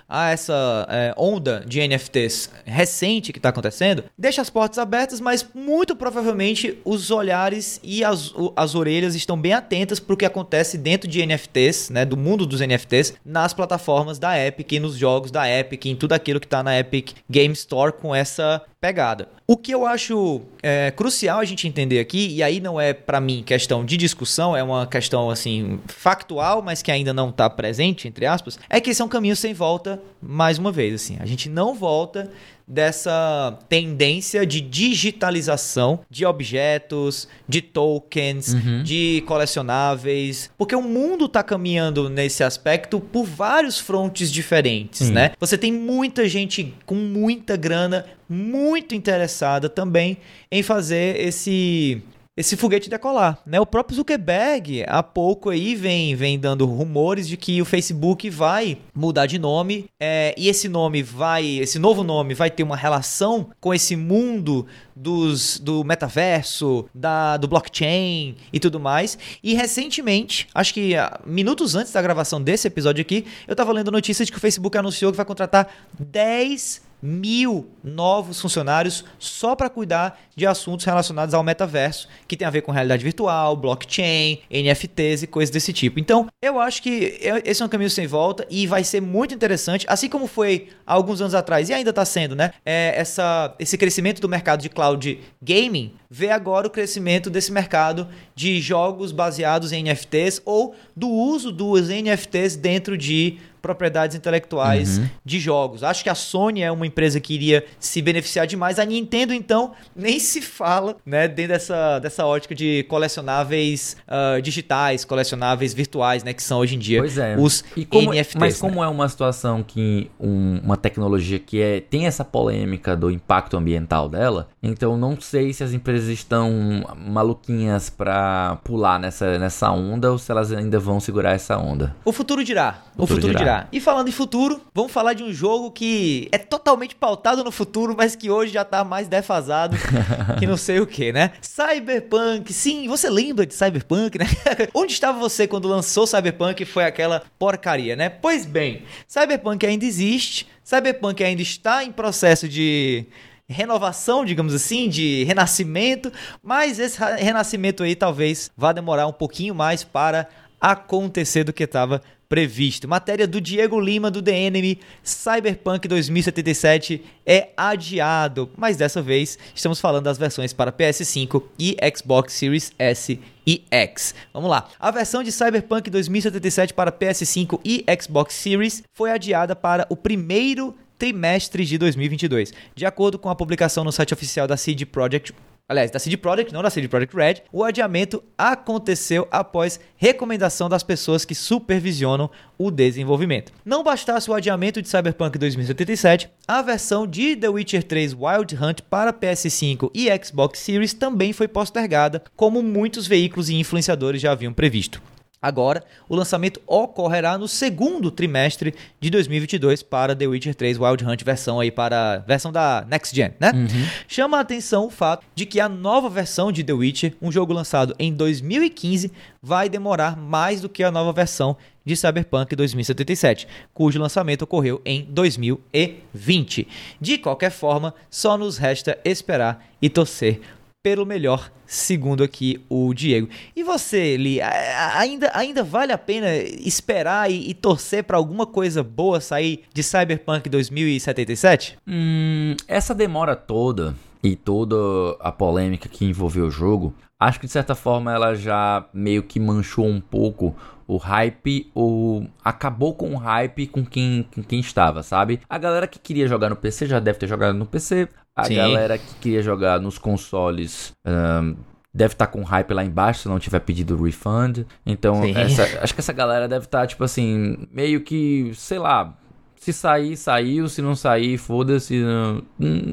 a 0.08 0.30
essa 0.30 0.86
é, 0.88 1.14
onda 1.16 1.64
de 1.66 1.86
NFTs 1.86 2.50
recente 2.64 3.32
que 3.32 3.38
está 3.38 3.50
acontecendo, 3.50 4.04
deixa 4.18 4.42
as 4.42 4.50
portas 4.50 4.78
abertas, 4.78 5.20
mas 5.20 5.46
muito 5.54 5.94
provavelmente 5.94 6.78
os 6.84 7.10
olhares 7.10 7.80
e 7.82 8.04
as, 8.04 8.32
as 8.56 8.74
orelhas 8.74 9.14
estão 9.14 9.40
bem 9.40 9.52
atentas 9.52 10.00
para 10.00 10.14
o 10.14 10.16
que 10.16 10.24
acontece 10.24 10.76
dentro 10.76 11.08
de 11.08 11.24
NFTs, 11.24 11.90
né, 11.90 12.04
do 12.04 12.16
mundo 12.16 12.46
dos 12.46 12.60
NFTs, 12.60 13.14
nas 13.24 13.54
plataformas 13.54 14.18
da 14.18 14.38
Epic, 14.38 14.72
nos 14.80 14.96
jogos 14.96 15.30
da 15.30 15.48
Epic, 15.48 15.86
em 15.86 15.96
tudo 15.96 16.12
aquilo 16.12 16.40
que 16.40 16.46
está 16.46 16.62
na 16.62 16.78
Epic 16.78 17.12
Game 17.28 17.52
Store 17.54 17.92
com 17.92 18.14
essa 18.14 18.62
pegada. 18.82 19.28
O 19.46 19.56
que 19.56 19.70
eu 19.70 19.86
acho 19.86 20.42
é, 20.60 20.90
crucial 20.90 21.38
a 21.38 21.44
gente 21.44 21.68
entender 21.68 22.00
aqui, 22.00 22.34
e 22.34 22.42
aí 22.42 22.58
não 22.58 22.80
é 22.80 22.92
para 22.92 23.20
mim 23.20 23.44
questão 23.46 23.84
de 23.84 23.96
discussão, 23.96 24.56
é 24.56 24.62
uma 24.62 24.88
questão 24.88 25.30
assim 25.30 25.78
factual, 25.86 26.60
mas 26.60 26.82
que 26.82 26.90
ainda 26.90 27.12
não 27.12 27.30
está 27.30 27.48
presente, 27.48 28.08
entre 28.08 28.26
aspas, 28.26 28.58
é 28.68 28.80
que 28.80 28.90
esse 28.90 29.00
é 29.00 29.04
um 29.04 29.08
caminho 29.08 29.36
sem 29.36 29.54
volta, 29.54 30.02
mais 30.20 30.58
uma 30.58 30.72
vez, 30.72 30.94
assim. 30.94 31.16
A 31.20 31.26
gente 31.26 31.48
não 31.48 31.76
volta 31.76 32.28
dessa 32.72 33.58
tendência 33.68 34.46
de 34.46 34.62
digitalização 34.62 36.00
de 36.08 36.24
objetos, 36.24 37.28
de 37.46 37.60
tokens, 37.60 38.54
uhum. 38.54 38.82
de 38.82 39.22
colecionáveis, 39.26 40.50
porque 40.56 40.74
o 40.74 40.80
mundo 40.80 41.26
está 41.26 41.42
caminhando 41.42 42.08
nesse 42.08 42.42
aspecto 42.42 42.98
por 42.98 43.24
vários 43.24 43.78
frontes 43.78 44.32
diferentes, 44.32 45.08
Sim. 45.08 45.12
né? 45.12 45.32
Você 45.38 45.58
tem 45.58 45.70
muita 45.70 46.26
gente 46.26 46.74
com 46.86 46.94
muita 46.94 47.58
grana 47.58 48.06
muito 48.26 48.94
interessada 48.94 49.68
também 49.68 50.16
em 50.50 50.62
fazer 50.62 51.20
esse 51.20 52.02
esse 52.34 52.56
foguete 52.56 52.88
decolar, 52.88 53.38
né? 53.44 53.60
O 53.60 53.66
próprio 53.66 53.94
Zuckerberg 53.94 54.84
há 54.88 55.02
pouco 55.02 55.50
aí 55.50 55.74
vem, 55.74 56.14
vem 56.16 56.38
dando 56.38 56.64
rumores 56.64 57.28
de 57.28 57.36
que 57.36 57.60
o 57.60 57.64
Facebook 57.64 58.30
vai 58.30 58.78
mudar 58.94 59.26
de 59.26 59.38
nome 59.38 59.84
é, 60.00 60.34
e 60.38 60.48
esse 60.48 60.66
nome 60.66 61.02
vai, 61.02 61.46
esse 61.58 61.78
novo 61.78 62.02
nome 62.02 62.32
vai 62.32 62.50
ter 62.50 62.62
uma 62.62 62.76
relação 62.76 63.50
com 63.60 63.74
esse 63.74 63.96
mundo 63.96 64.66
dos, 64.96 65.58
do 65.58 65.84
metaverso, 65.84 66.88
da, 66.94 67.36
do 67.36 67.46
blockchain 67.46 68.34
e 68.50 68.58
tudo 68.58 68.80
mais. 68.80 69.18
E 69.42 69.52
recentemente, 69.52 70.48
acho 70.54 70.72
que 70.72 70.96
ah, 70.96 71.20
minutos 71.26 71.74
antes 71.74 71.92
da 71.92 72.00
gravação 72.00 72.40
desse 72.40 72.66
episódio 72.66 73.02
aqui, 73.02 73.26
eu 73.46 73.52
estava 73.52 73.72
lendo 73.72 73.90
notícias 73.90 74.24
de 74.24 74.32
que 74.32 74.38
o 74.38 74.40
Facebook 74.40 74.78
anunciou 74.78 75.12
que 75.12 75.18
vai 75.18 75.26
contratar 75.26 75.68
10 75.98 76.91
mil 77.02 77.68
novos 77.82 78.40
funcionários 78.40 79.04
só 79.18 79.56
para 79.56 79.68
cuidar 79.68 80.20
de 80.36 80.46
assuntos 80.46 80.86
relacionados 80.86 81.34
ao 81.34 81.42
metaverso, 81.42 82.08
que 82.28 82.36
tem 82.36 82.46
a 82.46 82.50
ver 82.50 82.62
com 82.62 82.70
realidade 82.70 83.02
virtual, 83.02 83.56
blockchain, 83.56 84.38
NFTs 84.48 85.24
e 85.24 85.26
coisas 85.26 85.52
desse 85.52 85.72
tipo. 85.72 85.98
Então, 85.98 86.28
eu 86.40 86.60
acho 86.60 86.80
que 86.80 87.18
esse 87.44 87.60
é 87.60 87.66
um 87.66 87.68
caminho 87.68 87.90
sem 87.90 88.06
volta 88.06 88.46
e 88.48 88.66
vai 88.66 88.84
ser 88.84 89.00
muito 89.00 89.34
interessante, 89.34 89.84
assim 89.88 90.08
como 90.08 90.28
foi 90.28 90.68
há 90.86 90.94
alguns 90.94 91.20
anos 91.20 91.34
atrás 91.34 91.68
e 91.68 91.72
ainda 91.72 91.90
está 91.90 92.04
sendo, 92.04 92.36
né? 92.36 92.52
É 92.64 92.94
essa, 92.96 93.54
esse 93.58 93.76
crescimento 93.76 94.20
do 94.20 94.28
mercado 94.28 94.62
de 94.62 94.68
cloud 94.68 95.18
gaming, 95.42 95.94
ver 96.08 96.30
agora 96.30 96.66
o 96.66 96.70
crescimento 96.70 97.28
desse 97.28 97.50
mercado 97.50 98.06
de 98.34 98.60
jogos 98.60 99.10
baseados 99.10 99.72
em 99.72 99.82
NFTs 99.82 100.40
ou 100.44 100.74
do 100.94 101.08
uso 101.08 101.50
dos 101.50 101.88
NFTs 101.88 102.54
dentro 102.54 102.96
de 102.96 103.38
propriedades 103.62 104.16
intelectuais 104.16 104.98
uhum. 104.98 105.08
de 105.24 105.38
jogos. 105.38 105.84
Acho 105.84 106.02
que 106.02 106.10
a 106.10 106.14
Sony 106.14 106.62
é 106.62 106.70
uma 106.70 106.86
empresa 106.86 107.20
que 107.20 107.32
iria 107.32 107.64
se 107.78 108.02
beneficiar 108.02 108.46
demais. 108.46 108.78
A 108.78 108.84
Nintendo, 108.84 109.32
então, 109.32 109.72
nem 109.94 110.18
se 110.18 110.42
fala, 110.42 110.96
né, 111.06 111.28
dentro 111.28 111.52
dessa, 111.52 111.98
dessa 112.00 112.26
ótica 112.26 112.54
de 112.54 112.82
colecionáveis 112.84 113.96
uh, 114.08 114.42
digitais, 114.42 115.04
colecionáveis 115.04 115.72
virtuais, 115.72 116.24
né, 116.24 116.32
que 116.32 116.42
são 116.42 116.58
hoje 116.58 116.74
em 116.74 116.78
dia 116.78 116.98
é. 116.98 117.36
os 117.38 117.64
como, 117.88 118.12
NFTs. 118.12 118.34
Mas 118.38 118.60
como 118.60 118.80
né? 118.80 118.86
é 118.86 118.88
uma 118.88 119.08
situação 119.08 119.62
que 119.62 120.10
um, 120.18 120.60
uma 120.62 120.76
tecnologia 120.76 121.38
que 121.38 121.60
é, 121.60 121.80
tem 121.80 122.06
essa 122.06 122.24
polêmica 122.24 122.96
do 122.96 123.10
impacto 123.10 123.56
ambiental 123.56 124.08
dela, 124.08 124.48
então 124.62 124.96
não 124.96 125.20
sei 125.20 125.52
se 125.52 125.62
as 125.62 125.72
empresas 125.72 126.08
estão 126.08 126.84
maluquinhas 126.96 127.88
para 127.88 128.56
pular 128.64 128.98
nessa, 128.98 129.38
nessa 129.38 129.70
onda 129.70 130.10
ou 130.10 130.18
se 130.18 130.30
elas 130.30 130.52
ainda 130.52 130.78
vão 130.78 130.98
segurar 130.98 131.32
essa 131.32 131.56
onda. 131.56 131.94
O 132.04 132.12
futuro 132.12 132.42
dirá. 132.42 132.82
O 132.96 133.02
futuro, 133.02 133.02
o 133.02 133.06
futuro 133.06 133.32
dirá. 133.32 133.40
dirá. 133.40 133.51
E 133.72 133.80
falando 133.80 134.08
em 134.08 134.12
futuro, 134.12 134.60
vamos 134.74 134.92
falar 134.92 135.12
de 135.14 135.22
um 135.22 135.32
jogo 135.32 135.70
que 135.70 136.28
é 136.32 136.38
totalmente 136.38 136.94
pautado 136.94 137.44
no 137.44 137.50
futuro, 137.50 137.94
mas 137.96 138.16
que 138.16 138.30
hoje 138.30 138.52
já 138.52 138.64
tá 138.64 138.84
mais 138.84 139.08
defasado 139.08 139.76
que 140.38 140.46
não 140.46 140.56
sei 140.56 140.80
o 140.80 140.86
que, 140.86 141.12
né? 141.12 141.32
Cyberpunk, 141.40 142.52
sim, 142.52 142.88
você 142.88 143.10
lembra 143.10 143.46
de 143.46 143.54
Cyberpunk, 143.54 144.18
né? 144.18 144.26
Onde 144.74 144.92
estava 144.92 145.18
você 145.18 145.46
quando 145.46 145.68
lançou 145.68 146.06
Cyberpunk 146.06 146.62
e 146.62 146.66
foi 146.66 146.84
aquela 146.84 147.22
porcaria, 147.38 147.94
né? 147.96 148.08
Pois 148.08 148.46
bem, 148.46 148.84
Cyberpunk 149.06 149.66
ainda 149.66 149.84
existe, 149.84 150.46
Cyberpunk 150.64 151.22
ainda 151.22 151.42
está 151.42 151.84
em 151.84 151.92
processo 151.92 152.48
de 152.48 153.06
renovação, 153.48 154.24
digamos 154.24 154.54
assim, 154.54 154.88
de 154.88 155.24
renascimento, 155.24 156.12
mas 156.42 156.78
esse 156.78 156.98
renascimento 157.18 157.82
aí 157.82 157.94
talvez 157.94 158.50
vá 158.56 158.72
demorar 158.72 159.06
um 159.06 159.12
pouquinho 159.12 159.54
mais 159.54 159.84
para 159.84 160.28
acontecer 160.60 161.44
do 161.44 161.52
que 161.52 161.64
estava 161.64 162.00
previsto. 162.32 162.88
Matéria 162.88 163.26
do 163.26 163.42
Diego 163.42 163.78
Lima 163.78 164.10
do 164.10 164.22
The 164.22 164.32
Enemy, 164.34 164.78
Cyberpunk 165.02 165.86
2077 165.86 167.04
é 167.26 167.50
adiado, 167.54 168.48
mas 168.56 168.78
dessa 168.78 169.02
vez 169.02 169.38
estamos 169.54 169.78
falando 169.78 170.04
das 170.04 170.16
versões 170.16 170.50
para 170.54 170.72
PS5 170.72 171.42
e 171.58 171.76
Xbox 171.94 172.32
Series 172.32 172.72
S 172.78 173.20
e 173.46 173.62
X. 173.70 174.14
Vamos 174.32 174.48
lá. 174.48 174.66
A 174.80 174.90
versão 174.90 175.22
de 175.22 175.30
Cyberpunk 175.30 175.90
2077 175.90 176.72
para 176.72 176.90
PS5 176.90 177.60
e 177.62 177.84
Xbox 178.00 178.32
Series 178.32 178.82
foi 178.96 179.10
adiada 179.10 179.54
para 179.54 179.86
o 179.90 179.94
primeiro 179.94 180.74
trimestre 180.96 181.66
de 181.66 181.76
2022. 181.76 182.54
De 182.74 182.86
acordo 182.86 183.18
com 183.18 183.28
a 183.28 183.34
publicação 183.34 183.84
no 183.84 183.92
site 183.92 184.14
oficial 184.14 184.46
da 184.46 184.56
CD 184.56 184.86
Projekt 184.86 185.34
aliás, 185.72 185.90
da 185.90 185.98
CD 185.98 186.16
Projekt, 186.16 186.52
não 186.52 186.62
da 186.62 186.70
CD 186.70 186.86
Projekt 186.86 187.16
Red, 187.16 187.34
o 187.52 187.64
adiamento 187.64 188.22
aconteceu 188.38 189.26
após 189.30 189.80
recomendação 189.96 190.68
das 190.68 190.82
pessoas 190.82 191.24
que 191.24 191.34
supervisionam 191.34 192.30
o 192.56 192.70
desenvolvimento. 192.70 193.52
Não 193.64 193.82
bastasse 193.82 194.30
o 194.30 194.34
adiamento 194.34 194.80
de 194.80 194.88
Cyberpunk 194.88 195.38
2077, 195.38 196.30
a 196.46 196.62
versão 196.62 197.06
de 197.06 197.34
The 197.34 197.48
Witcher 197.48 197.82
3 197.82 198.14
Wild 198.14 198.54
Hunt 198.54 198.82
para 198.82 199.12
PS5 199.12 199.90
e 199.94 200.08
Xbox 200.24 200.60
Series 200.60 200.94
também 200.94 201.32
foi 201.32 201.48
postergada, 201.48 202.22
como 202.36 202.62
muitos 202.62 203.06
veículos 203.06 203.48
e 203.48 203.54
influenciadores 203.54 204.20
já 204.20 204.32
haviam 204.32 204.52
previsto. 204.52 205.02
Agora, 205.42 205.82
o 206.08 206.14
lançamento 206.14 206.62
ocorrerá 206.68 207.36
no 207.36 207.48
segundo 207.48 208.12
trimestre 208.12 208.72
de 209.00 209.10
2022 209.10 209.82
para 209.82 210.14
The 210.14 210.28
Witcher 210.28 210.54
3 210.54 210.78
Wild 210.78 211.04
Hunt 211.04 211.24
versão 211.24 211.58
aí 211.58 211.68
para 211.68 212.18
versão 212.18 212.52
da 212.52 212.86
Next 212.88 213.14
Gen, 213.14 213.32
né? 213.40 213.50
Uhum. 213.52 213.86
Chama 214.06 214.38
a 214.38 214.40
atenção 214.40 214.86
o 214.86 214.90
fato 214.90 215.26
de 215.34 215.44
que 215.44 215.58
a 215.58 215.68
nova 215.68 216.08
versão 216.08 216.52
de 216.52 216.62
The 216.62 216.72
Witcher, 216.72 217.14
um 217.20 217.32
jogo 217.32 217.52
lançado 217.52 217.92
em 217.98 218.12
2015, 218.12 219.10
vai 219.42 219.68
demorar 219.68 220.16
mais 220.16 220.60
do 220.60 220.68
que 220.68 220.84
a 220.84 220.92
nova 220.92 221.12
versão 221.12 221.56
de 221.84 221.96
Cyberpunk 221.96 222.54
2077, 222.54 223.48
cujo 223.74 224.00
lançamento 224.00 224.42
ocorreu 224.42 224.80
em 224.84 225.04
2020. 225.10 226.68
De 227.00 227.18
qualquer 227.18 227.50
forma, 227.50 227.92
só 228.08 228.38
nos 228.38 228.58
resta 228.58 228.96
esperar 229.04 229.66
e 229.82 229.90
torcer 229.90 230.40
pelo 230.82 231.06
melhor, 231.06 231.50
segundo 231.64 232.24
aqui 232.24 232.64
o 232.68 232.92
Diego. 232.92 233.28
E 233.54 233.62
você, 233.62 234.16
Li, 234.16 234.40
ainda, 234.40 235.30
ainda 235.32 235.62
vale 235.62 235.92
a 235.92 235.98
pena 235.98 236.34
esperar 236.36 237.30
e, 237.30 237.48
e 237.48 237.54
torcer 237.54 238.02
para 238.02 238.16
alguma 238.16 238.44
coisa 238.44 238.82
boa 238.82 239.20
sair 239.20 239.62
de 239.72 239.82
Cyberpunk 239.82 240.48
2077? 240.48 241.78
Hum, 241.86 242.56
essa 242.66 242.94
demora 242.94 243.36
toda 243.36 243.94
e 244.22 244.34
toda 244.34 244.76
a 245.20 245.30
polêmica 245.30 245.88
que 245.88 246.04
envolveu 246.04 246.46
o 246.46 246.50
jogo, 246.50 246.94
acho 247.18 247.38
que 247.38 247.46
de 247.46 247.52
certa 247.52 247.74
forma 247.74 248.12
ela 248.12 248.34
já 248.34 248.84
meio 248.92 249.22
que 249.22 249.38
manchou 249.38 249.86
um 249.86 250.00
pouco 250.00 250.54
o 250.86 250.96
hype 250.96 251.70
ou 251.74 252.26
acabou 252.44 252.94
com 252.94 253.14
o 253.14 253.16
hype 253.16 253.66
com 253.68 253.84
quem, 253.84 254.28
com 254.34 254.42
quem 254.42 254.60
estava, 254.60 255.02
sabe? 255.02 255.40
A 255.48 255.58
galera 255.58 255.86
que 255.86 255.98
queria 255.98 256.28
jogar 256.28 256.50
no 256.50 256.56
PC 256.56 256.86
já 256.86 257.00
deve 257.00 257.18
ter 257.18 257.28
jogado 257.28 257.56
no 257.56 257.66
PC. 257.66 258.08
A 258.34 258.44
Sim. 258.44 258.56
galera 258.56 258.96
que 258.96 259.14
queria 259.20 259.42
jogar 259.42 259.78
nos 259.80 259.98
consoles 259.98 260.92
um, 261.06 261.54
deve 261.92 262.14
estar 262.14 262.26
tá 262.26 262.32
com 262.32 262.42
hype 262.42 262.72
lá 262.72 262.82
embaixo 262.82 263.20
se 263.20 263.28
não 263.28 263.38
tiver 263.38 263.60
pedido 263.60 264.02
refund. 264.02 264.64
Então, 264.86 265.22
essa, 265.24 265.80
acho 265.82 265.94
que 265.94 266.00
essa 266.00 266.12
galera 266.12 266.48
deve 266.48 266.64
estar, 266.64 266.80
tá, 266.80 266.86
tipo 266.86 267.04
assim, 267.04 267.68
meio 267.70 268.00
que, 268.00 268.52
sei 268.54 268.78
lá. 268.78 269.18
Se 269.56 269.72
sair, 269.72 270.16
saiu. 270.16 270.68
Se 270.68 270.82
não 270.82 270.96
sair, 270.96 271.38
foda-se. 271.38 271.94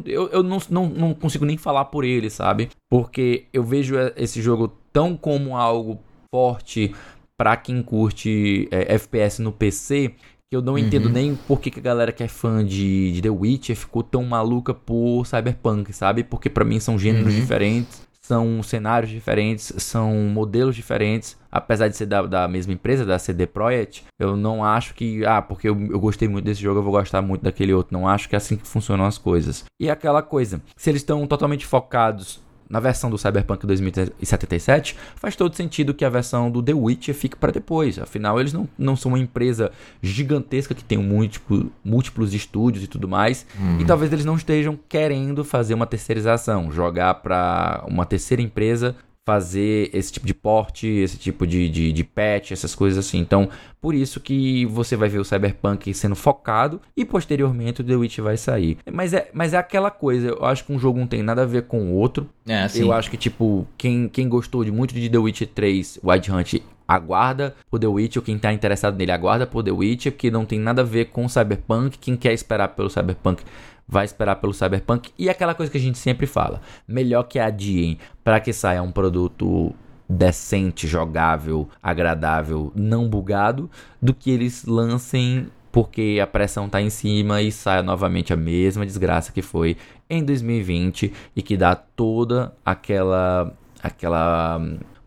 Eu, 0.06 0.30
eu 0.30 0.44
não, 0.44 0.60
não, 0.70 0.88
não 0.88 1.14
consigo 1.16 1.44
nem 1.44 1.58
falar 1.58 1.86
por 1.86 2.04
ele, 2.04 2.30
sabe? 2.30 2.70
Porque 2.88 3.48
eu 3.52 3.64
vejo 3.64 3.96
esse 4.16 4.40
jogo 4.40 4.68
tão 4.94 5.18
como 5.18 5.58
algo 5.58 6.00
forte 6.30 6.94
para 7.36 7.58
quem 7.58 7.82
curte 7.82 8.68
é, 8.70 8.94
FPS 8.94 9.42
no 9.42 9.52
PC 9.52 10.14
que 10.50 10.56
eu 10.56 10.62
não 10.64 10.74
uhum. 10.74 10.80
entendo 10.80 11.10
nem 11.10 11.36
por 11.36 11.60
que, 11.60 11.70
que, 11.70 11.80
a 11.80 11.84
galera 11.84 12.12
que 12.12 12.24
é 12.24 12.28
fã 12.28 12.66
de, 12.66 13.12
de, 13.12 13.22
The 13.22 13.30
Witcher 13.30 13.76
ficou 13.76 14.02
tão 14.02 14.24
maluca 14.24 14.74
por 14.74 15.26
Cyberpunk, 15.26 15.94
sabe? 15.94 16.24
Porque 16.24 16.50
para 16.50 16.66
mim 16.66 16.80
são 16.80 16.98
gêneros 16.98 17.34
uhum. 17.34 17.40
diferentes, 17.40 18.02
são 18.20 18.64
cenários 18.64 19.12
diferentes, 19.12 19.72
são 19.78 20.12
modelos 20.12 20.76
diferentes. 20.76 21.38
Apesar 21.52 21.88
de 21.88 21.98
ser 21.98 22.08
da, 22.08 22.24
da, 22.24 22.48
mesma 22.48 22.74
empresa, 22.74 23.06
da 23.06 23.20
CD 23.20 23.46
Projekt, 23.46 24.06
eu 24.20 24.36
não 24.36 24.64
acho 24.64 24.96
que, 24.96 25.24
ah, 25.24 25.42
porque 25.42 25.70
eu, 25.70 25.80
eu 25.90 26.00
gostei 26.00 26.28
muito 26.28 26.46
desse 26.46 26.62
jogo, 26.62 26.80
eu 26.80 26.84
vou 26.84 26.92
gostar 26.92 27.22
muito 27.22 27.44
daquele 27.44 27.74
outro. 27.74 27.96
Não 27.96 28.08
acho 28.08 28.28
que 28.28 28.36
é 28.36 28.38
assim 28.38 28.56
que 28.56 28.68
funcionam 28.68 29.06
as 29.06 29.20
coisas. 29.20 29.66
E 29.80 29.90
aquela 29.90 30.24
coisa, 30.24 30.62
se 30.76 30.90
eles 30.90 31.02
estão 31.02 31.26
totalmente 31.28 31.66
focados 31.66 32.42
na 32.70 32.80
versão 32.80 33.10
do 33.10 33.18
Cyberpunk 33.18 33.66
2077, 33.66 34.96
faz 35.16 35.36
todo 35.36 35.56
sentido 35.56 35.94
que 35.94 36.06
a 36.06 36.10
versão 36.10 36.52
do 36.52 36.62
The 36.62 36.74
Witcher 36.74 37.16
fique 37.16 37.36
para 37.36 37.52
depois. 37.52 37.98
Afinal, 37.98 38.40
eles 38.40 38.54
não, 38.54 38.70
não 38.78 38.96
são 38.96 39.12
uma 39.12 39.20
empresa 39.20 39.72
gigantesca 40.02 40.76
que 40.76 40.84
tem 40.84 40.98
múltiplo, 40.98 41.72
múltiplos 41.84 42.34
estúdios 42.34 42.84
e 42.84 42.88
tudo 42.88 43.08
mais. 43.08 43.46
Uhum. 43.60 43.82
E 43.82 43.86
talvez 43.86 44.14
eles 44.14 44.26
não 44.26 44.36
estejam 44.36 44.78
querendo 44.88 45.44
fazer 45.44 45.74
uma 45.74 45.88
terceirização, 45.88 46.72
jogar 46.72 47.16
para 47.16 47.84
uma 47.88 48.06
terceira 48.06 48.42
empresa 48.42 48.96
fazer 49.30 49.92
esse 49.94 50.12
tipo 50.12 50.26
de 50.26 50.34
porte, 50.34 50.88
esse 50.88 51.16
tipo 51.16 51.46
de, 51.46 51.70
de, 51.70 51.92
de 51.92 52.04
patch, 52.04 52.50
essas 52.50 52.74
coisas 52.74 53.06
assim. 53.06 53.20
Então, 53.20 53.48
por 53.80 53.94
isso 53.94 54.20
que 54.20 54.66
você 54.66 54.96
vai 54.96 55.08
ver 55.08 55.20
o 55.20 55.24
Cyberpunk 55.24 55.94
sendo 55.94 56.16
focado 56.16 56.82
e 56.98 57.06
posteriormente 57.06 57.82
o 57.82 57.84
The 57.84 57.96
Witch 57.96 58.18
vai 58.22 58.38
sair. 58.38 58.80
Mas 58.92 59.14
é, 59.14 59.30
mas 59.32 59.54
é 59.54 59.58
aquela 59.58 59.92
coisa, 59.92 60.30
eu 60.30 60.44
acho 60.44 60.66
que 60.66 60.74
um 60.74 60.80
jogo 60.80 60.98
não 60.98 61.06
tem 61.06 61.22
nada 61.22 61.44
a 61.44 61.46
ver 61.46 61.68
com 61.68 61.92
o 61.92 61.94
outro. 61.94 62.28
É, 62.48 62.64
assim. 62.64 62.82
Eu 62.82 62.92
acho 62.92 63.12
que, 63.12 63.18
tipo, 63.18 63.68
quem, 63.78 64.10
quem 64.10 64.28
gostou 64.28 64.64
de 64.64 64.72
muito 64.72 64.96
de 64.96 65.08
The 65.08 65.18
Witch 65.20 65.44
3, 65.44 66.00
Wild 66.04 66.32
Hunt, 66.32 66.54
aguarda 66.88 67.56
por 67.70 67.80
The 67.80 67.86
Witch, 67.86 68.16
ou 68.16 68.24
quem 68.24 68.40
tá 68.40 68.52
interessado 68.52 68.98
nele 68.98 69.12
aguarda 69.12 69.46
por 69.46 69.64
The 69.64 69.70
Witch, 69.72 70.06
porque 70.06 70.32
não 70.32 70.44
tem 70.44 70.60
nada 70.60 70.82
a 70.82 70.86
ver 70.86 71.12
com 71.12 71.30
Cyberpunk. 71.30 72.00
Quem 72.00 72.18
quer 72.18 72.34
esperar 72.34 72.70
pelo 72.70 72.90
Cyberpunk 72.90 73.44
vai 73.90 74.06
esperar 74.06 74.36
pelo 74.36 74.54
Cyberpunk. 74.54 75.12
E 75.18 75.30
aquela 75.30 75.56
coisa 75.56 75.72
que 75.72 75.78
a 75.78 75.82
gente 75.82 75.98
sempre 75.98 76.28
fala: 76.28 76.62
melhor 76.88 77.24
que 77.24 77.40
adiem 77.40 77.98
para 78.24 78.40
que 78.40 78.54
saia 78.54 78.84
um 78.84 78.92
produto 78.92 79.74
decente, 80.08 80.88
jogável, 80.88 81.68
agradável, 81.82 82.72
não 82.76 83.08
bugado, 83.08 83.70
do 84.02 84.14
que 84.14 84.32
eles 84.32 84.66
lancem 84.66 85.48
porque 85.72 86.20
a 86.22 86.26
pressão 86.26 86.68
tá 86.68 86.82
em 86.82 86.90
cima 86.90 87.44
e 87.44 87.52
saia 87.52 87.84
novamente 87.84 88.34
a 88.34 88.36
mesma 88.36 88.86
desgraça 88.86 89.32
que 89.32 89.42
foi 89.42 89.78
em 90.10 90.24
2020 90.24 91.14
e 91.36 91.42
que 91.44 91.56
dá 91.56 91.76
toda 91.76 92.56
aquela 92.66 93.54
aquela 93.82 94.60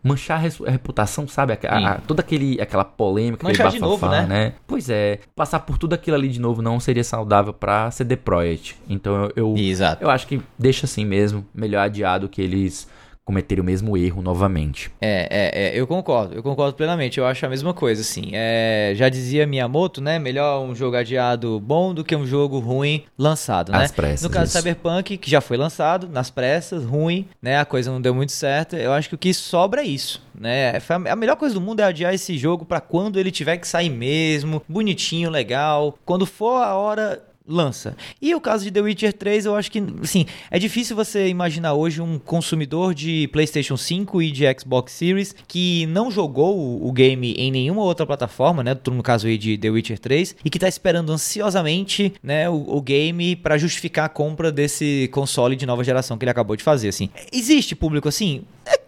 manchar 0.03 0.37
a 0.37 0.69
reputação, 0.69 1.27
sabe? 1.27 1.53
A, 1.53 1.93
a, 1.93 1.97
toda 1.99 2.21
aquele, 2.21 2.59
aquela 2.59 2.83
polêmica, 2.83 3.47
manchar 3.47 3.67
aquele 3.67 3.79
bafafá, 3.81 4.07
de 4.07 4.13
novo, 4.13 4.27
né? 4.27 4.45
né? 4.45 4.53
Pois 4.67 4.89
é, 4.89 5.19
passar 5.33 5.61
por 5.61 5.77
tudo 5.77 5.93
aquilo 5.93 6.17
ali 6.17 6.27
de 6.27 6.41
novo 6.41 6.61
não 6.61 6.79
seria 6.79 7.03
saudável 7.03 7.53
pra 7.53 7.89
CD 7.89 8.17
Projekt. 8.17 8.75
Então 8.89 9.23
eu, 9.23 9.31
eu, 9.35 9.55
Exato. 9.57 10.03
eu 10.03 10.09
acho 10.09 10.27
que 10.27 10.41
deixa 10.59 10.85
assim 10.85 11.05
mesmo, 11.05 11.45
melhor 11.53 11.83
adiado 11.83 12.27
que 12.27 12.41
eles 12.41 12.87
cometer 13.25 13.59
o 13.59 13.63
mesmo 13.63 13.95
erro 13.97 14.21
novamente. 14.21 14.91
É, 14.99 15.27
é, 15.29 15.67
é, 15.67 15.79
eu 15.79 15.87
concordo, 15.87 16.35
eu 16.35 16.43
concordo 16.43 16.75
plenamente. 16.75 17.19
Eu 17.19 17.25
acho 17.25 17.45
a 17.45 17.49
mesma 17.49 17.73
coisa, 17.73 18.01
assim. 18.01 18.31
É, 18.33 18.93
já 18.95 19.07
dizia 19.07 19.47
Miyamoto, 19.47 20.01
né? 20.01 20.19
Melhor 20.19 20.61
um 20.61 20.75
jogo 20.75 20.97
adiado 20.97 21.59
bom 21.59 21.93
do 21.93 22.03
que 22.03 22.15
um 22.15 22.25
jogo 22.25 22.59
ruim 22.59 23.03
lançado, 23.17 23.71
né? 23.71 23.85
Às 23.85 23.91
pressas, 23.91 24.23
no 24.23 24.29
caso 24.29 24.45
isso. 24.45 24.57
Cyberpunk, 24.57 25.17
que 25.17 25.29
já 25.29 25.39
foi 25.39 25.57
lançado, 25.57 26.09
nas 26.09 26.29
pressas, 26.29 26.83
ruim, 26.83 27.27
né? 27.41 27.59
A 27.59 27.65
coisa 27.65 27.91
não 27.91 28.01
deu 28.01 28.13
muito 28.13 28.31
certo. 28.31 28.75
Eu 28.75 28.91
acho 28.91 29.09
que 29.09 29.15
o 29.15 29.17
que 29.17 29.33
sobra 29.33 29.81
é 29.81 29.85
isso, 29.85 30.21
né? 30.37 30.73
A 31.09 31.15
melhor 31.15 31.37
coisa 31.37 31.55
do 31.55 31.61
mundo 31.61 31.79
é 31.79 31.83
adiar 31.83 32.13
esse 32.13 32.37
jogo 32.37 32.65
para 32.65 32.81
quando 32.81 33.19
ele 33.19 33.31
tiver 33.31 33.57
que 33.57 33.67
sair 33.67 33.89
mesmo, 33.89 34.61
bonitinho, 34.67 35.29
legal. 35.29 35.97
Quando 36.05 36.25
for 36.25 36.61
a 36.61 36.75
hora 36.75 37.21
lança. 37.47 37.95
E 38.21 38.33
o 38.33 38.41
caso 38.41 38.63
de 38.63 38.71
The 38.71 38.81
Witcher 38.81 39.13
3, 39.13 39.45
eu 39.45 39.55
acho 39.55 39.71
que, 39.71 39.83
assim, 40.01 40.25
é 40.49 40.57
difícil 40.57 40.95
você 40.95 41.27
imaginar 41.27 41.73
hoje 41.73 42.01
um 42.01 42.17
consumidor 42.17 42.93
de 42.93 43.27
PlayStation 43.29 43.75
5 43.75 44.21
e 44.21 44.31
de 44.31 44.45
Xbox 44.59 44.93
Series 44.93 45.35
que 45.47 45.85
não 45.87 46.09
jogou 46.09 46.85
o 46.85 46.91
game 46.91 47.33
em 47.33 47.51
nenhuma 47.51 47.81
outra 47.81 48.05
plataforma, 48.05 48.63
né, 48.63 48.77
no 48.89 49.03
caso 49.03 49.27
aí 49.27 49.37
de 49.37 49.57
The 49.57 49.69
Witcher 49.69 49.99
3, 49.99 50.35
e 50.43 50.49
que 50.49 50.59
tá 50.59 50.67
esperando 50.67 51.11
ansiosamente, 51.11 52.13
né, 52.23 52.49
o, 52.49 52.77
o 52.77 52.81
game 52.81 53.35
para 53.35 53.57
justificar 53.57 54.05
a 54.05 54.09
compra 54.09 54.51
desse 54.51 55.09
console 55.11 55.55
de 55.55 55.65
nova 55.65 55.83
geração 55.83 56.17
que 56.17 56.23
ele 56.23 56.31
acabou 56.31 56.55
de 56.55 56.63
fazer, 56.63 56.87
assim. 56.87 57.09
Existe 57.31 57.75
público 57.75 58.07
assim? 58.07 58.43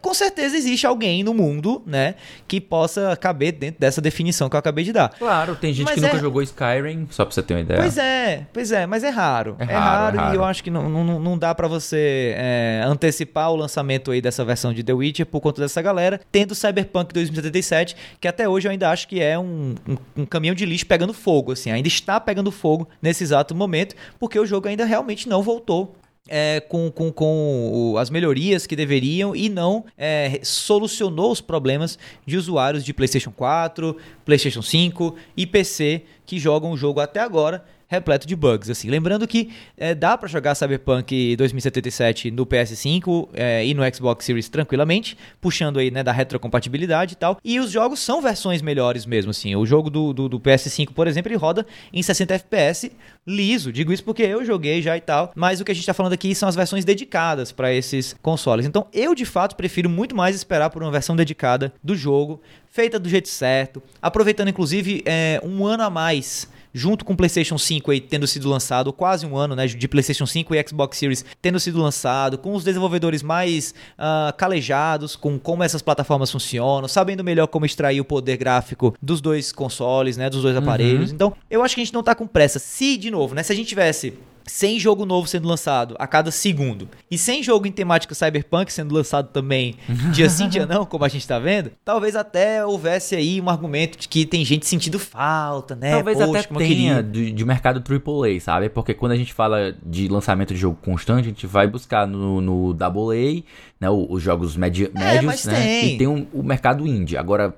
Com 0.06 0.14
certeza 0.14 0.56
existe 0.56 0.86
alguém 0.86 1.24
no 1.24 1.34
mundo, 1.34 1.82
né, 1.84 2.14
que 2.48 2.62
possa 2.62 3.18
caber 3.18 3.54
dentro 3.54 3.80
dessa 3.82 4.00
definição 4.00 4.48
que 4.48 4.56
eu 4.56 4.60
acabei 4.60 4.84
de 4.86 4.94
dar. 4.94 5.10
Claro, 5.10 5.56
tem 5.56 5.74
gente 5.74 5.86
Mas 5.88 5.96
que 5.96 6.02
nunca 6.02 6.18
é- 6.18 6.20
jogou 6.20 6.44
Skyrim, 6.44 7.08
só 7.10 7.26
pra 7.26 7.34
você 7.34 7.42
ter 7.42 7.56
uma 7.56 7.62
ideia. 7.62 7.80
Pois 7.82 7.98
é, 7.98 8.46
pois 8.54 8.72
é, 8.72 8.86
mas 8.86 9.04
é 9.04 9.10
raro. 9.10 9.56
É 9.58 9.64
É, 9.64 9.66
raro, 9.76 10.16
é 10.16 10.20
raro. 10.20 10.34
e 10.34 10.38
eu 10.38 10.44
acho 10.46 10.64
que 10.64 10.70
não, 10.70 10.88
não, 10.88 11.20
não 11.20 11.36
dá 11.38 11.56
pra 11.56 11.68
você 11.68 12.36
é, 12.38 12.84
antecipar 12.86 13.52
o 13.52 13.56
lançamento 13.56 14.12
aí 14.12 14.22
dessa 14.22 14.46
versão 14.46 14.72
de 14.72 14.84
The 14.84 14.94
Witcher 14.94 15.26
por 15.26 15.42
conta 15.42 15.60
dessa 15.60 15.82
galera, 15.82 16.22
tendo 16.32 16.54
Cyberpunk 16.54 17.12
2077, 17.12 17.96
que 18.22 18.28
até 18.28 18.48
hoje 18.48 18.68
eu 18.68 18.72
ainda 18.72 18.92
acho 18.92 19.08
que 19.08 19.20
é 19.20 19.40
um, 19.40 19.74
um, 19.88 20.22
um 20.22 20.26
caminhão 20.28 20.54
de 20.54 20.68
lixo 20.68 20.86
pegando 20.86 21.16
fogo, 21.16 21.52
assim, 21.54 21.72
ainda 21.72 21.88
está 21.88 22.20
pegando 22.20 22.52
fogo 22.52 22.88
nesse 23.02 23.24
exato 23.24 23.56
momento, 23.56 23.96
porque 24.20 24.40
o 24.40 24.46
jogo 24.46 24.68
ainda 24.68 24.86
realmente 24.86 25.28
não 25.28 25.42
voltou 25.42 25.96
é, 26.28 26.60
com, 26.60 26.90
com, 26.92 27.12
com 27.12 27.92
o- 27.94 27.98
as 27.98 28.10
melhorias 28.10 28.66
que 28.66 28.76
deveriam 28.76 29.36
e 29.36 29.48
não 29.50 29.86
é, 29.98 30.40
solucionou 30.44 31.32
os 31.32 31.42
problemas 31.42 32.00
de 32.26 32.36
usuários 32.38 32.84
de 32.84 32.94
PlayStation 32.94 33.32
4, 33.32 33.96
PlayStation 34.26 34.62
5 34.62 35.16
e 35.38 35.46
PC 35.46 36.04
que 36.26 36.40
jogam 36.40 36.72
o 36.72 36.78
jogo 36.78 37.00
até 37.00 37.20
agora 37.20 37.64
repleto 37.96 38.28
de 38.28 38.36
bugs. 38.36 38.70
Assim, 38.70 38.90
lembrando 38.90 39.28
que 39.28 39.52
é, 39.78 39.94
dá 39.94 40.18
para 40.18 40.30
jogar 40.30 40.56
Cyberpunk 40.56 41.36
2077 41.36 42.32
no 42.32 42.46
PS5 42.46 43.30
é, 43.34 43.66
e 43.66 43.74
no 43.74 43.84
Xbox 43.94 44.26
Series 44.26 44.50
tranquilamente, 44.50 45.18
puxando 45.42 45.80
aí 45.80 45.92
né, 45.92 46.04
da 46.04 46.12
retrocompatibilidade 46.12 47.14
e 47.14 47.18
tal. 47.18 47.38
E 47.44 47.60
os 47.60 47.72
jogos 47.72 48.00
são 48.00 48.22
versões 48.22 48.62
melhores 48.62 49.06
mesmo. 49.06 49.32
Assim, 49.32 49.56
o 49.56 49.66
jogo 49.66 49.90
do, 49.90 50.14
do, 50.14 50.30
do 50.30 50.40
PS5, 50.40 50.92
por 50.94 51.08
exemplo, 51.08 51.32
ele 51.32 51.38
roda 51.38 51.66
em 51.92 52.02
60 52.02 52.34
FPS 52.36 52.92
liso. 53.26 53.72
Digo 53.72 53.92
isso 53.92 54.04
porque 54.04 54.24
eu 54.24 54.46
joguei 54.46 54.82
já 54.82 54.96
e 54.96 55.02
tal. 55.02 55.32
Mas 55.36 55.60
o 55.60 55.66
que 55.66 55.72
a 55.72 55.76
gente 55.76 55.86
tá 55.86 55.94
falando 55.94 56.14
aqui 56.14 56.36
são 56.36 56.48
as 56.48 56.56
versões 56.56 56.86
dedicadas 56.86 57.52
para 57.52 57.74
esses 57.74 58.16
consoles. 58.22 58.66
Então 58.66 58.88
eu 58.94 59.16
de 59.16 59.26
fato 59.26 59.56
prefiro 59.56 59.90
muito 59.90 60.16
mais 60.16 60.36
esperar 60.36 60.70
por 60.70 60.82
uma 60.82 60.92
versão 60.92 61.16
dedicada 61.16 61.74
do 61.84 61.96
jogo, 61.96 62.42
feita 62.70 63.00
do 63.00 63.10
jeito 63.10 63.30
certo, 63.30 63.82
aproveitando 64.02 64.50
inclusive 64.50 65.02
é, 65.06 65.42
um 65.44 65.66
ano 65.66 65.84
a 65.84 65.90
mais 65.90 66.48
junto 66.76 67.06
com 67.06 67.14
o 67.14 67.16
PlayStation 67.16 67.58
5 67.58 67.90
aí 67.90 68.02
tendo 68.02 68.28
sido 68.28 68.50
lançado, 68.50 68.92
quase 68.92 69.26
um 69.26 69.38
ano, 69.38 69.56
né, 69.56 69.66
de 69.66 69.88
PlayStation 69.88 70.26
5 70.26 70.54
e 70.54 70.68
Xbox 70.68 70.98
Series 70.98 71.24
tendo 71.42 71.58
sido 71.58 71.82
lançado, 71.82 72.38
com 72.38 72.54
os 72.54 72.66
desenvolvedores 72.66 73.24
mais 73.24 73.74
ah, 73.98 74.34
calejados, 74.38 75.16
com 75.16 75.40
como 75.40 75.64
essas 75.64 75.82
plataformas 75.82 76.30
funcionam, 76.30 76.90
sabendo 76.90 77.24
melhor 77.24 77.48
como 77.48 77.66
extrair 77.66 78.02
o 78.02 78.06
poder 78.06 78.36
gráfico 78.36 78.94
dos 79.02 79.22
dois 79.22 79.54
consoles, 79.54 80.18
né, 80.18 80.30
dos 80.30 80.42
dois 80.42 80.58
aparelhos. 80.58 81.14
Então, 81.14 81.34
eu 81.50 81.64
acho 81.64 81.76
que 81.76 81.82
a 81.82 81.86
gente 81.86 81.94
não 81.94 82.04
tá 82.04 82.14
com 82.14 82.28
pressa. 82.28 82.60
Se, 82.60 82.98
de 82.98 83.10
novo, 83.10 83.34
né, 83.34 83.42
se 83.42 83.54
a 83.54 83.56
gente 83.56 83.68
tivesse 83.68 84.14
100 84.48 84.80
jogo 84.80 85.06
novo 85.06 85.28
sendo 85.28 85.48
lançado 85.48 85.96
a 85.98 86.06
cada 86.06 86.30
segundo 86.30 86.88
e 87.10 87.18
100 87.18 87.42
jogo 87.44 87.66
em 87.68 87.72
temática 87.72 88.14
cyberpunk 88.14 88.72
sendo 88.72 88.94
lançado 88.94 89.30
também 89.30 89.76
dia 90.14 90.30
sim, 90.30 90.48
dia 90.48 90.66
não, 90.66 90.86
como 90.86 91.04
a 91.04 91.08
gente 91.08 91.28
tá 91.28 91.40
vendo, 91.40 91.72
talvez 91.84 92.16
até 92.16 92.64
houvesse 92.66 93.16
aí 93.16 93.42
um 93.42 93.50
argumento 93.50 93.98
de 93.98 94.08
que 94.08 94.26
tem 94.26 94.46
gente 94.46 94.66
sentindo 94.68 95.00
falta, 95.00 95.76
né? 95.76 95.92
Talvez 95.92 96.18
Poxa, 96.20 96.40
até 96.40 96.56
tenha 96.60 97.02
de, 97.02 97.32
de 97.32 97.46
mercado 97.46 97.82
AAA, 97.84 98.40
sabe? 98.40 98.70
Porque 98.70 98.94
quando 98.94 99.14
a 99.14 99.16
gente 99.16 99.34
fala 99.34 99.76
de 99.86 100.08
lançamento 100.08 100.54
de 100.54 100.60
jogo 100.60 100.78
constante, 100.82 101.22
a 101.26 101.30
gente 101.30 101.48
vai 101.48 101.68
buscar 101.68 102.06
no, 102.08 102.40
no 102.42 102.78
AA, 102.80 103.44
né? 103.80 103.90
o- 103.90 104.08
Os 104.12 104.22
jogos 104.22 104.56
medi 104.56 104.90
médios, 104.94 105.46
É, 105.48 105.52
né? 105.52 105.58
tem. 105.82 105.94
E 105.94 105.98
tem 105.98 106.08
um- 106.08 106.28
o 106.34 106.44
mercado 106.44 106.86
indie. 106.88 107.18
Agora, 107.18 107.56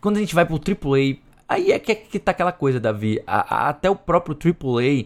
quando 0.00 0.16
a 0.16 0.20
gente 0.20 0.34
vai 0.34 0.44
pro 0.44 0.58
AAA, 0.58 1.16
aí 1.48 1.70
é 1.72 1.78
que, 1.78 1.92
é 1.92 1.94
que 1.94 2.18
tá 2.18 2.32
aquela 2.32 2.52
coisa, 2.52 2.80
Davi. 2.80 3.22
A- 3.26 3.66
a- 3.66 3.68
até 3.68 3.88
o 3.88 3.94
próprio 3.96 4.34
AAA 4.36 5.04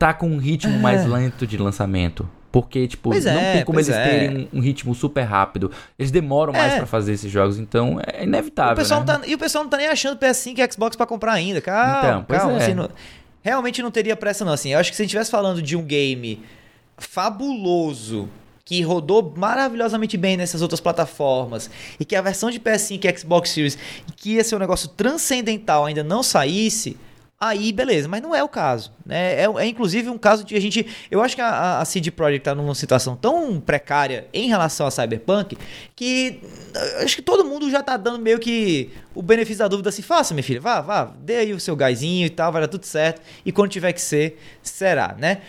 tá 0.00 0.14
com 0.14 0.26
um 0.30 0.38
ritmo 0.38 0.78
mais 0.78 1.04
lento 1.06 1.46
de 1.46 1.58
lançamento. 1.58 2.26
Porque, 2.50 2.88
tipo, 2.88 3.10
Pois 3.10 3.24
não 3.26 3.32
é, 3.38 3.52
tem 3.52 3.64
como 3.64 3.78
eles 3.78 3.88
é. 3.90 4.02
terem 4.08 4.48
um, 4.52 4.58
um 4.58 4.60
ritmo 4.60 4.92
super 4.92 5.22
rápido. 5.22 5.70
Eles 5.96 6.10
demoram 6.10 6.52
mais 6.52 6.72
É. 6.72 6.76
pra 6.78 6.86
fazer 6.86 7.12
esses 7.12 7.30
jogos, 7.30 7.58
então 7.60 8.00
é 8.04 8.24
inevitável, 8.24 8.72
O 8.72 8.76
pessoal 8.76 9.04
né? 9.04 9.12
não 9.12 9.20
tá, 9.20 9.26
e 9.28 9.34
o 9.34 9.38
pessoal 9.38 9.62
não 9.62 9.70
tá 9.70 9.76
nem 9.76 9.86
achando 9.86 10.18
PS5 10.18 10.58
e 10.58 10.72
Xbox 10.72 10.96
pra 10.96 11.06
comprar 11.06 11.34
ainda. 11.34 11.60
Calma, 11.60 11.98
Então, 11.98 12.24
pois 12.26 12.40
calma. 12.40 12.54
é. 12.58 12.62
assim, 12.64 12.74
não- 12.74 12.88
realmente 13.42 13.80
não 13.82 13.90
teria 13.92 14.16
pressa, 14.16 14.44
não. 14.44 14.52
Assim, 14.54 14.72
eu 14.72 14.80
acho 14.80 14.90
que 14.90 14.96
se 14.96 15.02
a 15.02 15.04
gente 15.04 15.10
estivesse 15.10 15.30
falando 15.30 15.62
de 15.62 15.76
um 15.76 15.82
game 15.84 16.40
fabuloso 16.98 18.28
que 18.64 18.82
rodou 18.82 19.32
maravilhosamente 19.36 20.16
bem 20.16 20.36
nessas 20.36 20.62
outras 20.62 20.80
plataformas 20.80 21.70
e 21.98 22.04
que 22.04 22.16
a 22.16 22.22
versão 22.22 22.50
de 22.50 22.58
PS5 22.60 23.04
e 23.04 23.18
Xbox 23.18 23.50
Series 23.50 23.78
que 24.16 24.34
ia 24.34 24.44
ser 24.44 24.56
um 24.56 24.58
negócio 24.58 24.88
transcendental 24.88 25.84
ainda 25.86 26.02
não 26.04 26.22
saísse, 26.22 26.96
aí 27.40 27.72
beleza, 27.72 28.06
mas 28.06 28.20
não 28.20 28.34
é 28.34 28.44
o 28.44 28.48
caso, 28.48 28.92
né? 29.04 29.40
É, 29.40 29.44
é 29.44 29.66
inclusive 29.66 30.10
um 30.10 30.18
caso 30.18 30.44
de 30.44 30.54
a 30.54 30.60
gente, 30.60 30.86
eu 31.10 31.22
acho 31.22 31.34
que 31.34 31.40
a, 31.40 31.80
a 31.80 31.84
CD 31.86 32.10
Projekt 32.10 32.44
tá 32.44 32.54
numa 32.54 32.74
situação 32.74 33.16
tão 33.16 33.58
precária 33.58 34.28
em 34.32 34.46
relação 34.46 34.86
a 34.86 34.90
Cyberpunk 34.90 35.56
que 35.96 36.40
eh, 36.74 37.02
acho 37.02 37.16
que 37.16 37.22
todo 37.22 37.42
mundo 37.42 37.70
já 37.70 37.82
tá 37.82 37.96
dando 37.96 38.18
meio 38.18 38.38
que 38.38 38.90
o 39.14 39.22
benefício 39.22 39.60
da 39.60 39.68
dúvida 39.68 39.88
assim, 39.88 40.02
faça, 40.02 40.34
minha 40.34 40.44
filha, 40.44 40.60
vá, 40.60 40.82
vá, 40.82 41.04
dê 41.18 41.36
aí 41.36 41.52
o 41.54 41.58
seu 41.58 41.74
gásinho 41.74 42.26
e 42.26 42.30
tal, 42.30 42.52
vai 42.52 42.60
dar 42.60 42.68
tudo 42.68 42.84
certo 42.84 43.22
e 43.44 43.50
quando 43.50 43.70
tiver 43.70 43.94
que 43.94 44.02
ser, 44.02 44.38
será, 44.62 45.16
né? 45.18 45.40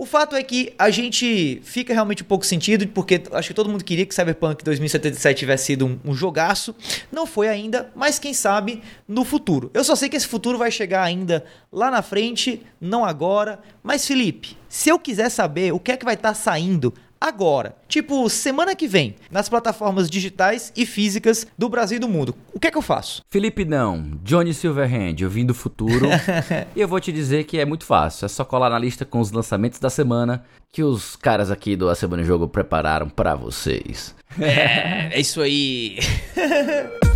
O 0.00 0.06
fato 0.06 0.34
é 0.34 0.42
que 0.42 0.72
a 0.78 0.88
gente 0.88 1.60
fica 1.62 1.92
realmente 1.92 2.22
um 2.22 2.26
pouco 2.26 2.46
sentido, 2.46 2.88
porque 2.88 3.22
acho 3.32 3.48
que 3.48 3.54
todo 3.54 3.68
mundo 3.68 3.84
queria 3.84 4.06
que 4.06 4.14
Cyberpunk 4.14 4.64
2077 4.64 5.38
tivesse 5.38 5.66
sido 5.66 5.86
um, 5.86 5.98
um 6.02 6.14
jogaço. 6.14 6.74
Não 7.12 7.26
foi 7.26 7.50
ainda, 7.50 7.92
mas 7.94 8.18
quem 8.18 8.32
sabe 8.32 8.82
no 9.06 9.26
futuro. 9.26 9.70
Eu 9.74 9.84
só 9.84 9.94
sei 9.94 10.08
que 10.08 10.16
esse 10.16 10.26
futuro 10.26 10.56
vai 10.56 10.70
chegar 10.70 11.02
ainda 11.02 11.44
lá 11.70 11.90
na 11.90 12.00
frente, 12.00 12.62
não 12.80 13.04
agora. 13.04 13.60
Mas 13.82 14.06
Felipe, 14.06 14.56
se 14.70 14.88
eu 14.88 14.98
quiser 14.98 15.28
saber 15.28 15.74
o 15.74 15.78
que 15.78 15.92
é 15.92 15.98
que 15.98 16.04
vai 16.06 16.14
estar 16.14 16.32
saindo 16.32 16.94
agora, 17.20 17.76
tipo 17.86 18.28
semana 18.30 18.74
que 18.74 18.88
vem, 18.88 19.16
nas 19.30 19.48
plataformas 19.48 20.08
digitais 20.08 20.72
e 20.76 20.86
físicas 20.86 21.46
do 21.58 21.68
Brasil 21.68 21.96
e 21.96 22.00
do 22.00 22.08
mundo, 22.08 22.34
o 22.52 22.58
que 22.58 22.66
é 22.66 22.70
que 22.70 22.78
eu 22.78 22.82
faço? 22.82 23.22
Felipe 23.28 23.64
não, 23.64 24.18
Johnny 24.22 24.54
Silverhand, 24.54 25.16
eu 25.20 25.28
vim 25.28 25.44
do 25.44 25.54
futuro. 25.54 26.06
e 26.74 26.80
eu 26.80 26.88
vou 26.88 27.00
te 27.00 27.12
dizer 27.12 27.44
que 27.44 27.58
é 27.58 27.64
muito 27.64 27.84
fácil, 27.84 28.24
é 28.26 28.28
só 28.28 28.44
colar 28.44 28.70
na 28.70 28.78
lista 28.78 29.04
com 29.04 29.20
os 29.20 29.30
lançamentos 29.30 29.78
da 29.78 29.90
semana 29.90 30.44
que 30.72 30.82
os 30.82 31.16
caras 31.16 31.50
aqui 31.50 31.74
do 31.74 31.88
A 31.88 31.94
Semana 31.94 32.22
em 32.22 32.24
Jogo 32.24 32.46
prepararam 32.48 33.08
para 33.08 33.34
vocês. 33.34 34.14
É, 34.40 35.16
é 35.16 35.20
isso 35.20 35.40
aí. 35.40 35.98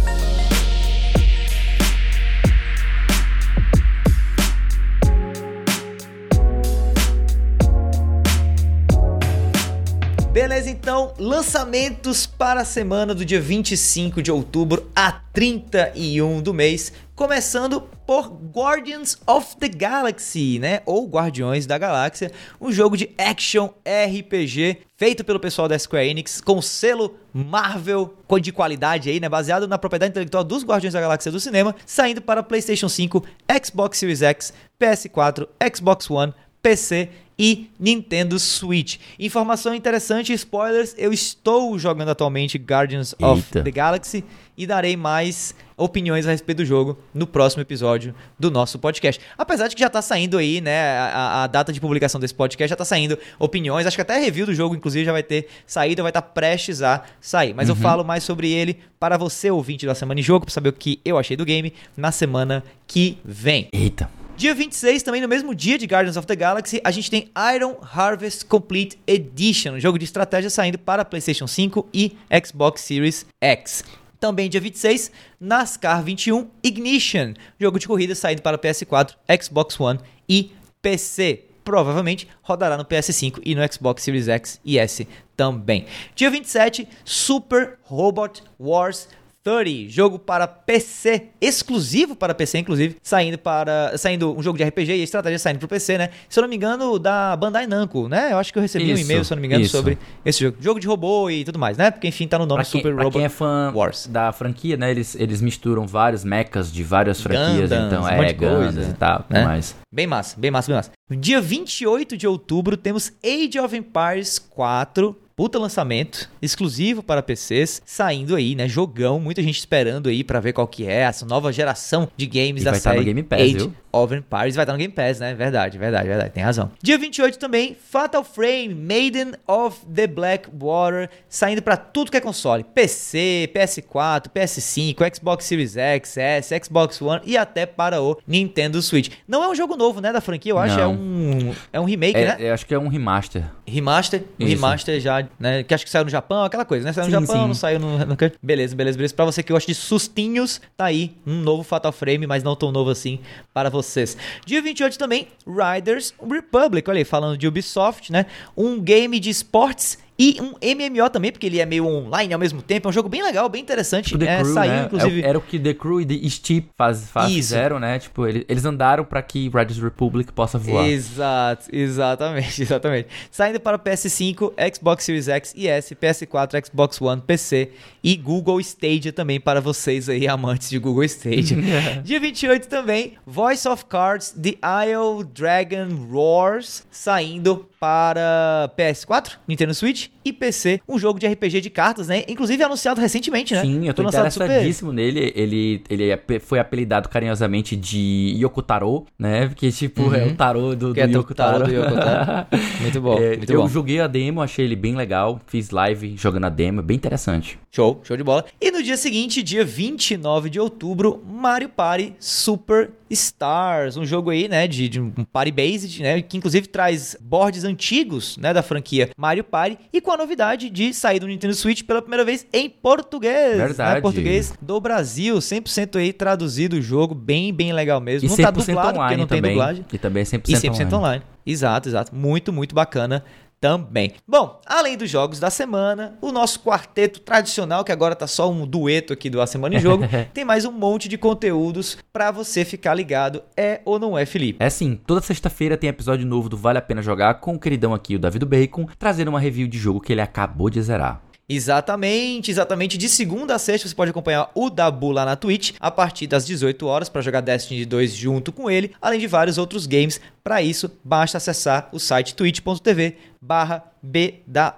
Beleza, 10.35 10.69
então, 10.69 11.15
lançamentos 11.17 12.27
para 12.27 12.63
a 12.63 12.65
semana 12.65 13.15
do 13.15 13.25
dia 13.25 13.41
25 13.41 14.21
de 14.21 14.33
outubro 14.33 14.91
a 14.93 15.13
31 15.13 16.43
do 16.43 16.53
mês, 16.53 16.93
começando 17.15 17.81
por 18.05 18.33
Guardians 18.53 19.17
of 19.29 19.57
the 19.59 19.69
Galaxy, 19.69 20.59
né? 20.59 20.81
Ou 20.87 21.07
Guardiões 21.07 21.67
da 21.67 21.79
Galáxia, 21.79 22.33
um 22.61 22.73
jogo 22.73 22.97
de 22.97 23.11
action 23.17 23.71
RPG 23.87 24.79
feito 24.97 25.23
pelo 25.23 25.39
pessoal 25.39 25.69
da 25.69 25.79
Square 25.79 26.09
Enix 26.09 26.41
com 26.41 26.61
selo 26.61 27.17
Marvel 27.33 28.17
de 28.43 28.51
qualidade 28.51 29.11
aí, 29.11 29.21
né? 29.21 29.29
Baseado 29.29 29.69
na 29.69 29.79
propriedade 29.79 30.11
intelectual 30.11 30.43
dos 30.43 30.65
Guardiões 30.65 30.95
da 30.95 31.01
Galáxia 31.01 31.31
do 31.31 31.39
cinema, 31.39 31.77
saindo 31.87 32.21
para 32.21 32.43
PlayStation 32.43 32.89
5, 32.89 33.25
Xbox 33.65 33.99
Series 33.99 34.23
X, 34.23 34.53
PS4, 34.81 35.47
Xbox 35.73 36.11
One, 36.11 36.35
PC 36.65 37.11
e 37.39 37.69
Nintendo 37.79 38.39
Switch. 38.39 38.97
Informação 39.19 39.75
interessante, 39.75 40.33
spoilers, 40.33 40.95
eu 40.97 41.13
estou 41.13 41.79
jogando 41.79 42.09
atualmente 42.09 42.57
Guardians 42.57 43.13
Eita. 43.13 43.27
of 43.27 43.63
the 43.63 43.71
Galaxy 43.71 44.25
e 44.57 44.67
darei 44.67 44.97
mais 44.97 45.55
opiniões 45.77 46.27
a 46.27 46.31
respeito 46.31 46.59
do 46.59 46.65
jogo 46.65 46.97
no 47.13 47.27
próximo 47.27 47.61
episódio 47.61 48.15
do 48.39 48.51
nosso 48.51 48.79
podcast. 48.79 49.21
Apesar 49.37 49.69
de 49.69 49.75
que 49.75 49.81
já 49.81 49.89
está 49.89 50.01
saindo 50.01 50.39
aí, 50.39 50.63
né, 50.63 50.97
a, 50.97 51.43
a, 51.43 51.47
data 51.49 51.71
de 51.71 51.81
publicação 51.81 52.19
desse 52.19 52.35
podcast 52.35 52.71
já 52.71 52.75
está 52.75 52.85
saindo 52.85 53.19
opiniões, 53.39 53.87
acho 53.87 53.97
que 53.97 54.01
até 54.01 54.17
a 54.17 54.21
review 54.21 54.47
do 54.47 54.55
jogo, 54.55 54.75
inclusive, 54.75 55.05
já 55.05 55.13
vai 55.13 55.23
ter 55.23 55.49
saído, 55.67 56.03
vai 56.03 56.11
estar 56.11 56.23
tá 56.23 56.29
prestes 56.29 56.81
a 56.81 57.03
sair. 57.21 57.53
Mas 57.53 57.69
uhum. 57.69 57.75
eu 57.75 57.83
falo 57.83 58.05
mais 58.05 58.25
sobre 58.25 58.51
ele 58.51 58.79
para 58.99 59.19
você, 59.19 59.51
ouvinte 59.51 59.85
da 59.85 59.95
Semana 59.95 60.19
em 60.19 60.23
Jogo, 60.23 60.47
para 60.47 60.55
saber 60.55 60.71
o 60.71 60.73
que 60.73 60.99
eu 61.05 61.19
achei 61.19 61.37
do 61.37 61.45
game 61.45 61.75
na 61.95 62.11
semana 62.11 62.65
que 62.87 63.19
vem. 63.23 63.69
Eita. 63.71 64.24
Dia 64.37 64.53
26, 64.53 65.05
também 65.05 65.21
no 65.21 65.29
mesmo 65.29 65.55
dia 65.55 65.79
de 65.79 65.87
Guardians 65.87 66.17
of 66.17 66.27
the 66.27 66.35
Galaxy, 66.35 66.81
a 66.83 66.91
gente 66.91 67.09
tem 67.09 67.31
Iron 67.55 67.77
Harvest 67.81 68.45
Complete 68.47 68.99
Edition, 69.07 69.75
um 69.75 69.81
jogo 69.81 69.97
de 69.97 70.05
estratégia 70.05 70.51
saindo 70.51 70.77
para 70.77 71.05
PlayStation 71.05 71.47
5 71.47 71.89
e 71.95 72.17
Xbox 72.45 72.81
Series 72.81 73.25
X. 73.41 73.85
Também 74.19 74.51
dia 74.51 74.61
26, 74.61 75.13
NASCAR 75.39 76.03
21 76.03 76.49
Ignition, 76.65 77.35
jogo 77.61 77.79
de 77.79 77.87
corrida 77.87 78.13
saindo 78.17 78.43
para 78.43 78.59
PS4, 78.59 79.15
Xbox 79.41 79.79
One 79.79 80.01
e 80.29 80.51
PC. 80.83 81.45
Provavelmente 81.63 82.29
rodará 82.43 82.77
no 82.77 82.85
PS5 82.85 83.41
e 83.45 83.55
no 83.55 83.63
Xbox 83.73 84.03
Series 84.03 84.27
X 84.27 84.61
e 84.65 84.79
S 84.79 85.07
também. 85.37 85.87
Dia 86.17 86.29
27, 86.29 86.89
Super 87.05 87.79
Robot 87.85 88.43
Wars 88.59 89.09
30, 89.45 89.91
jogo 89.91 90.19
para 90.19 90.47
PC, 90.49 91.29
exclusivo 91.39 92.17
para 92.17 92.35
PC, 92.35 92.59
inclusive, 92.59 92.97
saindo 93.03 93.37
para 93.37 93.93
saindo 93.99 94.35
um 94.35 94.43
jogo 94.43 94.57
de 94.57 94.65
RPG 94.65 94.93
e 94.95 95.03
estratégia 95.03 95.39
saindo 95.39 95.59
para 95.59 95.67
o 95.67 95.69
PC, 95.69 95.99
né? 95.99 96.09
Se 96.31 96.39
eu 96.39 96.43
não 96.43 96.49
me 96.49 96.57
engano, 96.57 96.99
da 96.99 97.37
Bandai 97.37 97.67
Namco, 97.67 98.09
né? 98.09 98.33
Eu 98.33 98.39
acho 98.39 98.51
que 98.51 98.59
eu 98.59 98.63
recebi 98.63 98.91
isso, 98.91 99.03
um 99.03 99.05
e-mail, 99.05 99.23
se 99.23 99.33
eu 99.33 99.37
não 99.37 99.43
me 99.43 99.47
engano, 99.47 99.63
isso. 99.63 99.77
sobre 99.77 99.99
esse 100.25 100.41
jogo. 100.41 100.57
Jogo 100.59 100.81
de 100.81 100.87
robô 100.87 101.29
e 101.29 101.45
tudo 101.45 101.59
mais, 101.59 101.77
né? 101.77 101.91
Porque 101.91 102.09
enfim, 102.09 102.27
tá 102.27 102.39
no 102.39 102.47
nome 102.47 102.63
pra 102.63 102.71
quem, 102.71 102.81
Super 102.81 102.95
pra 102.95 103.05
Robot 103.05 103.19
quem 103.19 103.27
é 103.27 103.29
fã 103.29 103.71
Wars. 103.75 104.07
da 104.07 104.33
franquia, 104.33 104.79
né? 104.79 104.91
Eles, 104.91 105.15
eles 105.15 105.43
misturam 105.43 105.87
vários 105.87 106.25
mechas 106.25 106.73
de 106.73 106.83
várias 106.83 107.21
franquias, 107.21 107.69
Gundams, 107.69 107.87
então 107.87 108.03
um 108.03 108.09
é 108.09 108.33
Gundams 108.33 108.89
e 108.89 108.95
tal, 108.95 109.27
né? 109.29 109.45
mais. 109.45 109.77
Bem 109.93 110.07
massa, 110.07 110.41
bem 110.41 110.51
massa, 110.51 110.69
bem 110.69 110.77
massa. 110.77 110.91
Dia 111.11 111.41
28 111.41 112.17
de 112.17 112.27
outubro 112.27 112.79
temos 112.79 113.13
Age 113.23 113.61
of 113.61 113.77
Empires 113.77 114.39
4 114.39 115.24
puta 115.37 115.59
lançamento, 115.59 116.31
exclusivo 116.41 117.03
para 117.03 117.23
PCs, 117.23 117.83
saindo 117.85 118.37
aí, 118.37 118.55
né? 118.55 118.69
Jogão, 118.69 119.19
muita 119.19 119.43
gente 119.43 119.59
esperando 119.59 120.09
aí 120.09 120.23
para 120.23 120.41
ver 120.41 120.53
qual 120.53 120.67
que 120.67 120.87
é 120.87 121.01
essa 121.01 121.27
nova 121.27 121.53
geração 121.53 122.09
de 122.17 122.27
games 122.27 122.63
e 122.63 122.65
da 122.65 122.71
vai 122.71 122.81
série. 122.81 122.97
Tá 122.97 123.01
no 123.01 123.07
Game 123.07 123.23
Pass, 123.23 123.41
Age 123.41 123.57
viu? 123.57 123.75
of 123.93 124.15
Empires 124.15 124.55
vai 124.55 124.65
estar 124.65 124.73
no 124.73 124.79
Game 124.79 124.93
Pass, 124.93 125.19
né? 125.19 125.35
Verdade, 125.35 125.79
verdade, 125.79 126.07
verdade, 126.07 126.31
tem 126.31 126.43
razão. 126.43 126.71
Dia 126.83 126.99
28 126.99 127.39
também, 127.39 127.77
Fatal 127.91 128.23
Frame, 128.23 128.75
Maiden 128.75 129.33
of 129.47 129.81
the 129.93 130.07
Black 130.07 130.49
Water, 130.53 131.11
saindo 131.29 131.63
para 131.63 131.77
tudo 131.77 132.11
que 132.11 132.17
é 132.17 132.21
console, 132.21 132.65
PC, 132.65 133.51
PS4, 133.55 134.29
PS5, 134.35 135.17
Xbox 135.17 135.45
Series 135.45 135.77
X, 135.77 136.17
S, 136.17 136.61
Xbox 136.65 137.01
One 137.03 137.23
e 137.25 137.37
até 137.37 137.67
para 137.67 138.01
o 138.01 138.19
Nintendo 138.27 138.81
Switch. 138.81 139.11
Não 139.27 139.43
é 139.43 139.49
um 139.49 139.55
jogo 139.55 139.77
novo, 139.77 140.01
né, 140.01 140.13
da 140.13 140.21
franquia, 140.21 140.53
eu 140.53 140.59
acho, 140.59 140.79
é 140.79 140.87
um 140.87 141.55
é 141.73 141.81
um 141.81 141.85
remake, 141.85 142.19
é, 142.19 142.27
né? 142.27 142.37
Eu 142.39 142.55
acho 142.55 142.67
que 142.67 142.75
é 142.75 142.79
um 142.79 142.89
remaster. 142.89 143.45
Remaster, 143.67 144.25
um 144.39 144.47
remaster 144.47 145.01
já, 145.01 145.24
né, 145.39 145.63
que 145.63 145.75
acho 145.75 145.85
que 145.85 145.91
saiu 145.91 146.05
no 146.05 146.11
Japão, 146.11 146.45
aquela 146.45 146.65
coisa, 146.65 146.85
né? 146.85 146.93
Saiu 146.93 147.07
no 147.09 147.21
sim, 147.21 147.27
Japão, 147.27 147.43
sim. 147.43 147.49
não 147.49 147.55
saiu 147.55 147.79
no, 147.79 147.99
no... 148.07 148.17
Beleza, 148.43 148.75
beleza, 148.75 148.97
beleza. 148.97 149.15
Pra 149.15 149.25
você 149.25 149.43
que 149.43 149.53
gosta 149.53 149.71
de 149.71 149.75
sustinhos, 149.75 150.61
tá 150.77 150.87
aí 150.87 151.15
um 151.27 151.41
novo 151.41 151.63
Fatal 151.63 151.93
Frame, 151.93 152.27
mas 152.27 152.43
não 152.43 152.55
tão 152.55 152.71
novo 152.71 152.91
assim 152.91 153.21
para 153.53 153.71
vocês. 153.71 154.17
Dia 154.45 154.63
28 154.63 154.99
também, 154.99 155.29
Riders 155.47 156.15
Republic, 156.21 156.89
olha 156.89 156.99
aí, 156.99 157.05
falando 157.05 157.39
de 157.39 157.47
Ubisoft, 157.47 158.11
né? 158.13 158.27
Um 158.57 158.81
game 158.81 159.19
de 159.19 159.31
esportes 159.31 159.99
e 160.17 160.37
um 160.41 160.53
MMO 160.53 161.11
também, 161.11 161.33
porque 161.33 161.47
ele 161.47 161.59
é 161.59 161.67
meio 161.67 161.87
online 161.87 162.33
ao 162.33 162.39
mesmo 162.39 162.63
tempo. 162.63 162.87
É 162.87 162.91
um 162.91 162.93
jogo 162.93 163.09
bem 163.09 163.23
legal, 163.23 163.49
bem 163.49 163.61
interessante. 163.61 164.11
Tipo, 164.11 164.23
é, 164.23 164.43
Crew, 164.43 164.55
saiu, 164.55 164.73
né? 164.73 164.85
inclusive. 164.85 165.23
Era 165.23 165.39
o 165.39 165.41
que 165.41 165.59
The 165.59 165.75
Crew 165.75 166.01
e 166.01 166.07
The 166.07 166.29
Steep 166.29 166.69
faz, 166.77 167.11
faz 167.11 167.33
fizeram, 167.33 167.81
né? 167.81 167.99
Tipo, 167.99 168.27
eles 168.27 168.65
andaram 168.65 169.05
para 169.05 169.21
que 169.23 169.49
Riders 169.49 169.79
Republic 169.79 170.33
possa 170.33 170.57
voar. 170.57 170.87
Exato, 170.87 171.69
exatamente, 171.73 172.63
exatamente. 172.63 173.09
Saindo 173.31 173.59
para 173.59 173.77
PS5, 173.77 174.53
Xbox 174.75 175.05
Series 175.05 175.29
X 175.29 175.53
e 175.57 175.67
S, 175.67 175.95
PS4, 175.97 176.65
Xbox 176.65 177.01
One, 177.01 177.21
PC 177.21 177.73
e 178.03 178.17
Google 178.17 178.61
Stadia 178.61 179.13
também 179.13 179.41
para 179.41 179.61
vocês 179.61 180.09
aí, 180.09 180.29
amantes 180.29 180.71
de 180.71 180.79
Google 180.79 181.05
Stadia. 181.05 181.57
Dia 182.05 182.21
28 182.21 182.69
também, 182.69 183.15
Voice 183.27 183.67
of 183.67 183.85
Cards, 183.87 184.31
The 184.41 184.57
Isle 184.87 185.25
Dragon 185.25 185.89
Roars, 186.09 186.87
saindo 186.91 187.69
para 187.85 188.73
PS4, 188.79 189.37
Nintendo 189.47 189.75
Switch 189.75 190.11
e 190.25 190.33
PC, 190.33 190.81
um 190.89 190.99
jogo 190.99 191.19
de 191.19 191.27
RPG 191.27 191.61
de 191.61 191.71
cartas, 191.71 192.09
né? 192.09 192.25
Inclusive 192.29 192.63
anunciado 192.63 193.01
recentemente, 193.01 193.55
né? 193.55 193.63
Sim, 193.63 193.87
eu 193.87 193.95
tô 193.95 194.03
interessadíssimo 194.03 194.93
nele. 194.93 195.33
Ele, 195.35 195.83
ele 195.89 196.11
é 196.11 196.21
foi 196.41 196.59
apelidado 196.59 197.09
carinhosamente 197.09 197.77
de 197.77 198.35
Yokotaro, 198.39 199.07
né? 199.19 199.49
Porque, 199.49 199.71
tipo, 199.71 200.03
uhum. 200.03 200.15
é 200.15 200.27
o 200.27 200.35
tarô 200.35 200.75
do, 200.75 200.95
do 200.95 201.01
é 201.01 201.05
Yokotaro. 201.05 201.71
Yokotaro. 201.71 202.47
muito 202.81 203.01
bom, 203.01 203.19
é, 203.19 203.37
muito 203.37 203.53
eu 203.53 203.63
bom. 203.63 203.69
joguei 203.69 204.01
a 204.01 204.07
demo, 204.07 204.41
achei 204.41 204.65
ele 204.65 204.77
bem 204.77 204.97
legal. 204.97 205.41
Fiz 205.47 205.71
live 205.71 206.15
jogando 206.17 206.45
a 206.45 206.49
demo, 206.49 206.83
bem 206.83 206.97
interessante. 206.97 207.59
Show, 207.71 208.01
show 208.05 208.17
de 208.17 208.23
bola. 208.23 208.45
E 208.61 208.71
no 208.71 208.83
dia 208.83 208.97
seguinte, 208.97 209.43
dia 209.43 209.65
29 209.65 210.49
de 210.49 210.61
outubro, 210.61 211.23
Mario 211.27 211.69
Party 211.69 212.15
Super 212.19 212.91
Stars, 213.11 213.97
um 213.97 214.05
jogo 214.05 214.31
aí, 214.31 214.49
né, 214.49 214.67
de, 214.67 214.89
de 214.89 215.01
um 215.01 215.11
party 215.11 215.53
based, 215.53 216.03
né, 216.03 216.23
que 216.23 216.37
inclusive 216.37 216.67
traz 216.67 217.17
boards 217.21 217.65
antigos, 217.65 218.37
né, 218.37 218.53
da 218.53 218.63
franquia 218.63 219.11
Mario 219.17 219.45
Party 219.45 219.79
e 219.93 220.01
com 220.01 220.11
a 220.15 220.17
novidade 220.17 220.71
de 220.71 220.93
sair 220.95 221.21
do 221.21 221.27
Nintendo 221.27 221.55
Switch 221.55 221.83
pela 221.83 222.01
primeira 222.01 222.25
vez 222.25 222.47
em 222.53 222.69
português. 222.69 223.59
Né, 223.59 223.67
Verdade. 223.67 223.95
Né, 223.97 224.01
português 224.01 224.53
do 224.61 224.81
Brasil, 224.81 225.37
100% 225.37 225.97
aí 225.97 226.13
traduzido 226.13 226.77
o 226.77 226.83
jogo, 226.83 227.15
bem, 227.15 227.53
bem 227.53 227.73
legal 227.73 228.01
mesmo. 228.01 228.27
E 228.27 228.31
não 228.31 228.37
100% 228.37 228.43
tá 228.43 228.51
dublado 228.51 228.99
porque 228.99 229.17
não 229.17 229.27
também, 229.27 229.43
tem 229.43 229.53
dublagem. 229.53 229.87
E 229.93 229.99
também 229.99 230.21
é 230.23 230.25
100%, 230.25 230.49
e 230.49 230.53
100% 230.53 230.71
online. 230.71 230.95
online. 230.95 231.23
Exato, 231.47 231.89
exato. 231.89 232.15
Muito, 232.15 232.53
muito 232.53 232.75
bacana 232.75 233.23
também. 233.65 234.13
Bom, 234.29 234.61
além 234.67 234.95
dos 234.95 235.09
jogos 235.09 235.41
da 235.41 235.49
semana, 235.49 236.19
o 236.21 236.31
nosso 236.31 236.61
quarteto 236.61 237.19
tradicional, 237.19 237.83
que 237.83 237.91
agora 237.91 238.15
tá 238.15 238.27
só 238.27 238.51
um 238.51 238.67
dueto 238.67 239.15
aqui 239.15 239.31
do 239.31 239.41
A 239.41 239.47
Semana 239.47 239.77
em 239.77 239.79
Jogo, 239.79 240.05
tem 240.35 240.45
mais 240.45 240.67
um 240.67 240.71
monte 240.71 241.09
de 241.09 241.17
conteúdos 241.17 241.97
para 242.13 242.31
você 242.31 242.63
ficar 242.63 242.93
ligado. 242.93 243.43
É 243.57 243.81
ou 243.87 243.99
não 243.99 244.19
é, 244.19 244.27
Felipe? 244.27 244.63
É 244.63 244.69
sim, 244.69 245.01
toda 245.07 245.23
sexta-feira 245.23 245.79
tem 245.79 245.89
episódio 245.89 246.27
novo 246.27 246.51
do 246.51 246.59
Vale 246.59 246.77
a 246.77 246.83
Pena 246.83 247.01
Jogar 247.01 247.41
com 247.41 247.55
o 247.55 247.59
queridão 247.59 247.95
aqui, 247.95 248.17
o 248.17 248.19
Davi 248.19 248.39
do 248.39 248.45
Bacon, 248.45 248.87
trazendo 248.99 249.29
uma 249.29 249.41
review 249.41 249.67
de 249.67 249.79
jogo 249.79 249.99
que 249.99 250.13
ele 250.13 250.21
acabou 250.21 250.69
de 250.69 250.83
zerar. 250.83 251.23
Exatamente, 251.49 252.51
exatamente. 252.51 252.97
De 252.97 253.09
segunda 253.09 253.55
a 253.55 253.59
sexta 253.59 253.87
você 253.87 253.95
pode 253.95 254.11
acompanhar 254.11 254.51
o 254.55 254.71
Dabu 254.71 255.11
lá 255.11 255.25
na 255.25 255.37
Twitch 255.37 255.73
a 255.79 255.91
partir 255.91 256.27
das 256.27 256.47
18 256.47 256.87
horas 256.87 257.09
para 257.09 257.21
jogar 257.21 257.43
Destiny 257.43 257.85
2 257.85 258.15
junto 258.15 258.51
com 258.51 258.71
ele, 258.71 258.93
além 259.01 259.21
de 259.21 259.27
vários 259.27 259.59
outros 259.59 259.87
games 259.87 260.21
Para 260.45 260.61
isso, 260.61 260.91
basta 261.03 261.39
acessar 261.39 261.89
o 261.91 261.99
site 261.99 262.35
twitch.tv 262.35 263.17
barra 263.41 263.83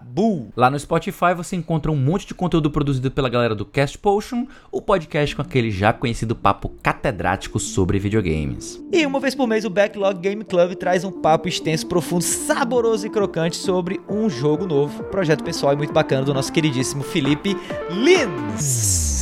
Bull. 0.00 0.52
Lá 0.56 0.70
no 0.70 0.78
Spotify 0.78 1.34
você 1.36 1.56
encontra 1.56 1.90
um 1.90 1.96
monte 1.96 2.24
de 2.24 2.34
conteúdo 2.34 2.70
produzido 2.70 3.10
pela 3.10 3.28
galera 3.28 3.52
do 3.52 3.64
Cast 3.64 3.98
Potion, 3.98 4.46
o 4.70 4.80
podcast 4.80 5.34
com 5.34 5.42
aquele 5.42 5.72
já 5.72 5.92
conhecido 5.92 6.36
papo 6.36 6.68
catedrático 6.80 7.58
sobre 7.58 7.98
videogames. 7.98 8.80
E 8.92 9.04
uma 9.04 9.18
vez 9.18 9.34
por 9.34 9.48
mês 9.48 9.64
o 9.64 9.70
Backlog 9.70 10.20
Game 10.20 10.44
Club 10.44 10.76
traz 10.76 11.02
um 11.02 11.10
papo 11.10 11.48
extenso, 11.48 11.88
profundo, 11.88 12.22
saboroso 12.22 13.04
e 13.04 13.10
crocante 13.10 13.56
sobre 13.56 14.00
um 14.08 14.30
jogo 14.30 14.68
novo, 14.68 15.02
projeto 15.06 15.42
pessoal 15.42 15.72
e 15.72 15.76
muito 15.76 15.92
bacana 15.92 16.24
do 16.24 16.32
nosso 16.32 16.52
queridíssimo 16.52 17.02
Felipe 17.02 17.56
Lins. 17.90 19.15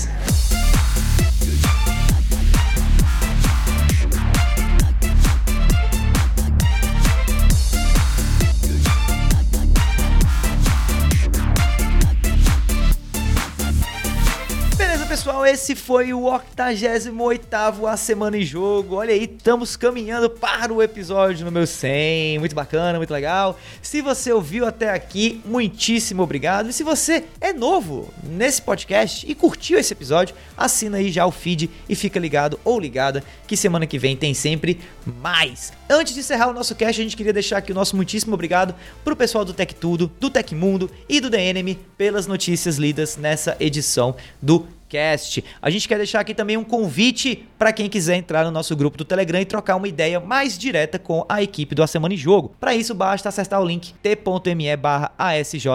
Pessoal, 15.15 15.47
esse 15.47 15.77
foi 15.77 16.12
o 16.12 16.23
88º 16.23 17.89
A 17.89 17.97
Semana 17.97 18.37
em 18.37 18.43
Jogo. 18.43 18.97
Olha 18.97 19.15
aí, 19.15 19.31
estamos 19.33 19.77
caminhando 19.77 20.29
para 20.29 20.75
o 20.75 20.83
episódio 20.83 21.45
número 21.45 21.69
100. 21.69 22.41
Muito 22.41 22.53
bacana, 22.53 22.99
muito 22.99 23.12
legal. 23.12 23.57
Se 23.81 24.03
você 24.03 24.33
ouviu 24.33 24.67
até 24.67 24.91
aqui, 24.91 25.41
muitíssimo 25.45 26.21
obrigado. 26.21 26.69
E 26.69 26.73
se 26.73 26.83
você 26.83 27.27
é 27.41 27.53
novo 27.53 28.12
nesse 28.25 28.61
podcast 28.61 29.25
e 29.31 29.37
curtiu 29.37 29.79
esse 29.79 29.93
episódio, 29.93 30.35
assina 30.57 30.97
aí 30.97 31.12
já 31.12 31.25
o 31.25 31.31
feed 31.31 31.71
e 31.89 31.95
fica 31.95 32.19
ligado 32.19 32.59
ou 32.65 32.81
ligada 32.81 33.23
que 33.47 33.57
semana 33.57 33.87
que 33.87 34.01
vem 34.01 34.17
tem 34.17 34.35
sempre 34.35 34.81
mais. 35.23 35.73
Antes 35.89 36.12
de 36.12 36.21
encerrar 36.21 36.49
o 36.49 36.53
nosso 36.53 36.75
cast, 36.75 37.01
a 37.01 37.05
gente 37.05 37.17
queria 37.17 37.33
deixar 37.33 37.59
aqui 37.59 37.71
o 37.71 37.75
nosso 37.75 37.95
muitíssimo 37.95 38.35
obrigado 38.35 38.75
pro 39.05 39.15
pessoal 39.15 39.45
do 39.45 39.55
Tech 39.55 39.77
Tudo, 39.77 40.11
do 40.19 40.29
Tech 40.29 40.53
Mundo 40.57 40.91
e 41.09 41.21
do 41.21 41.33
Enemy 41.33 41.79
pelas 41.97 42.27
notícias 42.27 42.79
lidas 42.79 43.17
nessa 43.17 43.57
edição 43.61 44.17
do 44.43 44.67
podcast. 44.95 45.45
A 45.61 45.68
gente 45.68 45.88
quer 45.88 45.99
deixar 45.99 46.20
aqui 46.20 46.32
também 46.32 46.57
um 46.57 46.64
convite 46.64 47.45
para 47.59 47.72
quem 47.72 47.88
quiser 47.88 48.16
entrar 48.16 48.45
no 48.45 48.51
nosso 48.51 48.74
grupo 48.76 48.97
do 48.97 49.05
Telegram 49.05 49.40
e 49.40 49.45
trocar 49.45 49.76
uma 49.76 49.88
ideia 49.88 50.20
mais 50.20 50.57
direta 50.57 50.99
com 50.99 51.26
a 51.28 51.42
equipe 51.42 51.74
do 51.74 51.82
A 51.82 51.86
Semana 51.86 52.14
em 52.14 52.16
Jogo. 52.16 52.55
Para 52.61 52.74
isso, 52.74 52.95
basta 52.95 53.28
acessar 53.28 53.61
o 53.61 53.64
link 53.64 53.92
t.me 53.95 54.76
barra 54.76 55.12
ASJ 55.18 55.66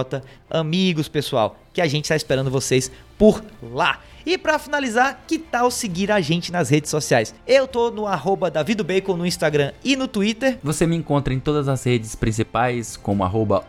Amigos, 0.49 1.07
pessoal, 1.07 1.57
que 1.73 1.81
a 1.81 1.87
gente 1.87 2.05
está 2.05 2.15
esperando 2.15 2.49
vocês 2.49 2.89
por 3.17 3.43
lá. 3.61 3.99
E 4.25 4.37
para 4.37 4.59
finalizar, 4.59 5.23
que 5.27 5.37
tal 5.37 5.71
seguir 5.71 6.11
a 6.11 6.19
gente 6.21 6.51
nas 6.51 6.69
redes 6.69 6.89
sociais? 6.89 7.33
Eu 7.47 7.67
tô 7.67 7.91
no 7.91 8.05
arroba 8.05 8.51
Bacon 8.83 9.15
no 9.15 9.25
Instagram 9.25 9.71
e 9.83 9.95
no 9.95 10.07
Twitter. 10.07 10.57
Você 10.63 10.85
me 10.85 10.95
encontra 10.95 11.33
em 11.33 11.39
todas 11.39 11.67
as 11.67 11.83
redes 11.83 12.15
principais 12.15 12.97
como 12.97 13.23
arroba 13.23 13.65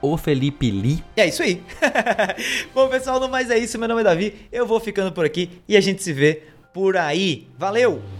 Li. 0.60 1.02
É 1.16 1.26
isso 1.26 1.42
aí. 1.42 1.62
Bom, 2.74 2.88
pessoal, 2.88 3.20
no 3.20 3.28
mais 3.28 3.50
é 3.50 3.58
isso. 3.58 3.78
Meu 3.78 3.88
nome 3.88 4.00
é 4.00 4.04
Davi. 4.04 4.34
Eu 4.52 4.66
vou 4.66 4.80
ficando 4.80 5.12
por 5.12 5.24
aqui 5.24 5.50
e 5.68 5.76
a 5.76 5.80
gente 5.80 6.02
se 6.02 6.12
vê 6.12 6.42
por 6.72 6.96
aí. 6.96 7.48
Valeu! 7.58 8.19